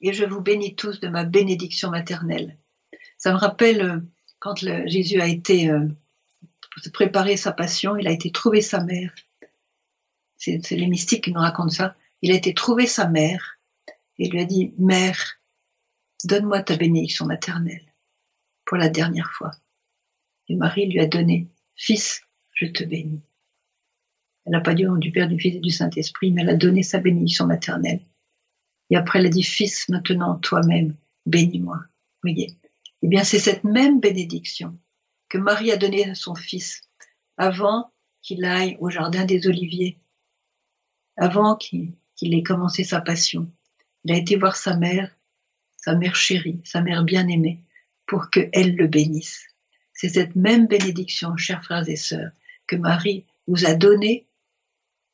et 0.00 0.12
je 0.12 0.24
vous 0.24 0.40
bénis 0.40 0.76
tous 0.76 1.00
de 1.00 1.08
ma 1.08 1.24
bénédiction 1.24 1.90
maternelle. 1.90 2.58
Ça 3.18 3.32
me 3.32 3.38
rappelle 3.38 3.82
euh, 3.82 4.00
quand 4.38 4.56
Jésus 4.86 5.20
a 5.20 5.26
été 5.26 5.70
euh, 5.70 5.88
préparé 6.92 7.36
sa 7.36 7.52
passion, 7.52 7.96
il 7.96 8.06
a 8.06 8.12
été 8.12 8.30
trouver 8.30 8.60
sa 8.60 8.82
mère. 8.82 9.14
C'est 10.36 10.70
les 10.70 10.86
mystiques 10.86 11.24
qui 11.24 11.32
nous 11.32 11.40
racontent 11.40 11.70
ça. 11.70 11.96
Il 12.22 12.30
a 12.30 12.34
été 12.34 12.54
trouver 12.54 12.86
sa 12.86 13.08
mère 13.08 13.58
et 14.18 14.28
lui 14.28 14.40
a 14.40 14.44
dit 14.44 14.74
Mère, 14.78 15.40
donne-moi 16.24 16.62
ta 16.62 16.76
bénédiction 16.76 17.26
maternelle 17.26 17.94
pour 18.64 18.76
la 18.76 18.88
dernière 18.88 19.32
fois. 19.32 19.52
Et 20.48 20.56
Marie 20.56 20.86
lui 20.86 21.00
a 21.00 21.06
donné 21.06 21.48
Fils, 21.74 22.22
je 22.56 22.66
te 22.66 22.82
bénis. 22.84 23.22
Elle 24.44 24.52
n'a 24.52 24.60
pas 24.60 24.74
dit 24.74 24.86
au 24.86 24.90
nom 24.90 24.96
du 24.96 25.12
Père, 25.12 25.28
du 25.28 25.38
Fils 25.38 25.56
et 25.56 25.60
du 25.60 25.70
Saint-Esprit, 25.70 26.32
mais 26.32 26.42
elle 26.42 26.50
a 26.50 26.56
donné 26.56 26.82
sa 26.82 26.98
bénédiction 26.98 27.46
maternelle. 27.46 28.00
Et 28.90 28.96
après, 28.96 29.18
elle 29.18 29.26
a 29.26 29.30
dit, 29.30 29.42
Fils, 29.42 29.88
maintenant, 29.88 30.36
toi-même, 30.36 30.94
bénis-moi. 31.26 31.78
Voyez. 32.22 32.56
Eh 33.02 33.08
bien, 33.08 33.24
c'est 33.24 33.38
cette 33.38 33.64
même 33.64 34.00
bénédiction 34.00 34.78
que 35.28 35.38
Marie 35.38 35.72
a 35.72 35.76
donnée 35.76 36.08
à 36.08 36.14
son 36.14 36.34
fils 36.34 36.88
avant 37.36 37.92
qu'il 38.22 38.44
aille 38.44 38.76
au 38.80 38.88
jardin 38.88 39.24
des 39.24 39.46
Oliviers, 39.46 39.98
avant 41.16 41.56
qu'il 41.56 41.94
ait 42.20 42.42
commencé 42.42 42.84
sa 42.84 43.00
passion. 43.00 43.50
Il 44.04 44.12
a 44.12 44.16
été 44.16 44.36
voir 44.36 44.56
sa 44.56 44.76
mère, 44.76 45.14
sa 45.76 45.94
mère 45.94 46.14
chérie, 46.14 46.60
sa 46.64 46.80
mère 46.80 47.04
bien-aimée, 47.04 47.62
pour 48.06 48.30
qu'elle 48.30 48.76
le 48.76 48.86
bénisse. 48.86 49.44
C'est 49.92 50.08
cette 50.08 50.36
même 50.36 50.66
bénédiction, 50.66 51.36
chers 51.36 51.64
frères 51.64 51.88
et 51.88 51.96
sœurs, 51.96 52.30
que 52.66 52.76
Marie 52.76 53.24
vous 53.46 53.64
a 53.64 53.74
donnée, 53.74 54.26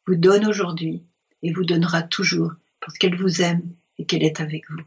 vous 0.07 0.17
donne 0.17 0.47
aujourd'hui 0.47 1.05
et 1.43 1.53
vous 1.53 1.65
donnera 1.65 2.03
toujours 2.03 2.53
parce 2.81 2.99
qu'elle 2.99 3.17
vous 3.17 3.43
aime 3.43 3.75
et 3.99 4.07
qu'elle 4.07 4.25
est 4.25 4.41
avec 4.41 4.69
vous. 4.71 4.83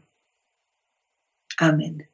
Amen. 1.58 2.04